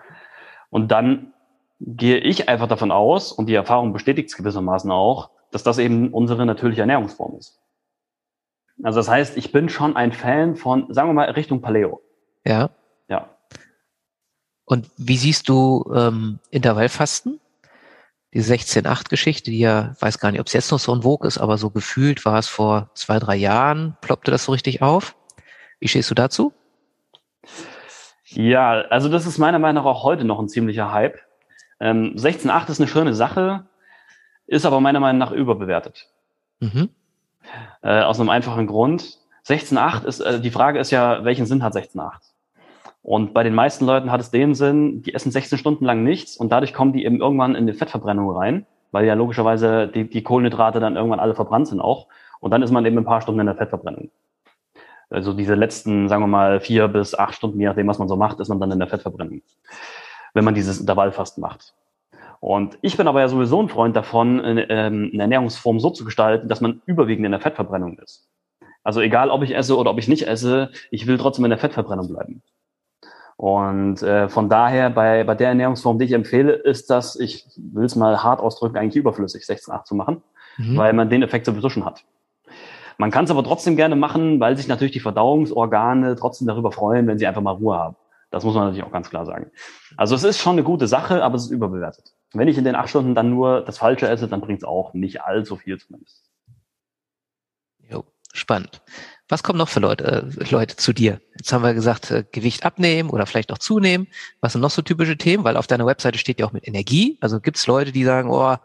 Und 0.72 0.92
dann 0.92 1.34
gehe 1.80 2.18
ich 2.18 2.50
einfach 2.50 2.68
davon 2.68 2.92
aus, 2.92 3.32
und 3.32 3.48
die 3.48 3.56
Erfahrung 3.56 3.94
bestätigt 3.94 4.30
es 4.30 4.38
gewissermaßen 4.38 4.90
auch, 4.92 5.30
dass 5.52 5.64
das 5.64 5.78
eben 5.78 6.10
unsere 6.10 6.46
natürliche 6.46 6.82
Ernährungsform 6.82 7.36
ist. 7.38 7.60
Also 8.82 9.00
das 9.00 9.10
heißt, 9.10 9.38
ich 9.38 9.52
bin 9.52 9.70
schon 9.70 9.96
ein 9.96 10.12
Fan 10.12 10.56
von, 10.56 10.92
sagen 10.94 11.10
wir 11.10 11.14
mal, 11.14 11.30
Richtung 11.32 11.62
Paleo. 11.62 12.02
Ja. 12.46 12.70
Ja. 13.10 13.30
Und 14.66 14.90
wie 14.98 15.18
siehst 15.18 15.50
du 15.50 15.92
ähm, 15.94 16.40
Intervallfasten? 16.50 17.41
Die 18.34 18.42
16.8-Geschichte, 18.42 19.52
die 19.52 19.60
ja, 19.60 19.94
weiß 20.00 20.20
gar 20.20 20.32
nicht, 20.32 20.40
ob 20.40 20.48
es 20.48 20.54
jetzt 20.54 20.72
noch 20.72 20.80
so 20.80 20.94
ein 20.94 21.02
Vogue 21.02 21.28
ist, 21.28 21.38
aber 21.38 21.58
so 21.58 21.70
gefühlt 21.70 22.26
war 22.26 22.40
es 22.40 22.48
vor 22.48 22.90
zwei, 22.94 23.20
drei 23.20 23.36
Jahren, 23.36 23.98
ploppte 24.02 24.32
das 24.32 24.46
so 24.46 24.54
richtig 24.54 24.82
auf. 24.82 25.16
Wie 25.80 25.88
stehst 25.88 26.10
du 26.10 26.16
dazu? 26.16 26.54
Ja, 28.28 28.82
also 28.90 29.10
das 29.10 29.26
ist 29.26 29.38
meiner 29.38 29.60
Meinung 29.60 29.84
nach 29.84 29.92
auch 29.92 30.04
heute 30.04 30.24
noch 30.24 30.40
ein 30.40 30.48
ziemlicher 30.48 30.94
Hype. 30.94 31.20
Ähm, 31.82 32.14
16.8 32.16 32.70
ist 32.70 32.80
eine 32.80 32.88
schöne 32.88 33.14
Sache, 33.14 33.68
ist 34.48 34.66
aber 34.66 34.80
meiner 34.80 35.02
Meinung 35.02 35.20
nach 35.20 35.32
überbewertet. 35.32 36.08
Mhm. 36.60 36.90
Äh, 37.82 38.02
aus 38.02 38.20
einem 38.20 38.30
einfachen 38.30 38.68
Grund. 38.68 39.18
16.8 39.46 40.06
ist, 40.06 40.20
äh, 40.22 40.40
die 40.40 40.52
Frage 40.52 40.80
ist 40.80 40.92
ja, 40.92 41.26
welchen 41.26 41.46
Sinn 41.46 41.64
hat 41.64 41.76
16.8? 41.76 42.31
Und 43.04 43.34
bei 43.34 43.44
den 43.44 43.56
meisten 43.56 43.86
Leuten 43.86 44.12
hat 44.12 44.22
es 44.22 44.32
den 44.32 44.54
Sinn, 44.54 45.02
die 45.02 45.14
essen 45.14 45.32
16 45.32 45.58
Stunden 45.58 45.86
lang 45.86 46.04
nichts 46.04 46.38
und 46.38 46.52
dadurch 46.52 46.74
kommen 46.74 46.94
die 46.94 47.06
eben 47.06 47.20
irgendwann 47.20 47.56
in 47.56 47.66
die 47.66 47.74
Fettverbrennung 47.74 48.30
rein, 48.32 48.66
weil 48.92 49.06
ja 49.06 49.16
logischerweise 49.16 49.88
die, 49.88 50.08
die 50.08 50.24
Kohlenhydrate 50.24 50.80
dann 50.80 50.96
irgendwann 50.96 51.20
alle 51.20 51.34
verbrannt 51.34 51.68
sind 51.68 51.82
auch. 51.82 52.08
Und 52.40 52.52
dann 52.52 52.62
ist 52.62 52.72
man 52.72 52.86
eben 52.86 52.98
ein 52.98 53.06
paar 53.06 53.22
Stunden 53.22 53.40
in 53.40 53.46
der 53.48 53.56
Fettverbrennung. 53.56 54.12
Also 55.10 55.34
diese 55.34 55.56
letzten, 55.56 56.08
sagen 56.08 56.24
wir 56.24 56.28
mal, 56.28 56.60
vier 56.60 56.88
bis 56.88 57.14
acht 57.16 57.36
Stunden, 57.36 57.60
je 57.60 57.66
nachdem, 57.66 57.88
was 57.88 58.00
man 58.00 58.08
so 58.08 58.16
macht, 58.16 58.40
ist 58.40 58.50
man 58.50 58.60
dann 58.60 58.72
in 58.72 58.80
der 58.80 58.88
Fettverbrennung, 58.88 59.42
wenn 60.34 60.46
man 60.46 60.56
dieses 60.56 60.80
Intervallfasten 60.80 61.42
macht. 61.42 61.74
Und 62.40 62.78
ich 62.82 62.98
bin 62.98 63.08
aber 63.08 63.20
ja 63.20 63.28
sowieso 63.28 63.62
ein 63.62 63.70
Freund 63.70 63.96
davon, 63.96 64.40
eine, 64.40 64.70
ähm, 64.70 65.12
eine 65.14 65.24
Ernährungsform 65.24 65.80
so 65.80 65.90
zu 65.90 66.06
gestalten, 66.06 66.48
dass 66.48 66.62
man 66.62 66.82
überwiegend 66.86 67.26
in 67.26 67.32
der 67.32 67.42
Fettverbrennung 67.42 68.00
ist. 68.00 68.28
Also 68.84 69.02
egal, 69.02 69.30
ob 69.30 69.44
ich 69.44 69.56
esse 69.56 69.78
oder 69.78 69.92
ob 69.92 70.00
ich 70.00 70.08
nicht 70.08 70.28
esse, 70.28 70.72
ich 70.90 71.06
will 71.06 71.18
trotzdem 71.18 71.46
in 71.46 71.52
der 71.52 71.60
Fettverbrennung 71.60 72.08
bleiben. 72.08 72.42
Und 73.42 74.04
äh, 74.04 74.30
von 74.30 74.50
daher, 74.50 74.92
bei, 74.92 75.24
bei 75.24 75.34
der 75.34 75.48
Ernährungsform, 75.48 75.98
die 75.98 76.06
ich 76.06 76.12
empfehle, 76.12 76.54
ist 76.54 76.92
das, 76.92 77.20
ich 77.20 77.48
will 77.58 77.86
es 77.86 77.96
mal 77.96 78.22
hart 78.22 78.40
ausdrücken, 78.40 78.78
eigentlich 78.78 78.98
überflüssig, 78.98 79.42
16,8 79.46 79.84
zu 79.84 79.96
machen, 79.96 80.22
mhm. 80.58 80.78
weil 80.78 80.94
man 80.94 81.10
den 81.10 81.24
Effekt 81.24 81.48
sowieso 81.48 81.68
schon 81.68 81.84
hat. 81.84 82.04
Man 83.00 83.10
kann 83.10 83.26
es 83.26 83.32
aber 83.32 83.44
trotzdem 83.44 83.76
gerne 83.76 83.96
machen, 83.96 84.40
weil 84.40 84.58
sich 84.58 84.68
natürlich 84.68 84.92
die 84.92 85.00
Verdauungsorgane 85.00 86.16
trotzdem 86.18 86.46
darüber 86.46 86.72
freuen, 86.72 87.08
wenn 87.08 87.18
sie 87.18 87.26
einfach 87.26 87.42
mal 87.42 87.54
Ruhe 87.54 87.76
haben. 87.80 87.96
Das 88.30 88.44
muss 88.44 88.54
man 88.54 88.66
natürlich 88.66 88.86
auch 88.86 88.92
ganz 88.92 89.10
klar 89.10 89.26
sagen. 89.26 89.50
Also 89.98 90.14
es 90.14 90.24
ist 90.24 90.38
schon 90.38 90.54
eine 90.54 90.64
gute 90.64 90.88
Sache, 90.88 91.24
aber 91.24 91.34
es 91.34 91.46
ist 91.46 91.50
überbewertet. 91.50 92.14
Wenn 92.34 92.48
ich 92.48 92.60
in 92.60 92.64
den 92.64 92.76
acht 92.76 92.90
Stunden 92.90 93.16
dann 93.16 93.32
nur 93.32 93.62
das 93.62 93.80
Falsche 93.80 94.08
esse, 94.08 94.28
dann 94.28 94.42
bringt 94.42 94.60
es 94.60 94.68
auch 94.68 94.94
nicht 94.94 95.24
allzu 95.24 95.56
viel 95.56 95.80
zumindest. 95.80 96.30
Jo, 97.90 98.04
spannend. 98.34 98.84
Was 99.32 99.44
kommen 99.44 99.58
noch 99.58 99.70
für 99.70 99.80
Leute, 99.80 100.30
äh, 100.30 100.52
Leute 100.52 100.76
zu 100.76 100.92
dir? 100.92 101.22
Jetzt 101.38 101.54
haben 101.54 101.64
wir 101.64 101.74
gesagt, 101.74 102.12
äh, 102.12 102.26
Gewicht 102.34 102.66
abnehmen 102.66 103.10
oder 103.10 103.26
vielleicht 103.26 103.54
auch 103.54 103.60
zunehmen. 103.60 104.08
Was 104.42 104.52
sind 104.52 104.62
noch 104.62 104.72
so 104.72 104.82
typische 104.82 105.18
Themen? 105.18 105.46
Weil 105.46 105.56
auf 105.56 105.68
deiner 105.68 105.86
Webseite 105.86 106.18
steht 106.18 106.42
ja 106.42 106.46
auch 106.46 106.52
mit 106.52 106.68
Energie. 106.68 107.18
Also 107.22 107.40
gibt 107.40 107.56
es 107.56 107.66
Leute, 107.66 107.94
die 107.94 108.04
sagen, 108.04 108.30
oh, 108.30 108.58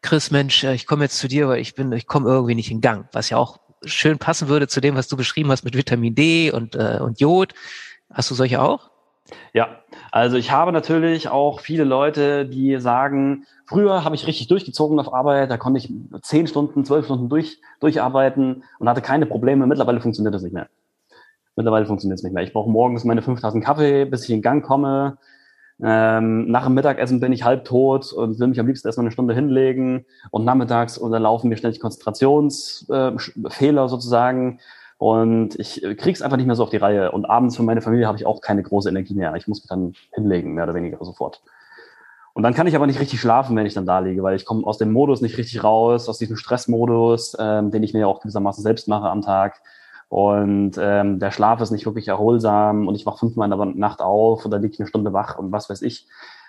Chris, 0.00 0.30
Mensch, 0.30 0.64
äh, 0.64 0.72
ich 0.72 0.86
komme 0.86 1.04
jetzt 1.04 1.18
zu 1.18 1.28
dir, 1.28 1.48
weil 1.48 1.60
ich 1.60 1.74
bin, 1.74 1.92
ich 1.92 2.06
komme 2.06 2.26
irgendwie 2.30 2.54
nicht 2.54 2.70
in 2.70 2.80
Gang. 2.80 3.06
Was 3.12 3.28
ja 3.28 3.36
auch 3.36 3.60
schön 3.84 4.16
passen 4.16 4.48
würde 4.48 4.66
zu 4.66 4.80
dem, 4.80 4.94
was 4.94 5.08
du 5.08 5.16
beschrieben 5.18 5.50
hast 5.50 5.62
mit 5.62 5.76
Vitamin 5.76 6.14
D 6.14 6.52
und, 6.52 6.74
äh, 6.74 7.00
und 7.02 7.20
Jod. 7.20 7.52
Hast 8.10 8.30
du 8.30 8.34
solche 8.34 8.62
auch? 8.62 8.90
Ja, 9.52 9.82
Also 10.10 10.36
ich 10.36 10.50
habe 10.50 10.72
natürlich 10.72 11.28
auch 11.28 11.60
viele 11.60 11.84
Leute, 11.84 12.46
die 12.46 12.80
sagen, 12.80 13.44
früher 13.66 14.04
habe 14.04 14.14
ich 14.14 14.26
richtig 14.26 14.48
durchgezogen 14.48 14.98
auf 14.98 15.12
Arbeit, 15.12 15.50
da 15.50 15.56
konnte 15.56 15.78
ich 15.78 15.92
zehn 16.22 16.46
Stunden, 16.46 16.84
zwölf 16.84 17.04
Stunden 17.04 17.28
durch, 17.28 17.60
durcharbeiten 17.80 18.64
und 18.78 18.88
hatte 18.88 19.02
keine 19.02 19.26
Probleme. 19.26 19.66
Mittlerweile 19.66 20.00
funktioniert 20.00 20.34
das 20.34 20.42
nicht 20.42 20.54
mehr. 20.54 20.68
Mittlerweile 21.56 21.86
funktioniert 21.86 22.18
es 22.18 22.24
nicht 22.24 22.32
mehr. 22.32 22.44
Ich 22.44 22.52
brauche 22.52 22.70
morgens 22.70 23.04
meine 23.04 23.22
fünf 23.22 23.40
Tassen 23.40 23.60
Kaffee, 23.60 24.04
bis 24.04 24.24
ich 24.24 24.30
in 24.30 24.42
Gang 24.42 24.64
komme. 24.64 25.18
Ähm, 25.80 26.50
nach 26.50 26.64
dem 26.64 26.74
Mittagessen 26.74 27.20
bin 27.20 27.32
ich 27.32 27.44
halb 27.44 27.64
tot 27.64 28.12
und 28.12 28.40
will 28.40 28.48
mich 28.48 28.58
am 28.58 28.66
liebsten 28.66 28.88
erstmal 28.88 29.06
eine 29.06 29.12
Stunde 29.12 29.34
hinlegen. 29.34 30.06
Und 30.30 30.44
nachmittags 30.44 30.98
unterlaufen 30.98 31.48
mir 31.48 31.56
ständig 31.56 31.80
Konzentrationsfehler 31.80 33.84
äh, 33.84 33.88
sozusagen. 33.88 34.58
Und 34.98 35.58
ich 35.58 35.80
krieg's 35.96 36.22
einfach 36.22 36.36
nicht 36.36 36.46
mehr 36.46 36.56
so 36.56 36.64
auf 36.64 36.70
die 36.70 36.76
Reihe. 36.76 37.12
Und 37.12 37.24
abends 37.24 37.56
für 37.56 37.62
meine 37.62 37.80
Familie 37.80 38.06
habe 38.06 38.18
ich 38.18 38.26
auch 38.26 38.40
keine 38.40 38.62
große 38.62 38.88
Energie 38.88 39.14
mehr. 39.14 39.34
Ich 39.36 39.46
muss 39.46 39.60
mich 39.60 39.68
dann 39.68 39.94
hinlegen, 40.12 40.54
mehr 40.54 40.64
oder 40.64 40.74
weniger 40.74 41.02
sofort. 41.04 41.40
Und 42.34 42.42
dann 42.42 42.54
kann 42.54 42.66
ich 42.66 42.76
aber 42.76 42.86
nicht 42.86 43.00
richtig 43.00 43.20
schlafen, 43.20 43.56
wenn 43.56 43.66
ich 43.66 43.74
dann 43.74 43.86
da 43.86 44.00
liege, 44.00 44.22
weil 44.22 44.36
ich 44.36 44.44
komme 44.44 44.66
aus 44.66 44.78
dem 44.78 44.92
Modus 44.92 45.20
nicht 45.20 45.38
richtig 45.38 45.64
raus, 45.64 46.08
aus 46.08 46.18
diesem 46.18 46.36
Stressmodus, 46.36 47.36
ähm, 47.38 47.70
den 47.70 47.82
ich 47.82 47.94
mir 47.94 48.00
ja 48.00 48.06
auch 48.06 48.20
gewissermaßen 48.20 48.62
selbst 48.62 48.86
mache 48.88 49.08
am 49.08 49.22
Tag. 49.22 49.60
Und 50.08 50.72
ähm, 50.80 51.18
der 51.18 51.30
Schlaf 51.30 51.60
ist 51.60 51.70
nicht 51.70 51.84
wirklich 51.84 52.08
erholsam 52.08 52.88
und 52.88 52.94
ich 52.94 53.06
wach 53.06 53.18
fünfmal 53.18 53.50
in 53.50 53.56
der 53.56 53.66
Nacht 53.66 54.00
auf 54.00 54.46
oder 54.46 54.58
liege 54.58 54.76
eine 54.78 54.86
Stunde 54.86 55.12
wach 55.12 55.38
und 55.38 55.52
was 55.52 55.68
weiß 55.68 55.82
ich. 55.82 56.06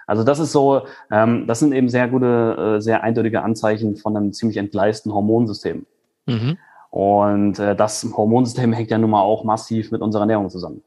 Also 0.08 0.24
das 0.24 0.40
ist 0.40 0.52
so, 0.52 0.84
ähm, 1.12 1.46
das 1.46 1.60
sind 1.60 1.72
eben 1.74 1.90
sehr 1.90 2.08
gute, 2.08 2.78
äh, 2.78 2.82
sehr 2.82 3.04
eindeutige 3.04 3.44
Anzeichen 3.44 3.96
von 3.96 4.16
einem 4.16 4.34
ziemlich 4.34 4.58
entgleisten 4.58 5.14
Hormonsystem. 5.14 5.86
Mhm. 6.26 6.58
Und 6.90 7.60
äh, 7.60 7.76
das 7.76 8.08
Hormonsystem 8.16 8.74
hängt 8.74 8.90
ja 8.90 8.98
nun 8.98 9.12
mal 9.12 9.22
auch 9.22 9.44
massiv 9.44 9.92
mit 9.92 10.02
unserer 10.02 10.24
Ernährung 10.24 10.50
zusammen. 10.50 10.84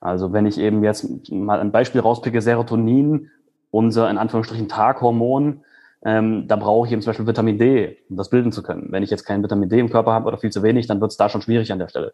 Also 0.00 0.32
wenn 0.32 0.46
ich 0.46 0.58
eben 0.58 0.82
jetzt 0.82 1.30
mal 1.30 1.60
ein 1.60 1.72
Beispiel 1.72 2.00
rauspicke, 2.00 2.40
Serotonin, 2.40 3.30
unser 3.70 4.10
in 4.10 4.18
Anführungsstrichen 4.18 4.68
Taghormon, 4.68 5.64
ähm, 6.04 6.48
da 6.48 6.56
brauche 6.56 6.86
ich 6.86 6.92
eben 6.92 7.02
zum 7.02 7.10
Beispiel 7.10 7.26
Vitamin 7.26 7.58
D, 7.58 7.98
um 8.10 8.16
das 8.16 8.28
bilden 8.28 8.50
zu 8.50 8.62
können. 8.62 8.88
Wenn 8.90 9.04
ich 9.04 9.10
jetzt 9.10 9.24
kein 9.24 9.42
Vitamin 9.42 9.68
D 9.68 9.78
im 9.78 9.90
Körper 9.90 10.12
habe 10.12 10.26
oder 10.26 10.38
viel 10.38 10.50
zu 10.50 10.62
wenig, 10.62 10.88
dann 10.88 11.00
wird 11.00 11.12
es 11.12 11.16
da 11.16 11.28
schon 11.28 11.42
schwierig 11.42 11.72
an 11.72 11.78
der 11.78 11.88
Stelle. 11.88 12.12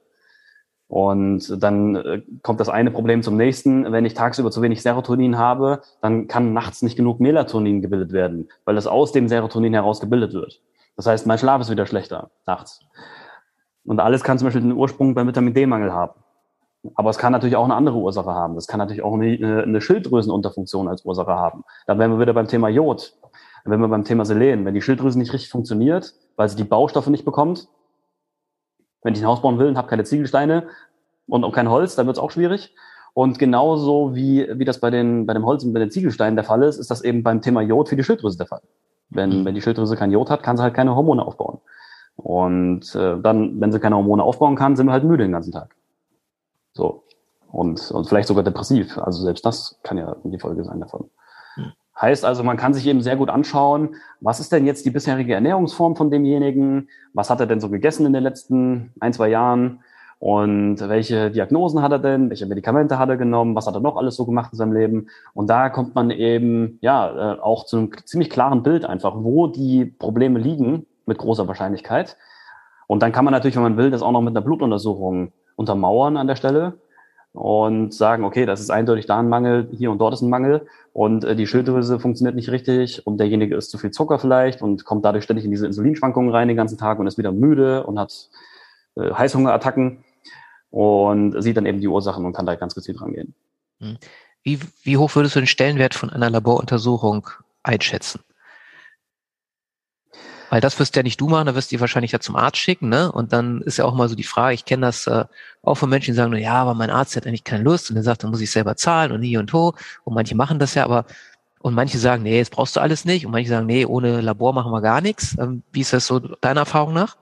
Und 0.89 1.63
dann 1.63 1.97
äh, 1.97 2.23
kommt 2.43 2.61
das 2.61 2.69
eine 2.69 2.91
Problem 2.91 3.23
zum 3.23 3.37
nächsten. 3.37 3.91
Wenn 3.93 4.07
ich 4.07 4.15
tagsüber 4.15 4.51
zu 4.51 4.63
wenig 4.63 4.83
Serotonin 4.83 5.39
habe, 5.39 5.83
dann 6.01 6.29
kann 6.29 6.55
nachts 6.55 6.83
nicht 6.83 6.97
genug 6.97 7.21
Melatonin 7.21 7.83
gebildet 7.83 8.13
werden, 8.13 8.49
weil 8.65 8.77
es 8.77 8.87
aus 8.87 9.13
dem 9.13 9.29
Serotonin 9.29 9.75
heraus 9.75 10.01
gebildet 10.01 10.33
wird. 10.33 10.61
Das 10.99 11.07
heißt, 11.07 11.29
mein 11.29 11.39
Schlaf 11.39 11.61
ist 11.61 11.71
wieder 11.71 11.87
schlechter 11.87 12.33
nachts. 12.45 12.81
Und 13.85 14.01
alles 14.01 14.25
kann 14.25 14.37
zum 14.37 14.47
Beispiel 14.47 14.63
den 14.63 14.73
Ursprung 14.73 15.15
beim 15.15 15.29
Vitamin 15.29 15.55
D-Mangel 15.55 15.93
haben. 15.93 16.21
Aber 16.97 17.09
es 17.11 17.19
kann 17.19 17.31
natürlich 17.31 17.55
auch 17.55 17.65
eine 17.65 17.77
andere 17.77 17.97
Ursache 17.97 18.31
haben. 18.31 18.57
Es 18.57 18.67
kann 18.67 18.79
natürlich 18.79 19.03
auch 19.03 19.15
eine, 19.15 19.63
eine 19.63 19.81
Schilddrüsenunterfunktion 19.81 20.89
als 20.89 21.05
Ursache 21.05 21.31
haben. 21.31 21.65
Da 21.87 21.97
wären 22.01 22.11
wir 22.11 22.19
wieder 22.19 22.35
beim 22.35 22.49
Thema 22.49 22.69
Jod. 22.69 23.17
Wenn 23.65 23.81
wir 23.81 23.87
beim 23.87 24.03
Thema 24.03 24.25
Selen, 24.25 24.65
wenn 24.65 24.75
die 24.75 24.83
Schilddrüse 24.83 25.21
nicht 25.21 25.33
richtig 25.33 25.51
funktioniert, 25.51 26.15
weil 26.35 26.49
sie 26.49 26.57
die 26.57 26.65
Baustoffe 26.65 27.07
nicht 27.07 27.25
bekommt, 27.25 27.69
wenn 29.03 29.15
ich 29.15 29.21
ein 29.21 29.27
Haus 29.27 29.41
bauen 29.41 29.61
will 29.61 29.69
und 29.69 29.79
habe 29.79 29.89
keine 29.89 30.03
Ziegelsteine 30.03 30.67
und 31.29 31.45
auch 31.45 31.53
kein 31.53 31.71
Holz, 31.71 31.95
dann 31.95 32.07
wird 32.07 32.17
es 32.17 32.23
auch 32.23 32.33
schwierig. 32.33 32.75
Und 33.15 33.39
genauso 33.39 34.17
wie, 34.17 34.49
wie 34.59 34.65
das 34.65 34.81
bei, 34.81 34.91
den, 34.91 35.27
bei 35.27 35.35
dem 35.35 35.47
Holz 35.47 35.63
und 35.63 35.73
bei 35.75 35.81
den 35.81 35.93
Ziegelsteinen 35.93 36.35
der 36.35 36.45
Fall 36.45 36.65
ist, 36.65 36.79
ist 36.79 36.91
das 36.91 37.03
eben 37.03 37.23
beim 37.23 37.41
Thema 37.41 37.61
Jod 37.63 37.89
für 37.89 37.97
die 37.97 38.03
Schilddrüse 38.03 38.39
der 38.39 38.49
Fall. 38.49 38.63
Wenn, 39.11 39.41
mhm. 39.41 39.45
wenn 39.45 39.55
die 39.55 39.63
Schilddrüse 39.63 39.97
kein 39.97 40.13
Jod 40.13 40.31
hat, 40.31 40.43
kann 40.43 40.57
sie 40.57 40.63
halt 40.63 40.75
keine 40.75 40.95
Hormone 40.95 41.25
aufbauen. 41.25 41.61
Und 42.17 42.95
äh, 42.95 43.19
dann, 43.21 43.61
wenn 43.61 43.73
sie 43.73 43.81
keine 43.81 43.97
Hormone 43.97 44.23
aufbauen 44.23 44.57
kann, 44.57 44.77
sind 44.77 44.87
wir 44.87 44.93
halt 44.93 45.05
müde 45.05 45.25
den 45.25 45.33
ganzen 45.33 45.53
Tag. 45.53 45.75
So. 46.73 47.05
Und, 47.51 47.91
und 47.91 48.09
vielleicht 48.09 48.29
sogar 48.29 48.45
depressiv. 48.45 48.99
Also 48.99 49.23
selbst 49.23 49.47
das 49.47 49.79
kann 49.83 49.97
ja 49.97 50.17
die 50.25 50.39
Folge 50.39 50.65
sein 50.65 50.81
davon. 50.81 51.09
Heißt 52.01 52.25
also, 52.25 52.45
man 52.45 52.57
kann 52.57 52.75
sich 52.75 52.87
eben 52.87 53.03
sehr 53.03 53.17
gut 53.17 53.29
anschauen, 53.29 53.97
was 54.21 54.39
ist 54.39 54.53
denn 54.53 54.67
jetzt 54.67 54.87
die 54.87 54.91
bisherige 54.91 55.35
Ernährungsform 55.35 55.97
von 55.97 56.11
demjenigen? 56.11 56.89
Was 57.13 57.29
hat 57.29 57.41
er 57.41 57.47
denn 57.47 57.61
so 57.61 57.71
gegessen 57.71 58.07
in 58.07 58.13
den 58.13 58.23
letzten 58.23 58.93
ein, 59.01 59.13
zwei 59.13 59.29
Jahren? 59.29 59.81
Und 60.21 60.81
welche 60.81 61.31
Diagnosen 61.31 61.81
hat 61.81 61.93
er 61.93 62.01
denn? 62.01 62.29
Welche 62.29 62.47
Medikamente 62.47 62.99
hat 62.99 63.09
er 63.09 63.17
genommen? 63.17 63.55
Was 63.55 63.67
hat 63.69 63.75
er 63.75 63.81
noch 63.81 63.97
alles 63.97 64.17
so 64.17 64.27
gemacht 64.27 64.53
in 64.53 64.59
seinem 64.59 64.73
Leben? 64.73 65.09
Und 65.33 65.49
da 65.49 65.69
kommt 65.69 65.95
man 65.95 66.11
eben, 66.11 66.79
ja, 66.81 67.35
äh, 67.35 67.41
auch 67.41 67.67
zu 67.67 67.77
einem 67.77 67.91
ziemlich 68.05 68.29
klaren 68.29 68.65
Bild 68.65 68.85
einfach, 68.85 69.15
wo 69.17 69.47
die 69.47 69.85
Probleme 69.85 70.41
liegen, 70.41 70.87
mit 71.07 71.19
großer 71.19 71.47
Wahrscheinlichkeit. 71.47 72.17
Und 72.89 73.03
dann 73.03 73.13
kann 73.13 73.25
man 73.25 73.33
natürlich, 73.33 73.57
wenn 73.57 73.63
man 73.63 73.77
will, 73.77 73.91
das 73.91 74.03
auch 74.03 74.13
noch 74.13 74.21
mit 74.21 74.37
einer 74.37 74.45
Blutuntersuchung 74.45 75.33
untermauern 75.57 76.17
an 76.17 76.27
der 76.27 76.37
Stelle 76.37 76.75
und 77.33 77.95
sagen, 77.95 78.25
okay, 78.25 78.47
das 78.47 78.61
ist 78.61 78.71
eindeutig 78.71 79.07
da 79.07 79.19
ein 79.19 79.29
Mangel, 79.29 79.69
hier 79.73 79.91
und 79.91 79.99
dort 79.99 80.15
ist 80.15 80.23
ein 80.23 80.31
Mangel 80.31 80.67
und 80.93 81.25
äh, 81.25 81.37
die 81.37 81.47
Schilddrüse 81.47 82.01
funktioniert 82.01 82.35
nicht 82.35 82.51
richtig 82.51 83.07
und 83.07 83.19
derjenige 83.19 83.55
isst 83.55 83.71
zu 83.71 83.79
viel 83.79 83.91
Zucker 83.91 84.19
vielleicht 84.19 84.63
und 84.63 84.85
kommt 84.85 85.05
dadurch 85.05 85.25
ständig 85.25 85.45
in 85.45 85.51
diese 85.51 85.67
Insulinschwankungen 85.67 86.31
rein 86.31 86.49
den 86.49 86.57
ganzen 86.57 86.79
Tag 86.79 86.99
und 86.99 87.07
ist 87.07 87.19
wieder 87.19 87.33
müde 87.33 87.85
und 87.85 87.99
hat 87.99 88.31
äh, 88.97 89.13
Heißhungerattacken 89.13 90.05
und 90.71 91.41
sieht 91.43 91.57
dann 91.57 91.67
eben 91.67 91.81
die 91.81 91.89
Ursachen 91.89 92.25
und 92.25 92.33
kann 92.33 92.47
da 92.47 92.55
ganz 92.55 92.75
gezielt 92.75 93.01
rangehen. 93.01 93.35
Hm. 93.81 93.99
Wie, 94.43 94.61
wie 94.83 94.97
hoch 94.97 95.15
würdest 95.15 95.37
du 95.37 95.41
den 95.41 95.47
Stellenwert 95.47 95.95
von 95.95 96.11
einer 96.11 96.31
Laboruntersuchung 96.31 97.29
einschätzen? 97.63 98.21
Weil 100.51 100.61
das 100.63 100.79
wirst 100.79 100.97
ja 100.97 101.03
nicht 101.03 101.21
du 101.21 101.29
machen, 101.29 101.47
da 101.47 101.55
wirst 101.55 101.71
du 101.71 101.77
die 101.77 101.81
wahrscheinlich 101.81 102.13
ja 102.13 102.21
zum 102.21 102.37
Arzt 102.37 102.57
schicken, 102.57 102.89
ne? 102.89 103.13
Und 103.13 103.35
dann 103.35 103.61
ist 103.63 103.77
ja 103.77 103.85
auch 103.85 103.95
mal 103.95 104.09
so 104.09 104.15
die 104.15 104.23
Frage, 104.23 104.55
ich 104.55 104.65
kenne 104.65 104.87
das 104.87 105.07
äh, 105.07 105.27
auch 105.63 105.75
von 105.75 105.91
Menschen, 105.91 106.13
die 106.13 106.17
sagen, 106.17 106.35
ja, 106.37 106.55
aber 106.55 106.73
mein 106.73 106.89
Arzt 106.89 107.17
hat 107.17 107.27
eigentlich 107.27 107.45
keine 107.45 107.65
Lust 107.65 107.91
und 107.91 107.97
der 107.97 108.03
sagt, 108.03 108.23
dann 108.23 108.31
muss 108.31 108.41
ich 108.41 108.51
selber 108.51 108.77
zahlen 108.77 109.13
und 109.13 109.21
hier 109.23 109.41
und 109.41 109.53
ho. 109.53 109.75
Und 110.05 110.15
manche 110.15 110.35
machen 110.35 110.59
das 110.59 110.75
ja, 110.75 110.85
aber 110.85 111.05
und 111.61 111.75
manche 111.75 111.99
sagen, 111.99 112.23
nee, 112.23 112.39
das 112.39 112.51
brauchst 112.51 112.77
du 112.77 112.81
alles 112.81 113.05
nicht. 113.05 113.27
Und 113.27 113.33
manche 113.33 113.51
sagen, 113.51 113.67
nee, 113.67 113.85
ohne 113.85 114.21
Labor 114.21 114.53
machen 114.55 114.73
wir 114.73 114.81
gar 114.81 115.01
nichts. 115.01 115.37
Ähm, 115.39 115.63
wie 115.73 115.81
ist 115.81 115.93
das 115.93 116.07
so 116.07 116.19
deiner 116.19 116.61
Erfahrung 116.61 116.95
nach? 116.95 117.17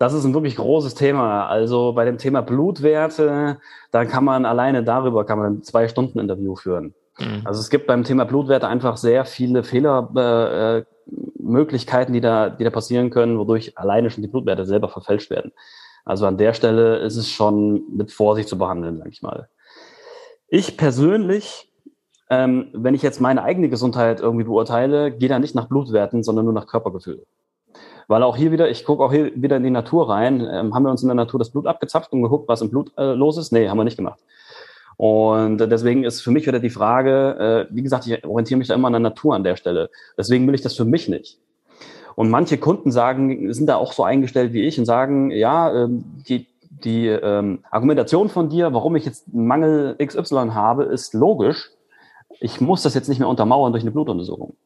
Das 0.00 0.14
ist 0.14 0.24
ein 0.24 0.32
wirklich 0.32 0.56
großes 0.56 0.94
Thema. 0.94 1.46
Also 1.46 1.92
bei 1.92 2.06
dem 2.06 2.16
Thema 2.16 2.40
Blutwerte, 2.40 3.58
da 3.90 4.06
kann 4.06 4.24
man 4.24 4.46
alleine 4.46 4.82
darüber 4.82 5.26
kann 5.26 5.38
man 5.38 5.52
ein 5.52 5.62
zwei 5.62 5.88
Stunden 5.88 6.18
Interview 6.18 6.56
führen. 6.56 6.94
Mhm. 7.18 7.42
Also 7.44 7.60
es 7.60 7.68
gibt 7.68 7.86
beim 7.86 8.02
Thema 8.02 8.24
Blutwerte 8.24 8.66
einfach 8.66 8.96
sehr 8.96 9.26
viele 9.26 9.62
Fehler, 9.62 10.08
äh, 10.16 10.78
äh 10.78 10.84
die 12.08 12.20
da, 12.22 12.48
die 12.48 12.64
da 12.64 12.70
passieren 12.70 13.10
können, 13.10 13.38
wodurch 13.38 13.76
alleine 13.76 14.08
schon 14.08 14.22
die 14.22 14.28
Blutwerte 14.28 14.64
selber 14.64 14.88
verfälscht 14.88 15.28
werden. 15.28 15.52
Also 16.06 16.24
an 16.24 16.38
der 16.38 16.54
Stelle 16.54 16.96
ist 17.00 17.16
es 17.16 17.28
schon 17.28 17.82
mit 17.94 18.10
Vorsicht 18.10 18.48
zu 18.48 18.56
behandeln, 18.56 18.96
sage 18.96 19.10
ich 19.10 19.20
mal. 19.20 19.50
Ich 20.48 20.78
persönlich, 20.78 21.70
ähm, 22.30 22.70
wenn 22.72 22.94
ich 22.94 23.02
jetzt 23.02 23.20
meine 23.20 23.42
eigene 23.42 23.68
Gesundheit 23.68 24.20
irgendwie 24.20 24.44
beurteile, 24.44 25.12
gehe 25.12 25.28
da 25.28 25.38
nicht 25.38 25.54
nach 25.54 25.68
Blutwerten, 25.68 26.22
sondern 26.22 26.46
nur 26.46 26.54
nach 26.54 26.68
Körpergefühl. 26.68 27.26
Weil 28.10 28.24
auch 28.24 28.36
hier 28.36 28.50
wieder, 28.50 28.68
ich 28.68 28.84
gucke 28.84 29.04
auch 29.04 29.12
hier 29.12 29.30
wieder 29.40 29.56
in 29.56 29.62
die 29.62 29.70
Natur 29.70 30.10
rein. 30.10 30.40
Ähm, 30.40 30.74
haben 30.74 30.82
wir 30.82 30.90
uns 30.90 31.02
in 31.02 31.08
der 31.08 31.14
Natur 31.14 31.38
das 31.38 31.50
Blut 31.50 31.68
abgezapft 31.68 32.12
und 32.12 32.22
geguckt, 32.24 32.48
was 32.48 32.60
im 32.60 32.68
Blut 32.68 32.90
äh, 32.98 33.12
los 33.12 33.38
ist? 33.38 33.52
Nee, 33.52 33.68
haben 33.68 33.78
wir 33.78 33.84
nicht 33.84 33.96
gemacht. 33.96 34.18
Und 34.96 35.58
deswegen 35.58 36.02
ist 36.02 36.20
für 36.20 36.32
mich 36.32 36.44
wieder 36.44 36.58
die 36.58 36.70
Frage, 36.70 37.68
äh, 37.70 37.74
wie 37.74 37.82
gesagt, 37.82 38.08
ich 38.08 38.24
orientiere 38.24 38.58
mich 38.58 38.66
da 38.66 38.74
immer 38.74 38.88
an 38.88 38.94
der 38.94 39.00
Natur 39.00 39.36
an 39.36 39.44
der 39.44 39.54
Stelle. 39.54 39.90
Deswegen 40.18 40.44
will 40.48 40.56
ich 40.56 40.60
das 40.60 40.74
für 40.74 40.84
mich 40.84 41.08
nicht. 41.08 41.38
Und 42.16 42.30
manche 42.30 42.58
Kunden 42.58 42.90
sagen, 42.90 43.54
sind 43.54 43.68
da 43.68 43.76
auch 43.76 43.92
so 43.92 44.02
eingestellt 44.02 44.52
wie 44.52 44.62
ich 44.62 44.76
und 44.76 44.86
sagen, 44.86 45.30
ja, 45.30 45.72
ähm, 45.72 46.04
die, 46.28 46.48
die 46.68 47.06
ähm, 47.06 47.60
Argumentation 47.70 48.28
von 48.28 48.48
dir, 48.48 48.74
warum 48.74 48.96
ich 48.96 49.04
jetzt 49.04 49.28
einen 49.32 49.46
Mangel 49.46 49.94
XY 50.04 50.50
habe, 50.52 50.82
ist 50.82 51.14
logisch. 51.14 51.70
Ich 52.40 52.60
muss 52.60 52.82
das 52.82 52.94
jetzt 52.94 53.08
nicht 53.08 53.20
mehr 53.20 53.28
untermauern 53.28 53.70
durch 53.70 53.84
eine 53.84 53.92
Blutuntersuchung, 53.92 54.56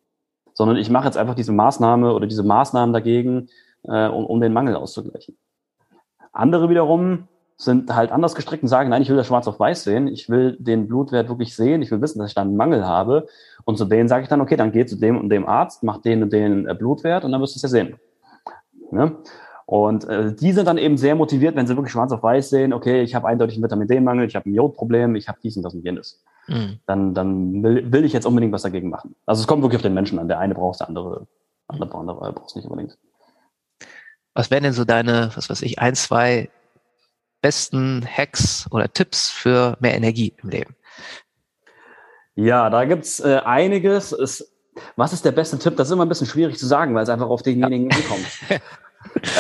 sondern 0.55 0.77
ich 0.77 0.89
mache 0.89 1.05
jetzt 1.05 1.19
einfach 1.19 1.35
diese 1.35 1.53
Maßnahme 1.53 2.15
oder 2.15 2.27
diese 2.27 2.43
Maßnahmen 2.43 2.93
dagegen, 2.93 3.49
äh, 3.83 4.09
um, 4.09 4.25
um 4.25 4.41
den 4.41 4.53
Mangel 4.53 4.77
auszugleichen. 4.77 5.37
Andere 6.33 6.71
wiederum 6.71 7.29
sind 7.57 7.95
halt 7.95 8.11
anders 8.11 8.35
gestrickt 8.35 8.63
und 8.63 8.69
sagen, 8.69 8.91
nein, 8.91 9.03
ich 9.03 9.09
will 9.09 9.17
das 9.17 9.27
schwarz 9.27 9.47
auf 9.47 9.61
weiß 9.61 9.85
sehen, 9.85 10.09
ich 10.09 10.29
will 10.29 10.57
den 10.59 10.89
Blutwert 10.89 11.29
wirklich 11.29 11.55
sehen, 11.55 11.83
ich 11.83 11.91
will 11.91 12.01
wissen, 12.01 12.19
dass 12.19 12.29
ich 12.29 12.35
da 12.35 12.43
einen 12.43 12.57
Mangel 12.57 12.85
habe. 12.87 13.29
Und 13.65 13.79
zu 13.79 13.85
denen 13.85 14.09
sage 14.09 14.25
ich 14.25 14.29
dann, 14.29 14.41
okay, 14.41 14.57
dann 14.57 14.73
geh 14.73 14.85
zu 14.87 14.97
dem 14.97 15.19
und 15.19 15.29
dem 15.29 15.47
Arzt, 15.47 15.83
mach 15.83 15.99
den 15.99 16.25
und 16.25 16.33
den 16.33 16.67
äh, 16.67 16.75
Blutwert 16.75 17.25
und 17.25 17.33
dann 17.33 17.41
wirst 17.41 17.55
du 17.55 17.59
es 17.59 17.63
ja 17.63 17.69
sehen. 17.69 17.97
Ne? 18.91 19.17
Und 19.67 20.05
äh, 20.05 20.35
die 20.35 20.53
sind 20.53 20.67
dann 20.67 20.79
eben 20.79 20.97
sehr 20.97 21.15
motiviert, 21.15 21.57
wenn 21.57 21.67
sie 21.67 21.77
wirklich 21.77 21.93
schwarz 21.93 22.13
auf 22.13 22.23
weiß 22.23 22.51
sehen, 22.51 22.73
okay, 22.73 23.03
ich 23.03 23.15
habe 23.15 23.27
eindeutig 23.27 23.57
einen 23.57 23.65
Vitamin 23.65 23.89
D-Mangel, 23.89 24.27
ich 24.27 24.37
habe 24.37 24.49
ein 24.49 24.55
Jodproblem, 24.55 25.17
ich 25.17 25.29
habe 25.29 25.39
dies 25.43 25.57
und 25.57 25.63
das 25.63 25.75
und 25.75 25.85
jenes. 25.85 26.23
Mhm. 26.49 26.81
Dann, 26.87 27.15
dann 27.15 27.63
will, 27.63 27.91
will 27.91 28.05
ich 28.05 28.13
jetzt 28.13 28.27
unbedingt 28.27 28.53
was 28.53 28.63
dagegen 28.63 28.91
machen. 28.91 29.15
Also 29.25 29.41
es 29.41 29.47
kommt 29.47 29.63
wirklich 29.63 29.79
auf 29.79 29.83
den 29.83 29.95
Menschen 29.95 30.19
an. 30.19 30.29
Der 30.29 30.39
eine 30.39 30.55
braucht 30.55 30.81
der 30.81 30.89
andere, 30.89 31.27
andere, 31.69 31.99
andere 31.99 32.33
braucht 32.33 32.51
es 32.51 32.57
nicht 32.57 32.67
unbedingt. 32.67 32.99
Was 34.35 34.51
wären 34.51 34.65
denn 34.65 34.73
so 34.73 34.85
deine, 34.85 35.31
was 35.35 35.49
weiß 35.49 35.63
ich, 35.63 35.79
ein, 35.79 35.95
zwei 35.95 36.51
besten 37.41 38.05
Hacks 38.05 38.67
oder 38.71 38.93
Tipps 38.93 39.31
für 39.31 39.77
mehr 39.81 39.95
Energie 39.95 40.35
im 40.43 40.51
Leben? 40.51 40.77
Ja, 42.35 42.69
da 42.69 42.85
gibt's 42.85 43.21
äh, 43.21 43.41
einiges. 43.45 44.13
Es, 44.13 44.53
was 44.97 45.13
ist 45.13 45.25
der 45.25 45.33
beste 45.33 45.59
Tipp? 45.59 45.77
Das 45.77 45.89
ist 45.89 45.93
immer 45.93 46.05
ein 46.05 46.09
bisschen 46.09 46.27
schwierig 46.27 46.59
zu 46.59 46.67
sagen, 46.67 46.95
weil 46.95 47.05
es 47.05 47.09
einfach 47.09 47.29
auf 47.29 47.43
denjenigen 47.43 47.91
ja. 47.91 47.97
ankommt. 47.97 48.27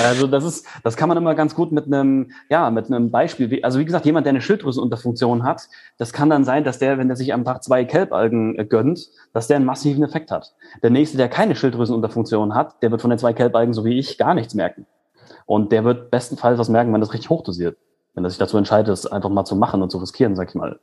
Also 0.03 0.27
das 0.27 0.45
ist, 0.45 0.67
das 0.83 0.97
kann 0.97 1.09
man 1.09 1.19
immer 1.19 1.35
ganz 1.35 1.55
gut 1.55 1.73
mit 1.73 1.87
einem, 1.87 2.31
ja, 2.49 2.71
mit 2.71 2.87
einem 2.87 3.11
Beispiel. 3.11 3.61
Also 3.63 3.79
wie 3.79 3.85
gesagt, 3.85 4.07
jemand, 4.07 4.27
der 4.27 4.31
eine 4.31 4.41
Schilddrüsenunterfunktion 4.41 5.45
hat, 5.45 5.69
das 5.99 6.13
kann 6.13 6.31
dann 6.31 6.45
sein, 6.45 6.65
dass 6.65 6.79
der, 6.79 6.99
wenn 6.99 7.09
der 7.09 7.17
sich 7.17 7.33
am 7.33 7.45
Tag 7.45 7.63
zwei 7.63 7.85
Kelbalgen 7.85 8.59
äh, 8.59 8.65
gönnt, 8.65 9.09
dass 9.33 9.47
der 9.47 9.57
einen 9.57 9.67
massiven 9.67 10.03
Effekt 10.03 10.31
hat. 10.31 10.55
Der 10.83 10.91
nächste, 10.91 11.17
der 11.17 11.29
keine 11.29 11.57
Schilddrüsenunterfunktion 11.57 12.55
hat, 12.55 12.83
der 12.83 12.91
wird 12.91 13.01
von 13.01 13.11
den 13.11 13.19
zwei 13.19 13.33
Kelbalgen, 13.33 13.75
so 13.75 13.85
wie 13.85 13.99
ich, 13.99 14.19
gar 14.19 14.35
nichts 14.35 14.55
merken. 14.55 14.87
Und 15.47 15.73
der 15.73 15.85
wird 15.85 16.11
bestenfalls 16.11 16.59
was 16.59 16.69
merken, 16.69 16.93
wenn 16.93 17.01
das 17.01 17.13
richtig 17.13 17.31
hochdosiert. 17.31 17.77
Wenn 18.15 18.25
er 18.25 18.31
sich 18.31 18.39
dazu 18.39 18.57
entscheidet, 18.57 18.93
es 18.93 19.07
einfach 19.07 19.31
mal 19.31 19.45
zu 19.45 19.57
machen 19.57 19.83
und 19.83 19.91
zu 19.91 19.99
riskieren, 19.99 20.37
sag 20.37 20.49
ich 20.49 20.55
mal. 20.55 20.79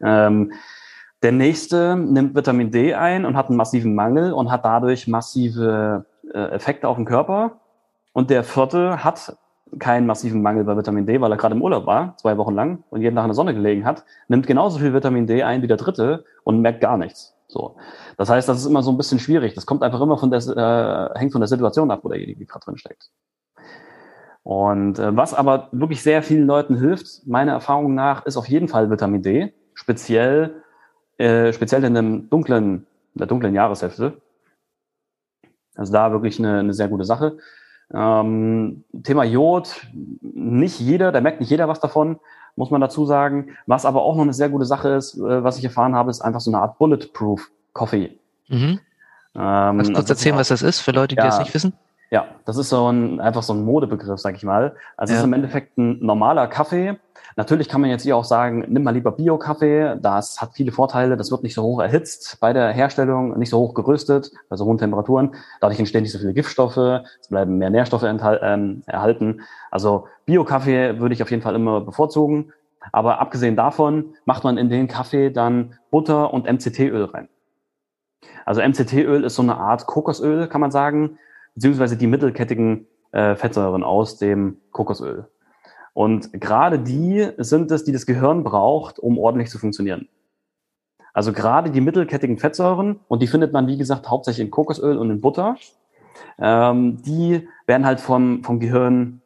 Ähm, 0.00 0.52
der 1.22 1.32
nächste 1.32 1.96
nimmt 1.96 2.36
Vitamin 2.36 2.70
D 2.70 2.94
ein 2.94 3.24
und 3.24 3.36
hat 3.36 3.48
einen 3.48 3.56
massiven 3.56 3.94
Mangel 3.94 4.32
und 4.32 4.52
hat 4.52 4.64
dadurch 4.64 5.08
massive 5.08 6.06
äh, 6.32 6.38
Effekte 6.50 6.86
auf 6.86 6.96
den 6.96 7.04
Körper. 7.04 7.60
Und 8.18 8.30
der 8.30 8.42
vierte 8.42 9.04
hat 9.04 9.36
keinen 9.78 10.04
massiven 10.04 10.42
Mangel 10.42 10.64
bei 10.64 10.76
Vitamin 10.76 11.06
D, 11.06 11.20
weil 11.20 11.30
er 11.30 11.36
gerade 11.36 11.54
im 11.54 11.62
Urlaub 11.62 11.86
war, 11.86 12.16
zwei 12.16 12.36
Wochen 12.36 12.52
lang 12.52 12.82
und 12.90 13.00
jeden 13.00 13.14
Tag 13.14 13.22
in 13.22 13.28
der 13.28 13.36
Sonne 13.36 13.54
gelegen 13.54 13.84
hat, 13.84 14.04
nimmt 14.26 14.44
genauso 14.44 14.80
viel 14.80 14.92
Vitamin 14.92 15.28
D 15.28 15.44
ein 15.44 15.62
wie 15.62 15.68
der 15.68 15.76
dritte 15.76 16.24
und 16.42 16.60
merkt 16.60 16.80
gar 16.80 16.98
nichts. 16.98 17.36
So. 17.46 17.76
Das 18.16 18.28
heißt, 18.28 18.48
das 18.48 18.58
ist 18.58 18.66
immer 18.66 18.82
so 18.82 18.90
ein 18.90 18.96
bisschen 18.96 19.20
schwierig. 19.20 19.54
Das 19.54 19.66
kommt 19.66 19.84
einfach 19.84 20.00
immer 20.00 20.18
von 20.18 20.32
der, 20.32 20.40
äh, 20.40 21.16
hängt 21.16 21.30
von 21.30 21.40
der 21.40 21.46
Situation 21.46 21.92
ab, 21.92 22.00
wo 22.02 22.08
derjenige 22.08 22.44
gerade 22.44 22.64
drin 22.64 22.76
steckt. 22.76 23.08
Und 24.42 24.98
äh, 24.98 25.16
was 25.16 25.32
aber 25.32 25.68
wirklich 25.70 26.02
sehr 26.02 26.24
vielen 26.24 26.48
Leuten 26.48 26.76
hilft, 26.76 27.24
meiner 27.24 27.52
Erfahrung 27.52 27.94
nach, 27.94 28.26
ist 28.26 28.36
auf 28.36 28.48
jeden 28.48 28.66
Fall 28.66 28.90
Vitamin 28.90 29.22
D, 29.22 29.54
speziell 29.74 30.64
äh, 31.18 31.52
speziell 31.52 31.84
in 31.84 31.94
dem 31.94 32.28
dunklen, 32.30 32.84
in 33.14 33.18
der 33.20 33.28
dunklen 33.28 33.54
Jahreshälfte. 33.54 34.20
Also 35.76 35.92
da 35.92 36.10
wirklich 36.10 36.40
eine, 36.40 36.58
eine 36.58 36.74
sehr 36.74 36.88
gute 36.88 37.04
Sache. 37.04 37.38
Ähm, 37.92 38.84
Thema 39.02 39.24
Jod, 39.24 39.86
nicht 40.20 40.78
jeder, 40.80 41.12
da 41.12 41.20
merkt 41.20 41.40
nicht 41.40 41.50
jeder 41.50 41.68
was 41.68 41.80
davon, 41.80 42.18
muss 42.56 42.70
man 42.70 42.80
dazu 42.80 43.06
sagen. 43.06 43.56
Was 43.66 43.86
aber 43.86 44.02
auch 44.02 44.14
noch 44.14 44.22
eine 44.22 44.34
sehr 44.34 44.48
gute 44.48 44.66
Sache 44.66 44.90
ist, 44.90 45.16
äh, 45.16 45.42
was 45.42 45.58
ich 45.58 45.64
erfahren 45.64 45.94
habe, 45.94 46.10
ist 46.10 46.20
einfach 46.20 46.40
so 46.40 46.50
eine 46.50 46.60
Art 46.60 46.78
Bulletproof 46.78 47.50
Coffee. 47.72 48.18
Mhm. 48.48 48.56
Ähm, 48.58 48.78
Kannst 49.34 49.90
du 49.90 49.94
kurz 49.94 50.10
erzählen, 50.10 50.36
was 50.36 50.48
das 50.48 50.62
ist, 50.62 50.80
für 50.80 50.90
Leute, 50.90 51.14
die 51.14 51.20
ja, 51.20 51.26
das 51.26 51.38
nicht 51.38 51.54
wissen? 51.54 51.72
Ja, 52.10 52.26
das 52.46 52.56
ist 52.56 52.70
so 52.70 52.90
ein, 52.90 53.20
einfach 53.20 53.42
so 53.42 53.52
ein 53.52 53.64
Modebegriff, 53.64 54.18
sag 54.18 54.36
ich 54.36 54.42
mal. 54.42 54.74
Also 54.96 55.12
ja. 55.12 55.16
es 55.16 55.22
ist 55.22 55.26
im 55.26 55.34
Endeffekt 55.34 55.76
ein 55.76 55.98
normaler 56.00 56.46
Kaffee, 56.46 56.98
Natürlich 57.38 57.68
kann 57.68 57.80
man 57.80 57.90
jetzt 57.90 58.02
hier 58.02 58.16
auch 58.16 58.24
sagen, 58.24 58.64
nimm 58.66 58.82
mal 58.82 58.90
lieber 58.90 59.12
Bio-Kaffee. 59.12 59.96
Das 60.02 60.40
hat 60.40 60.54
viele 60.54 60.72
Vorteile. 60.72 61.16
Das 61.16 61.30
wird 61.30 61.44
nicht 61.44 61.54
so 61.54 61.62
hoch 61.62 61.80
erhitzt 61.80 62.38
bei 62.40 62.52
der 62.52 62.72
Herstellung, 62.72 63.38
nicht 63.38 63.50
so 63.50 63.58
hoch 63.58 63.74
geröstet, 63.74 64.32
bei 64.48 64.56
so 64.56 64.64
hohen 64.64 64.78
Temperaturen. 64.78 65.36
Dadurch 65.60 65.78
entstehen 65.78 66.02
nicht 66.02 66.10
so 66.10 66.18
viele 66.18 66.34
Giftstoffe. 66.34 66.76
Es 66.76 67.28
bleiben 67.28 67.58
mehr 67.58 67.70
Nährstoffe 67.70 68.02
ähm, 68.02 68.82
erhalten. 68.86 69.42
Also 69.70 70.08
Bio-Kaffee 70.26 70.98
würde 70.98 71.14
ich 71.14 71.22
auf 71.22 71.30
jeden 71.30 71.42
Fall 71.42 71.54
immer 71.54 71.80
bevorzugen. 71.80 72.52
Aber 72.90 73.20
abgesehen 73.20 73.54
davon 73.54 74.16
macht 74.24 74.42
man 74.42 74.58
in 74.58 74.68
den 74.68 74.88
Kaffee 74.88 75.30
dann 75.30 75.74
Butter 75.92 76.34
und 76.34 76.50
MCT-Öl 76.50 77.04
rein. 77.04 77.28
Also 78.46 78.62
MCT-Öl 78.62 79.22
ist 79.22 79.36
so 79.36 79.42
eine 79.42 79.58
Art 79.58 79.86
Kokosöl, 79.86 80.48
kann 80.48 80.60
man 80.60 80.72
sagen, 80.72 81.20
beziehungsweise 81.54 81.96
die 81.96 82.06
mittelkettigen 82.06 82.86
äh, 83.12 83.34
Fettsäuren 83.34 83.84
aus 83.84 84.18
dem 84.18 84.58
Kokosöl. 84.72 85.26
Und 85.94 86.32
gerade 86.40 86.78
die 86.78 87.28
sind 87.38 87.70
es, 87.70 87.84
die 87.84 87.92
das 87.92 88.06
Gehirn 88.06 88.44
braucht, 88.44 88.98
um 88.98 89.18
ordentlich 89.18 89.50
zu 89.50 89.58
funktionieren. 89.58 90.08
Also 91.12 91.32
gerade 91.32 91.70
die 91.70 91.80
mittelkettigen 91.80 92.38
Fettsäuren, 92.38 93.00
und 93.08 93.22
die 93.22 93.26
findet 93.26 93.52
man, 93.52 93.66
wie 93.66 93.76
gesagt, 93.76 94.08
hauptsächlich 94.08 94.46
in 94.46 94.50
Kokosöl 94.52 94.96
und 94.96 95.10
in 95.10 95.20
Butter, 95.20 95.56
ähm, 96.38 97.02
die 97.02 97.48
werden 97.66 97.84
halt 97.84 98.00
vom, 98.00 98.44
vom 98.44 98.60
Gehirn 98.60 99.22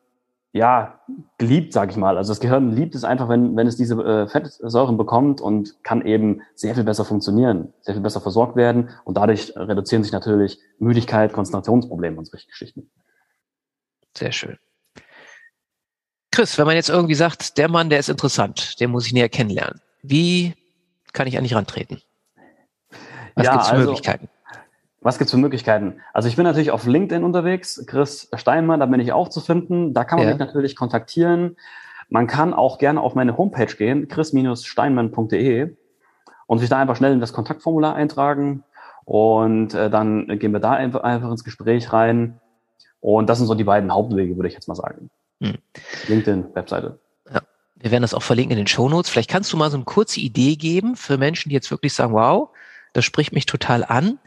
ja, 0.52 1.00
geliebt, 1.38 1.72
sag 1.72 1.90
ich 1.90 1.96
mal. 1.96 2.18
Also 2.18 2.30
das 2.30 2.40
Gehirn 2.40 2.72
liebt 2.72 2.94
es 2.94 3.04
einfach, 3.04 3.28
wenn, 3.28 3.56
wenn 3.56 3.66
es 3.66 3.76
diese 3.76 3.94
äh, 4.02 4.28
Fettsäuren 4.28 4.98
bekommt 4.98 5.40
und 5.40 5.82
kann 5.82 6.04
eben 6.04 6.42
sehr 6.54 6.74
viel 6.74 6.84
besser 6.84 7.06
funktionieren, 7.06 7.72
sehr 7.80 7.94
viel 7.94 8.02
besser 8.02 8.20
versorgt 8.20 8.54
werden 8.54 8.90
und 9.04 9.16
dadurch 9.16 9.54
reduzieren 9.56 10.04
sich 10.04 10.12
natürlich 10.12 10.58
Müdigkeit, 10.78 11.32
Konzentrationsprobleme 11.32 12.18
und 12.18 12.26
solche 12.26 12.48
Geschichten. 12.48 12.90
Sehr 14.14 14.32
schön. 14.32 14.58
Chris, 16.30 16.58
wenn 16.58 16.66
man 16.66 16.76
jetzt 16.76 16.90
irgendwie 16.90 17.14
sagt, 17.14 17.56
der 17.56 17.68
Mann, 17.68 17.88
der 17.88 17.98
ist 17.98 18.10
interessant, 18.10 18.78
den 18.78 18.90
muss 18.90 19.06
ich 19.06 19.14
näher 19.14 19.30
kennenlernen. 19.30 19.80
Wie 20.02 20.54
kann 21.12 21.26
ich 21.26 21.38
eigentlich 21.38 21.54
rantreten? 21.54 22.02
Was 23.34 23.46
ja, 23.46 23.52
gibt 23.52 23.62
es 23.62 23.68
für 23.68 23.74
also, 23.74 23.86
Möglichkeiten? 23.86 24.28
Was 25.02 25.18
gibt 25.18 25.26
es 25.26 25.32
für 25.32 25.38
Möglichkeiten? 25.38 26.00
Also 26.12 26.28
ich 26.28 26.36
bin 26.36 26.44
natürlich 26.44 26.70
auf 26.70 26.86
LinkedIn 26.86 27.24
unterwegs, 27.24 27.84
Chris 27.86 28.28
Steinmann, 28.34 28.80
da 28.80 28.86
bin 28.86 29.00
ich 29.00 29.12
auch 29.12 29.28
zu 29.28 29.40
finden. 29.40 29.94
Da 29.94 30.04
kann 30.04 30.18
man 30.18 30.28
ja. 30.28 30.34
mich 30.34 30.40
natürlich 30.40 30.76
kontaktieren. 30.76 31.56
Man 32.08 32.26
kann 32.26 32.54
auch 32.54 32.78
gerne 32.78 33.00
auf 33.00 33.14
meine 33.14 33.36
Homepage 33.36 33.74
gehen, 33.74 34.06
chris-steinmann.de 34.06 35.74
und 36.46 36.58
sich 36.58 36.68
da 36.68 36.78
einfach 36.78 36.96
schnell 36.96 37.12
in 37.12 37.20
das 37.20 37.32
Kontaktformular 37.32 37.94
eintragen. 37.94 38.62
Und 39.04 39.74
äh, 39.74 39.90
dann 39.90 40.38
gehen 40.38 40.52
wir 40.52 40.60
da 40.60 40.72
einfach, 40.72 41.30
ins 41.30 41.42
Gespräch 41.42 41.92
rein. 41.92 42.38
Und 43.00 43.28
das 43.28 43.38
sind 43.38 43.48
so 43.48 43.54
die 43.54 43.64
beiden 43.64 43.92
Hauptwege, 43.92 44.36
würde 44.36 44.48
ich 44.48 44.54
jetzt 44.54 44.68
mal 44.68 44.74
sagen. 44.74 45.10
Hm. 45.40 45.56
LinkedIn-Webseite. 46.06 47.00
Ja. 47.32 47.40
Wir 47.74 47.90
werden 47.90 48.02
das 48.02 48.14
auch 48.14 48.22
verlinken 48.22 48.52
in 48.52 48.58
den 48.58 48.68
Shownotes. 48.68 49.10
Vielleicht 49.10 49.30
kannst 49.30 49.52
du 49.52 49.56
mal 49.56 49.70
so 49.70 49.76
eine 49.76 49.84
kurze 49.84 50.20
Idee 50.20 50.54
geben 50.54 50.94
für 50.94 51.18
Menschen, 51.18 51.48
die 51.48 51.54
jetzt 51.54 51.70
wirklich 51.70 51.94
sagen, 51.94 52.12
wow, 52.12 52.50
das 52.92 53.04
spricht 53.04 53.32
mich 53.32 53.46
total 53.46 53.82
an. 53.84 54.18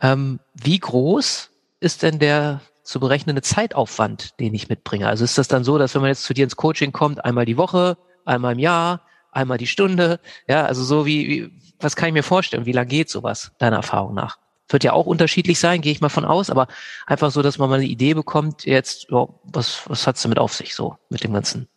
Ähm, 0.00 0.40
wie 0.54 0.78
groß 0.78 1.50
ist 1.80 2.02
denn 2.02 2.18
der 2.18 2.60
zu 2.82 3.00
berechnende 3.00 3.42
Zeitaufwand, 3.42 4.38
den 4.40 4.54
ich 4.54 4.68
mitbringe? 4.68 5.08
Also 5.08 5.24
ist 5.24 5.38
das 5.38 5.48
dann 5.48 5.64
so, 5.64 5.78
dass 5.78 5.94
wenn 5.94 6.02
man 6.02 6.10
jetzt 6.10 6.24
zu 6.24 6.34
dir 6.34 6.44
ins 6.44 6.56
Coaching 6.56 6.92
kommt, 6.92 7.24
einmal 7.24 7.44
die 7.44 7.56
Woche, 7.56 7.96
einmal 8.24 8.52
im 8.52 8.58
Jahr, 8.58 9.02
einmal 9.30 9.58
die 9.58 9.66
Stunde, 9.66 10.20
ja, 10.48 10.64
also 10.64 10.82
so 10.82 11.06
wie, 11.06 11.28
wie 11.28 11.52
was 11.80 11.96
kann 11.96 12.08
ich 12.08 12.14
mir 12.14 12.22
vorstellen? 12.22 12.66
Wie 12.66 12.72
lange 12.72 12.88
geht 12.88 13.10
sowas, 13.10 13.52
deiner 13.58 13.76
Erfahrung 13.76 14.14
nach? 14.14 14.38
Wird 14.68 14.84
ja 14.84 14.92
auch 14.92 15.06
unterschiedlich 15.06 15.58
sein, 15.58 15.80
gehe 15.80 15.92
ich 15.92 16.00
mal 16.00 16.08
von 16.08 16.24
aus, 16.24 16.48
aber 16.48 16.68
einfach 17.06 17.30
so, 17.30 17.42
dass 17.42 17.58
man 17.58 17.68
mal 17.68 17.76
eine 17.76 17.86
Idee 17.86 18.14
bekommt, 18.14 18.64
jetzt, 18.64 19.12
oh, 19.12 19.40
was, 19.42 19.82
was 19.88 20.06
hat's 20.06 20.22
damit 20.22 20.38
auf 20.38 20.54
sich 20.54 20.74
so 20.74 20.96
mit 21.10 21.24
dem 21.24 21.32
ganzen? 21.32 21.68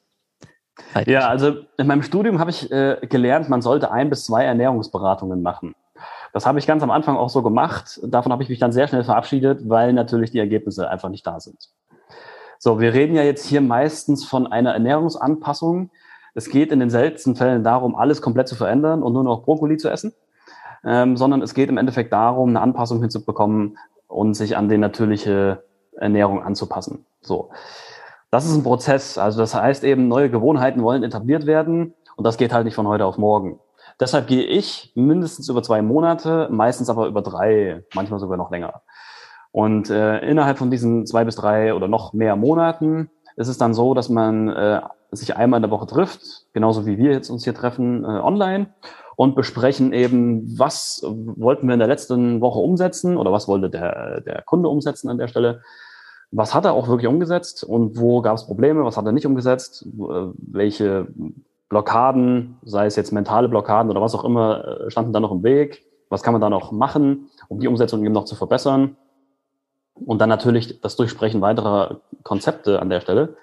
Ja, 1.06 1.28
also 1.28 1.63
in 1.78 1.88
meinem 1.88 2.04
Studium 2.04 2.39
habe 2.39 2.51
ich 2.51 2.69
äh, 2.71 2.97
gelernt, 3.10 3.49
man 3.49 3.62
sollte 3.62 3.91
ein 3.91 4.10
bis 4.10 4.25
zwei 4.25 4.43
Ernährungsberatungen 4.43 5.41
machen. 5.41 5.73
Das 6.36 6.45
habe 6.45 6.60
ich 6.60 6.67
ganz 6.67 6.84
am 6.84 6.91
Anfang 6.91 7.15
auch 7.15 7.30
so 7.30 7.41
gemacht. 7.41 8.00
Davon 8.04 8.32
habe 8.32 8.43
ich 8.43 8.50
mich 8.50 8.60
dann 8.60 8.74
sehr 8.74 8.88
schnell 8.88 9.06
verabschiedet, 9.06 9.69
weil 9.69 9.93
natürlich 9.93 10.32
die 10.32 10.39
Ergebnisse 10.39 10.89
einfach 10.89 11.10
nicht 11.10 11.26
da 11.26 11.39
sind. 11.39 11.69
So, 12.60 12.80
wir 12.82 12.93
reden 12.93 13.15
ja 13.15 13.24
jetzt 13.24 13.45
hier 13.45 13.62
meistens 13.62 14.26
von 14.26 14.45
einer 14.45 14.74
Ernährungsanpassung. 14.74 15.91
Es 16.34 16.50
geht 16.50 16.71
in 16.71 16.80
den 16.80 16.89
seltensten 16.89 17.36
Fällen 17.36 17.63
darum, 17.63 17.95
alles 17.95 18.21
komplett 18.21 18.50
zu 18.50 18.56
verändern 18.56 19.02
und 19.02 19.13
nur 19.13 19.24
noch 19.24 19.43
Brokkoli 19.43 19.78
zu 19.78 19.89
essen 19.89 20.13
ähm, 20.86 21.17
sondern 21.17 21.41
es 21.41 21.54
geht 21.54 21.69
im 21.69 21.78
Endeffekt 21.78 22.13
darum, 22.13 22.50
eine 22.50 22.62
Anpassung 22.62 23.02
hinzubekommen 23.02 23.78
und 24.08 24.36
sich 24.36 24.56
an 24.56 24.69
die 24.69 24.78
natürliche 24.78 25.63
Ernährung 25.98 26.43
anzupassen. 26.43 27.06
So. 27.21 27.50
Das 28.30 28.45
ist 28.45 28.56
ein 28.56 28.63
Prozess. 28.63 29.17
Also 29.17 29.39
das 29.39 29.56
heißt 29.56 29.84
eben, 29.84 30.08
neue 30.08 30.30
Gewohnheiten 30.30 30.84
wollen 30.84 31.04
etabliert 31.04 31.45
werden 31.45 31.95
und 32.15 32.26
das 32.26 32.38
geht 32.38 32.54
halt 32.54 32.65
nicht 32.65 32.76
von 32.76 32.88
heute 32.88 33.06
auf 33.06 33.17
morgen. 33.17 33.60
Deshalb 33.99 34.27
gehe 34.27 34.43
ich 34.43 34.91
mindestens 34.95 35.47
über 35.47 35.63
zwei 35.63 35.81
Monate, 35.81 36.49
meistens 36.51 36.89
aber 36.89 37.08
über 37.08 37.21
drei, 37.21 37.84
manchmal 37.93 38.19
sogar 38.19 38.38
noch 38.38 38.51
länger. 38.51 38.81
Und 39.51 39.89
äh, 39.89 40.19
innerhalb 40.19 40.58
von 40.58 40.69
diesen 40.69 41.05
zwei 41.05 41.23
bis 41.23 41.38
drei 41.38 41.73
oder 41.73 41.88
noch 41.88 42.12
mehr 42.12 42.36
Monaten 42.36 43.10
ist 43.38 43.47
es 43.47 43.58
dann 43.58 43.73
so, 43.73 43.93
dass 43.93 44.10
man 44.10 44.49
äh, 44.49 44.81
sich 45.12 45.38
einmal 45.38 45.60
in 45.60 45.63
der 45.63 45.71
Woche 45.71 45.88
trifft, 45.88 46.45
genauso 46.51 46.86
wie 46.86 46.97
wir 46.97 47.12
jetzt 47.12 47.29
uns 47.29 47.45
hier 47.45 47.53
treffen, 47.53 48.03
äh, 48.03 48.08
online 48.08 48.67
und 49.15 49.36
besprechen 49.36 49.93
eben, 49.93 50.60
was 50.60 51.01
wollten 51.05 51.67
wir 51.67 51.73
in 51.73 51.79
der 51.79 51.88
letzten 51.88 52.41
Woche 52.41 52.60
umsetzen 52.60 53.15
oder 53.15 53.31
was 53.31 53.47
wollte 53.47 53.69
der, 53.69 54.19
der 54.21 54.41
Kunde 54.41 54.67
umsetzen 54.67 55.10
an 55.10 55.17
der 55.17 55.29
Stelle. 55.29 55.62
Was 56.31 56.53
hat 56.53 56.65
er 56.65 56.73
auch 56.73 56.89
wirklich 56.89 57.08
umgesetzt 57.08 57.63
und 57.63 57.97
wo 57.97 58.21
gab 58.21 58.36
es 58.36 58.45
Probleme, 58.45 58.84
was 58.84 58.97
hat 58.97 59.05
er 59.05 59.13
nicht 59.13 59.25
umgesetzt, 59.25 59.88
welche 59.88 61.08
Blockaden, 61.69 62.58
sei 62.63 62.86
es 62.86 62.95
jetzt 62.95 63.12
mentale 63.12 63.49
Blockaden 63.49 63.89
oder 63.89 64.01
was 64.01 64.15
auch 64.15 64.23
immer, 64.23 64.65
äh, 64.65 64.91
standen 64.91 65.13
da 65.13 65.19
noch 65.19 65.32
im 65.32 65.43
Weg, 65.43 65.86
was 66.10 66.23
kann 66.23 66.34
man 66.34 66.41
da 66.41 66.49
noch 66.49 66.71
machen, 66.71 67.30
um 67.47 67.60
die 67.60 67.67
Umsetzung 67.67 68.04
eben 68.04 68.13
noch 68.13 68.25
zu 68.25 68.36
verbessern. 68.36 68.95
Und 69.93 70.19
dann 70.19 70.30
natürlich 70.30 70.82
das 70.82 70.95
Durchsprechen 70.95 71.41
weiterer 71.41 72.01
Konzepte 72.23 72.82
an 72.82 72.89
der 72.89 73.01
Stelle. 73.01 73.38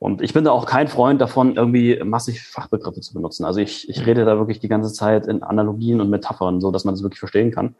Und 0.00 0.22
ich 0.22 0.32
bin 0.32 0.44
da 0.44 0.52
auch 0.52 0.66
kein 0.66 0.88
Freund 0.88 1.20
davon, 1.20 1.56
irgendwie 1.56 2.00
massig 2.04 2.42
Fachbegriffe 2.42 3.00
zu 3.00 3.14
benutzen. 3.14 3.44
Also 3.44 3.60
ich, 3.60 3.88
ich 3.88 4.06
rede 4.06 4.24
da 4.24 4.36
wirklich 4.38 4.60
die 4.60 4.68
ganze 4.68 4.92
Zeit 4.92 5.26
in 5.26 5.42
Analogien 5.42 6.00
und 6.00 6.10
Metaphern, 6.10 6.60
so 6.60 6.70
dass 6.70 6.84
man 6.84 6.94
das 6.94 7.02
wirklich 7.02 7.18
verstehen 7.18 7.50
kann. 7.50 7.74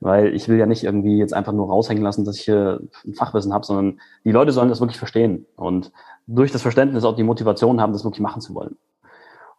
Weil 0.00 0.34
ich 0.34 0.48
will 0.48 0.58
ja 0.58 0.66
nicht 0.66 0.84
irgendwie 0.84 1.18
jetzt 1.18 1.32
einfach 1.32 1.52
nur 1.52 1.68
raushängen 1.68 2.02
lassen, 2.02 2.24
dass 2.24 2.36
ich 2.36 2.44
hier 2.44 2.80
ein 3.06 3.14
Fachwissen 3.14 3.52
habe, 3.52 3.64
sondern 3.64 4.00
die 4.24 4.32
Leute 4.32 4.52
sollen 4.52 4.68
das 4.68 4.80
wirklich 4.80 4.98
verstehen 4.98 5.46
und 5.56 5.90
durch 6.26 6.52
das 6.52 6.62
Verständnis 6.62 7.04
auch 7.04 7.16
die 7.16 7.22
Motivation 7.22 7.80
haben, 7.80 7.92
das 7.92 8.04
wirklich 8.04 8.20
machen 8.20 8.42
zu 8.42 8.54
wollen. 8.54 8.76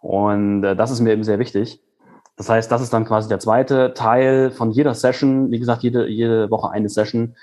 Und 0.02 0.64
äh, 0.64 0.76
das 0.76 0.92
ist 0.92 1.00
mir 1.00 1.12
eben 1.12 1.24
sehr 1.24 1.40
wichtig. 1.40 1.82
Das 2.36 2.50
heißt, 2.50 2.72
das 2.72 2.82
ist 2.82 2.94
dann 2.94 3.06
quasi 3.06 3.28
der 3.28 3.40
zweite 3.40 3.94
Teil 3.96 4.52
von 4.52 4.70
jeder 4.70 4.94
Session. 4.94 5.50
Wie 5.50 5.60
gesagt, 5.60 5.82
jede, 5.82 6.08
jede 6.08 6.52
Woche 6.52 6.70
eine 6.70 6.88
Session. 6.88 7.36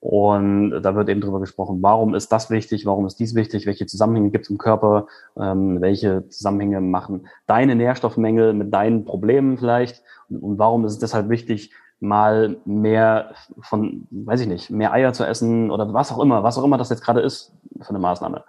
Und 0.00 0.80
da 0.80 0.94
wird 0.94 1.10
eben 1.10 1.20
drüber 1.20 1.40
gesprochen, 1.40 1.78
warum 1.82 2.14
ist 2.14 2.32
das 2.32 2.50
wichtig, 2.50 2.86
warum 2.86 3.06
ist 3.06 3.20
dies 3.20 3.34
wichtig, 3.34 3.66
welche 3.66 3.84
Zusammenhänge 3.84 4.30
gibt 4.30 4.46
es 4.46 4.50
im 4.50 4.56
Körper, 4.56 5.06
ähm, 5.38 5.82
welche 5.82 6.26
Zusammenhänge 6.28 6.80
machen 6.80 7.28
deine 7.46 7.76
Nährstoffmängel 7.76 8.54
mit 8.54 8.72
deinen 8.72 9.04
Problemen 9.04 9.58
vielleicht 9.58 10.02
und, 10.30 10.38
und 10.38 10.58
warum 10.58 10.86
ist 10.86 10.92
es 10.92 10.98
deshalb 11.00 11.28
wichtig, 11.28 11.72
mal 12.00 12.56
mehr 12.64 13.34
von, 13.60 14.06
weiß 14.10 14.40
ich 14.40 14.48
nicht, 14.48 14.70
mehr 14.70 14.92
Eier 14.92 15.12
zu 15.12 15.24
essen 15.24 15.70
oder 15.70 15.92
was 15.92 16.10
auch 16.10 16.18
immer, 16.18 16.42
was 16.42 16.58
auch 16.58 16.64
immer 16.64 16.78
das 16.78 16.90
jetzt 16.90 17.04
gerade 17.04 17.20
ist 17.20 17.52
für 17.80 17.90
eine 17.90 17.98
Maßnahme. 17.98 18.44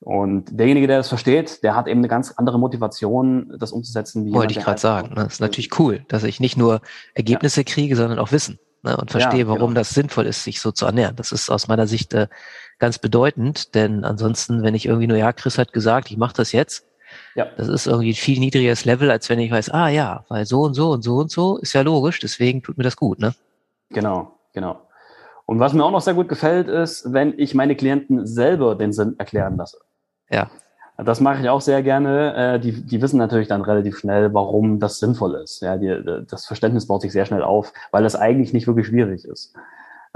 Und 0.00 0.58
derjenige, 0.58 0.86
der 0.86 0.98
das 0.98 1.08
versteht, 1.08 1.62
der 1.62 1.74
hat 1.74 1.88
eben 1.88 2.00
eine 2.00 2.08
ganz 2.08 2.32
andere 2.32 2.58
Motivation, 2.58 3.52
das 3.58 3.72
umzusetzen. 3.72 4.24
Wie 4.24 4.32
Wollte 4.32 4.52
ich 4.56 4.64
gerade 4.64 4.80
sagen. 4.80 5.08
Ne? 5.08 5.24
Das 5.24 5.34
ist 5.34 5.40
natürlich 5.40 5.78
cool, 5.78 6.04
dass 6.08 6.22
ich 6.22 6.38
nicht 6.38 6.56
nur 6.56 6.80
Ergebnisse 7.14 7.60
ja. 7.60 7.64
kriege, 7.64 7.96
sondern 7.96 8.18
auch 8.18 8.30
Wissen 8.30 8.58
ne? 8.82 8.96
und 8.96 9.10
verstehe, 9.10 9.40
ja, 9.40 9.46
warum 9.48 9.70
genau. 9.70 9.80
das 9.80 9.90
sinnvoll 9.90 10.26
ist, 10.26 10.44
sich 10.44 10.60
so 10.60 10.70
zu 10.70 10.86
ernähren. 10.86 11.16
Das 11.16 11.32
ist 11.32 11.50
aus 11.50 11.66
meiner 11.66 11.86
Sicht 11.86 12.14
äh, 12.14 12.28
ganz 12.78 12.98
bedeutend, 12.98 13.74
denn 13.74 14.04
ansonsten, 14.04 14.62
wenn 14.62 14.74
ich 14.74 14.86
irgendwie 14.86 15.06
nur, 15.06 15.16
ja, 15.16 15.32
Chris 15.32 15.58
hat 15.58 15.72
gesagt, 15.72 16.10
ich 16.10 16.18
mache 16.18 16.34
das 16.34 16.52
jetzt, 16.52 16.85
ja. 17.34 17.46
das 17.56 17.68
ist 17.68 17.86
irgendwie 17.86 18.10
ein 18.10 18.14
viel 18.14 18.38
niedrigeres 18.38 18.84
Level, 18.84 19.10
als 19.10 19.28
wenn 19.28 19.38
ich 19.38 19.50
weiß, 19.50 19.70
ah 19.70 19.88
ja, 19.88 20.24
weil 20.28 20.46
so 20.46 20.62
und 20.62 20.74
so 20.74 20.90
und 20.90 21.02
so 21.02 21.16
und 21.16 21.30
so 21.30 21.58
ist 21.58 21.72
ja 21.72 21.82
logisch, 21.82 22.20
deswegen 22.20 22.62
tut 22.62 22.78
mir 22.78 22.84
das 22.84 22.96
gut, 22.96 23.18
ne? 23.18 23.34
Genau, 23.90 24.32
genau. 24.52 24.80
Und 25.46 25.60
was 25.60 25.72
mir 25.72 25.84
auch 25.84 25.92
noch 25.92 26.00
sehr 26.00 26.14
gut 26.14 26.28
gefällt, 26.28 26.68
ist, 26.68 27.12
wenn 27.12 27.34
ich 27.38 27.54
meine 27.54 27.76
Klienten 27.76 28.26
selber 28.26 28.74
den 28.74 28.92
Sinn 28.92 29.14
erklären 29.18 29.56
lasse. 29.56 29.78
Ja. 30.28 30.50
Das 30.98 31.20
mache 31.20 31.42
ich 31.42 31.48
auch 31.48 31.60
sehr 31.60 31.82
gerne. 31.82 32.54
Äh, 32.54 32.60
die, 32.60 32.84
die 32.84 33.02
wissen 33.02 33.18
natürlich 33.18 33.48
dann 33.48 33.62
relativ 33.62 33.98
schnell, 33.98 34.32
warum 34.32 34.80
das 34.80 34.98
sinnvoll 34.98 35.34
ist. 35.36 35.60
Ja, 35.60 35.76
die, 35.76 36.24
das 36.26 36.46
Verständnis 36.46 36.86
baut 36.86 37.02
sich 37.02 37.12
sehr 37.12 37.26
schnell 37.26 37.42
auf, 37.42 37.72
weil 37.92 38.02
das 38.02 38.16
eigentlich 38.16 38.52
nicht 38.52 38.66
wirklich 38.66 38.86
schwierig 38.86 39.24
ist, 39.24 39.54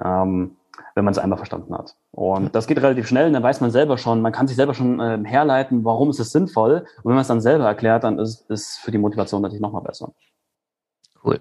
ähm, 0.03 0.57
wenn 0.95 1.05
man 1.05 1.13
es 1.13 1.19
einmal 1.19 1.39
verstanden 1.39 1.75
hat. 1.75 1.97
Und 2.11 2.55
das 2.55 2.67
geht 2.67 2.79
relativ 2.79 3.09
schnell, 3.09 3.27
und 3.27 3.33
dann 3.33 3.43
weiß 3.43 3.61
man 3.61 3.71
selber 3.71 3.99
schon, 3.99 4.23
man 4.23 4.33
kann 4.33 4.49
sich 4.49 4.57
selber 4.57 4.75
schon 4.75 5.01
äh, 5.01 5.19
herleiten, 5.25 5.85
warum 5.85 6.11
ist 6.11 6.21
es 6.21 6.33
sinnvoll. 6.33 6.87
Und 6.99 7.05
wenn 7.05 7.15
man 7.15 7.23
es 7.23 7.29
dann 7.29 7.41
selber 7.41 7.65
erklärt, 7.65 8.05
dann 8.05 8.19
ist 8.19 8.51
es 8.51 8.77
für 8.77 8.91
die 8.91 8.99
Motivation 8.99 9.43
natürlich 9.43 9.63
nochmal 9.63 9.83
besser. 9.83 10.13
Cool. 11.25 11.41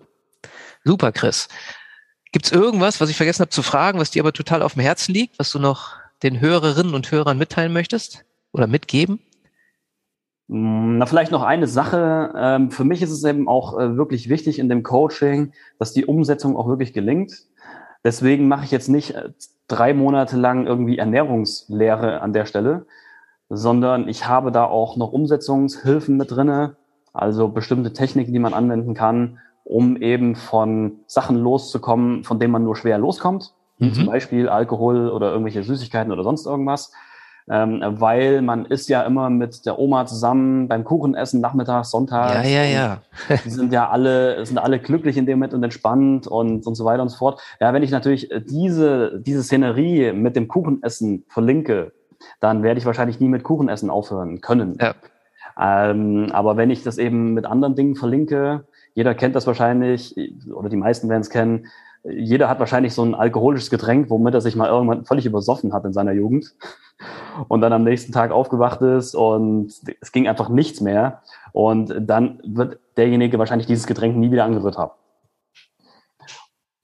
Super, 0.84 1.12
Chris. 1.12 1.48
Gibt 2.32 2.46
es 2.46 2.52
irgendwas, 2.52 3.02
was 3.02 3.10
ich 3.10 3.18
vergessen 3.18 3.42
habe 3.42 3.50
zu 3.50 3.64
fragen, 3.64 4.00
was 4.00 4.12
dir 4.12 4.22
aber 4.22 4.34
total 4.34 4.62
auf 4.62 4.74
dem 4.74 4.84
Herzen 4.84 5.14
liegt, 5.14 5.40
was 5.40 5.52
du 5.52 5.60
noch 5.60 5.98
den 6.22 6.40
Hörerinnen 6.40 6.94
und 6.94 7.12
Hörern 7.12 7.38
mitteilen 7.38 7.74
möchtest 7.74 8.26
oder 8.52 8.68
mitgeben? 8.68 9.20
Na, 10.52 11.06
vielleicht 11.06 11.32
noch 11.32 11.44
eine 11.44 11.68
Sache. 11.68 12.34
Ähm, 12.36 12.72
für 12.72 12.84
mich 12.84 13.04
ist 13.04 13.12
es 13.12 13.24
eben 13.24 13.48
auch 13.48 13.78
äh, 13.80 13.98
wirklich 13.98 14.30
wichtig 14.30 14.58
in 14.58 14.68
dem 14.68 14.82
Coaching, 14.82 15.54
dass 15.78 15.94
die 15.94 16.06
Umsetzung 16.06 16.58
auch 16.58 16.68
wirklich 16.68 16.92
gelingt. 16.92 17.34
Deswegen 18.04 18.48
mache 18.48 18.66
ich 18.66 18.72
jetzt 18.72 18.90
nicht 18.90 19.16
äh, 19.16 19.30
drei 19.68 19.94
Monate 19.94 20.38
lang 20.38 20.66
irgendwie 20.66 20.98
Ernährungslehre 20.98 22.22
an 22.22 22.34
der 22.34 22.46
Stelle, 22.46 22.86
sondern 23.50 24.08
ich 24.08 24.28
habe 24.28 24.52
da 24.52 24.66
auch 24.66 24.96
noch 24.96 25.12
Umsetzungshilfen 25.12 26.18
mit 26.18 26.32
drinne, 26.32 26.76
also 27.14 27.50
bestimmte 27.50 27.94
Techniken, 27.94 28.34
die 28.34 28.40
man 28.40 28.54
anwenden 28.54 28.94
kann, 28.94 29.40
um 29.64 29.98
eben 29.98 30.36
von 30.36 31.00
Sachen 31.08 31.38
loszukommen, 31.38 32.24
von 32.24 32.40
denen 32.40 32.52
man 32.52 32.64
nur 32.64 32.76
schwer 32.76 32.98
loskommt, 32.98 33.54
mhm. 33.80 33.94
zum 33.94 34.06
Beispiel 34.06 34.50
Alkohol 34.50 35.10
oder 35.10 35.32
irgendwelche 35.32 35.64
Süßigkeiten 35.64 36.12
oder 36.12 36.24
sonst 36.24 36.46
irgendwas 36.46 36.92
ähm, 37.50 37.82
weil 37.84 38.42
man 38.42 38.66
ist 38.66 38.90
ja 38.90 39.02
immer 39.02 39.30
mit 39.30 39.66
der 39.66 39.80
Oma 39.80 40.06
zusammen 40.06 40.68
beim 40.68 40.84
Kuchenessen 40.84 41.42
nachmittags, 41.42 41.90
sonntags. 41.90 42.48
Ja, 42.48 42.64
ja, 42.64 42.64
ja. 42.64 43.02
die 43.46 43.50
sind 43.50 43.74
ja 43.74 43.90
alle, 43.90 44.46
sind 44.46 44.60
alle 44.60 44.80
glücklich 44.80 45.18
in 45.18 45.26
dem 45.26 45.40
Moment 45.40 45.54
und 45.56 45.64
entspannt 45.64 46.28
und, 46.28 46.68
und 46.68 46.76
so 46.76 46.86
weiter 46.86 47.02
und 47.02 47.10
so 47.10 47.18
fort. 47.18 47.42
Ja, 47.60 47.74
wenn 47.74 47.84
ich 47.84 47.92
natürlich 47.92 48.30
diese, 48.48 49.20
diese 49.20 49.44
Szenerie 49.44 50.14
mit 50.14 50.36
dem 50.36 50.48
Kuchenessen 50.48 51.26
verlinke, 51.28 51.92
dann 52.40 52.62
werde 52.62 52.80
ich 52.80 52.86
wahrscheinlich 52.86 53.20
nie 53.20 53.30
mit 53.30 53.44
Kuchenessen 53.44 53.90
aufhören 53.90 54.42
können. 54.42 54.78
Ja. 54.80 54.94
Ähm, 55.60 56.28
aber 56.32 56.56
wenn 56.56 56.70
ich 56.70 56.84
das 56.84 56.98
eben 56.98 57.34
mit 57.34 57.46
anderen 57.46 57.76
Dingen 57.76 57.96
verlinke, 57.96 58.66
jeder 58.94 59.16
kennt 59.16 59.36
das 59.36 59.48
wahrscheinlich, 59.48 60.16
oder 60.54 60.70
die 60.70 60.78
meisten 60.78 61.10
werden 61.10 61.22
es 61.22 61.30
kennen, 61.30 61.68
jeder 62.04 62.50
hat 62.50 62.60
wahrscheinlich 62.60 62.94
so 62.94 63.04
ein 63.04 63.16
alkoholisches 63.16 63.70
Getränk, 63.70 64.10
womit 64.10 64.34
er 64.34 64.42
sich 64.42 64.56
mal 64.56 64.70
irgendwann 64.70 65.06
völlig 65.06 65.26
übersoffen 65.26 65.74
hat 65.74 65.86
in 65.86 65.94
seiner 65.94 66.14
Jugend 66.14 66.56
und 67.48 67.62
dann 67.62 67.74
am 67.74 67.84
nächsten 67.84 68.12
Tag 68.12 68.32
aufgewacht 68.32 68.82
ist 68.82 69.16
und 69.16 69.74
es 70.02 70.12
ging 70.12 70.28
einfach 70.28 70.50
nichts 70.50 70.82
mehr. 70.82 71.22
Und 71.52 71.94
dann 72.00 72.40
wird 72.44 72.80
derjenige 72.98 73.40
wahrscheinlich 73.40 73.68
dieses 73.68 73.88
Getränk 73.88 74.16
nie 74.16 74.32
wieder 74.32 74.46
angerührt 74.46 74.78
haben. 74.78 74.92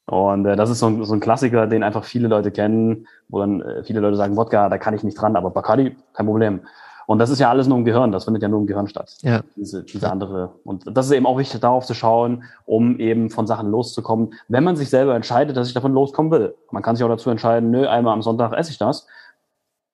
Und 0.08 0.46
äh, 0.46 0.56
das 0.56 0.70
ist 0.70 0.80
so 0.80 0.88
ein, 0.88 1.04
so 1.04 1.14
ein 1.14 1.20
Klassiker, 1.20 1.68
den 1.68 1.84
einfach 1.84 2.04
viele 2.04 2.28
Leute 2.28 2.52
kennen, 2.52 3.08
wo 3.28 3.40
dann 3.40 3.62
äh, 3.62 3.84
viele 3.84 4.02
Leute 4.02 4.18
sagen, 4.18 4.36
Wodka, 4.38 4.70
da 4.70 4.78
kann 4.78 4.94
ich 4.94 5.04
nicht 5.04 5.20
dran, 5.20 5.36
aber 5.36 5.50
Bacardi, 5.50 5.96
kein 6.14 6.26
Problem. 6.26 6.62
Und 7.08 7.20
das 7.20 7.30
ist 7.30 7.40
ja 7.40 7.50
alles 7.50 7.68
nur 7.68 7.78
im 7.78 7.86
Gehirn, 7.86 8.12
das 8.12 8.26
findet 8.26 8.42
ja 8.44 8.50
nur 8.50 8.60
im 8.60 8.68
Gehirn 8.68 8.88
statt. 8.88 9.16
Ja. 9.22 9.42
Diese, 9.56 9.84
diese 9.84 10.12
andere. 10.12 10.52
Und 10.64 10.86
das 10.86 11.06
ist 11.06 11.12
eben 11.12 11.26
auch 11.26 11.38
wichtig, 11.38 11.62
darauf 11.62 11.86
zu 11.86 11.94
schauen, 11.94 12.44
um 12.66 13.00
eben 13.00 13.30
von 13.30 13.48
Sachen 13.48 13.70
loszukommen, 13.70 14.34
wenn 14.48 14.64
man 14.64 14.76
sich 14.76 14.90
selber 14.90 15.16
entscheidet, 15.16 15.56
dass 15.56 15.68
ich 15.68 15.74
davon 15.74 15.94
loskommen 15.94 16.32
will. 16.32 16.56
Man 16.72 16.82
kann 16.82 16.96
sich 16.96 17.06
auch 17.06 17.10
dazu 17.10 17.30
entscheiden, 17.30 17.70
nö, 17.72 17.88
einmal 17.88 18.14
am 18.14 18.22
Sonntag 18.22 18.54
esse 18.54 18.72
ich 18.72 18.78
das. 18.78 19.08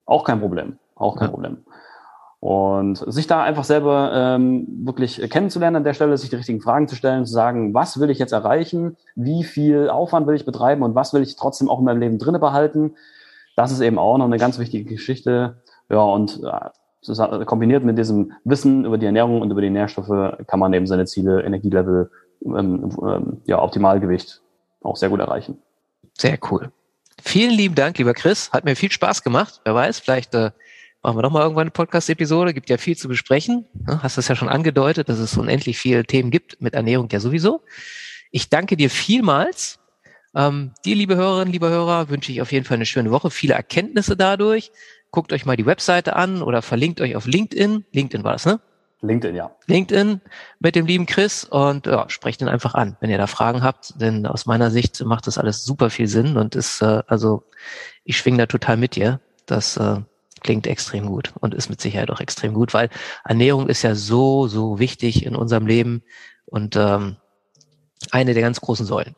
Auch 0.06 0.24
kein 0.24 0.39
Problem. 0.39 0.78
Auch 0.95 1.17
kein 1.17 1.28
ja. 1.28 1.32
Problem. 1.32 1.58
Und 2.39 2.95
sich 2.95 3.28
da 3.28 3.43
einfach 3.43 3.63
selber 3.65 4.12
ähm, 4.15 4.65
wirklich 4.84 5.21
kennenzulernen 5.30 5.76
an 5.76 5.84
der 5.84 5.93
Stelle, 5.93 6.17
sich 6.17 6.32
die 6.32 6.38
richtigen 6.38 6.60
Fragen 6.60 6.88
zu 6.88 6.95
stellen, 6.95 7.24
zu 7.24 7.32
sagen, 7.32 7.76
was 7.76 8.00
will 8.00 8.10
ich 8.10 8.17
jetzt 8.17 8.32
erreichen, 8.32 8.97
wie 9.15 9.43
viel 9.43 9.89
Aufwand 9.89 10.26
will 10.26 10.36
ich 10.36 10.45
betreiben 10.45 10.82
und 10.82 10.95
was 10.95 11.13
will 11.13 11.21
ich 11.21 11.36
trotzdem 11.36 11.69
auch 11.69 11.78
in 11.78 11.86
meinem 11.86 12.00
Leben 12.00 12.17
drinne 12.17 12.39
behalten. 12.39 12.95
Das 13.56 13.71
ist 13.71 13.82
eben 13.82 14.00
auch 14.00 14.17
noch 14.17 14.26
eine 14.26 14.38
ganz 14.38 14.58
wichtige 14.58 14.89
Geschichte. 14.89 15.62
Ja, 15.88 16.02
und 16.02 16.41
äh, 17.07 17.45
kombiniert 17.45 17.83
mit 17.83 17.97
diesem 17.97 18.33
Wissen 18.43 18.85
über 18.85 18.97
die 18.97 19.05
Ernährung 19.05 19.41
und 19.41 19.51
über 19.51 19.61
die 19.61 19.69
Nährstoffe 19.69 20.37
kann 20.47 20.59
man 20.59 20.73
eben 20.73 20.87
seine 20.87 21.05
Ziele, 21.05 21.43
Energielevel, 21.43 22.11
ähm, 22.45 22.97
ähm, 23.01 23.41
ja, 23.45 23.61
Optimalgewicht 23.61 24.41
auch 24.81 24.95
sehr 24.95 25.09
gut 25.09 25.19
erreichen. 25.19 25.57
Sehr 26.17 26.37
cool. 26.49 26.71
Vielen 27.23 27.51
lieben 27.51 27.75
Dank, 27.75 27.97
lieber 27.97 28.13
Chris. 28.13 28.51
Hat 28.51 28.65
mir 28.65 28.75
viel 28.75 28.91
Spaß 28.91 29.23
gemacht. 29.23 29.61
Wer 29.63 29.75
weiß, 29.75 29.99
vielleicht 29.99 30.33
äh, 30.33 30.51
machen 31.03 31.17
wir 31.17 31.21
doch 31.21 31.31
mal 31.31 31.43
irgendwann 31.43 31.63
eine 31.63 31.71
Podcast-Episode. 31.71 32.53
Gibt 32.53 32.69
ja 32.69 32.77
viel 32.77 32.97
zu 32.97 33.07
besprechen. 33.07 33.65
Hast 33.87 34.17
es 34.17 34.27
ja 34.27 34.35
schon 34.35 34.49
angedeutet, 34.49 35.07
dass 35.09 35.19
es 35.19 35.37
unendlich 35.37 35.77
viele 35.77 36.03
Themen 36.03 36.31
gibt, 36.31 36.61
mit 36.61 36.73
Ernährung 36.73 37.09
ja 37.11 37.19
sowieso. 37.19 37.61
Ich 38.31 38.49
danke 38.49 38.75
dir 38.75 38.89
vielmals. 38.89 39.79
Ähm, 40.33 40.71
dir, 40.85 40.95
liebe 40.95 41.15
Hörerinnen, 41.15 41.51
liebe 41.51 41.69
Hörer, 41.69 42.09
wünsche 42.09 42.31
ich 42.31 42.41
auf 42.41 42.51
jeden 42.51 42.65
Fall 42.65 42.75
eine 42.75 42.85
schöne 42.85 43.11
Woche, 43.11 43.29
viele 43.29 43.53
Erkenntnisse 43.53 44.15
dadurch. 44.15 44.71
Guckt 45.12 45.34
euch 45.34 45.45
mal 45.45 45.58
die 45.58 45.65
Webseite 45.65 46.15
an 46.15 46.41
oder 46.41 46.62
verlinkt 46.62 47.02
euch 47.02 47.15
auf 47.15 47.26
LinkedIn. 47.26 47.86
LinkedIn 47.91 48.24
war 48.24 48.34
das, 48.34 48.45
ne? 48.45 48.60
LinkedIn, 49.02 49.36
ja. 49.36 49.52
LinkedIn 49.65 50.21
mit 50.60 50.76
dem 50.76 50.86
lieben 50.86 51.06
Chris 51.06 51.43
und 51.43 51.88
ja, 51.88 52.08
sprecht 52.10 52.41
ihn 52.41 52.47
einfach 52.47 52.76
an, 52.76 52.97
wenn 53.00 53.10
ihr 53.10 53.17
da 53.17 53.28
Fragen 53.28 53.63
habt, 53.63 54.00
denn 54.00 54.28
aus 54.28 54.45
meiner 54.45 54.69
Sicht 54.69 55.04
macht 55.04 55.26
das 55.26 55.38
alles 55.39 55.65
super 55.65 55.89
viel 55.89 56.08
Sinn 56.08 56.38
und 56.38 56.56
ist, 56.56 56.82
äh, 56.82 57.02
also 57.08 57.43
ich 58.04 58.17
schwing 58.17 58.38
da 58.38 58.45
total 58.45 58.78
mit 58.78 58.95
dir. 58.95 59.19
Das 59.47 59.76
äh, 59.78 59.97
klingt 60.41 60.67
extrem 60.67 61.08
gut 61.08 61.34
und 61.39 61.56
ist 61.56 61.69
mit 61.69 61.82
Sicherheit 61.82 62.12
auch 62.12 62.19
extrem 62.19 62.54
gut, 62.54 62.74
weil 62.74 62.89
Ernährung 63.26 63.69
ist 63.69 63.82
ja 63.82 63.95
so, 63.95 64.47
so 64.47 64.78
wichtig 64.78 65.26
in 65.26 65.36
unserem 65.36 65.65
Leben 65.65 66.04
und 66.45 66.76
ähm, 66.76 67.17
eine 68.12 68.34
der 68.34 68.43
ganz 68.43 68.62
großen 68.62 68.86
Säulen. 68.86 69.15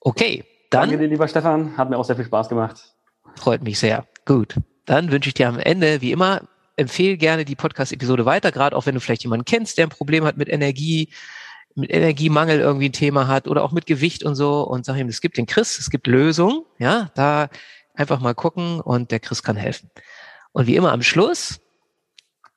Okay, 0.00 0.44
dann. 0.70 0.88
Danke 0.88 0.98
dir, 0.98 1.08
lieber 1.08 1.28
Stefan. 1.28 1.76
Hat 1.76 1.90
mir 1.90 1.96
auch 1.96 2.04
sehr 2.04 2.16
viel 2.16 2.24
Spaß 2.24 2.48
gemacht. 2.48 2.94
Freut 3.36 3.62
mich 3.62 3.78
sehr. 3.78 4.06
Gut. 4.24 4.56
Dann 4.86 5.10
wünsche 5.10 5.28
ich 5.28 5.34
dir 5.34 5.48
am 5.48 5.58
Ende, 5.58 6.00
wie 6.00 6.12
immer, 6.12 6.42
empfehle 6.76 7.16
gerne 7.16 7.44
die 7.44 7.54
Podcast-Episode 7.54 8.24
weiter, 8.24 8.50
gerade 8.52 8.76
auch 8.76 8.86
wenn 8.86 8.94
du 8.94 9.00
vielleicht 9.00 9.22
jemanden 9.22 9.44
kennst, 9.44 9.78
der 9.78 9.86
ein 9.86 9.90
Problem 9.90 10.24
hat 10.24 10.36
mit 10.36 10.48
Energie, 10.48 11.08
mit 11.74 11.90
Energiemangel 11.90 12.60
irgendwie 12.60 12.88
ein 12.88 12.92
Thema 12.92 13.28
hat 13.28 13.48
oder 13.48 13.62
auch 13.62 13.72
mit 13.72 13.86
Gewicht 13.86 14.24
und 14.24 14.34
so 14.34 14.62
und 14.62 14.84
sag 14.84 14.96
ihm, 14.96 15.08
es 15.08 15.20
gibt 15.20 15.36
den 15.36 15.46
Chris, 15.46 15.78
es 15.78 15.90
gibt 15.90 16.06
Lösungen, 16.06 16.62
ja, 16.78 17.10
da 17.14 17.48
einfach 17.94 18.20
mal 18.20 18.34
gucken 18.34 18.80
und 18.80 19.10
der 19.10 19.20
Chris 19.20 19.42
kann 19.42 19.56
helfen. 19.56 19.90
Und 20.52 20.66
wie 20.66 20.76
immer 20.76 20.92
am 20.92 21.02
Schluss, 21.02 21.60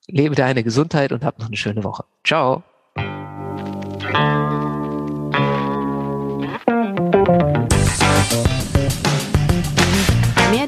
lebe 0.07 0.35
deine 0.35 0.63
Gesundheit 0.63 1.11
und 1.11 1.23
hab 1.23 1.39
noch 1.39 1.47
eine 1.47 1.57
schöne 1.57 1.83
Woche. 1.83 2.05
Ciao. 2.23 2.63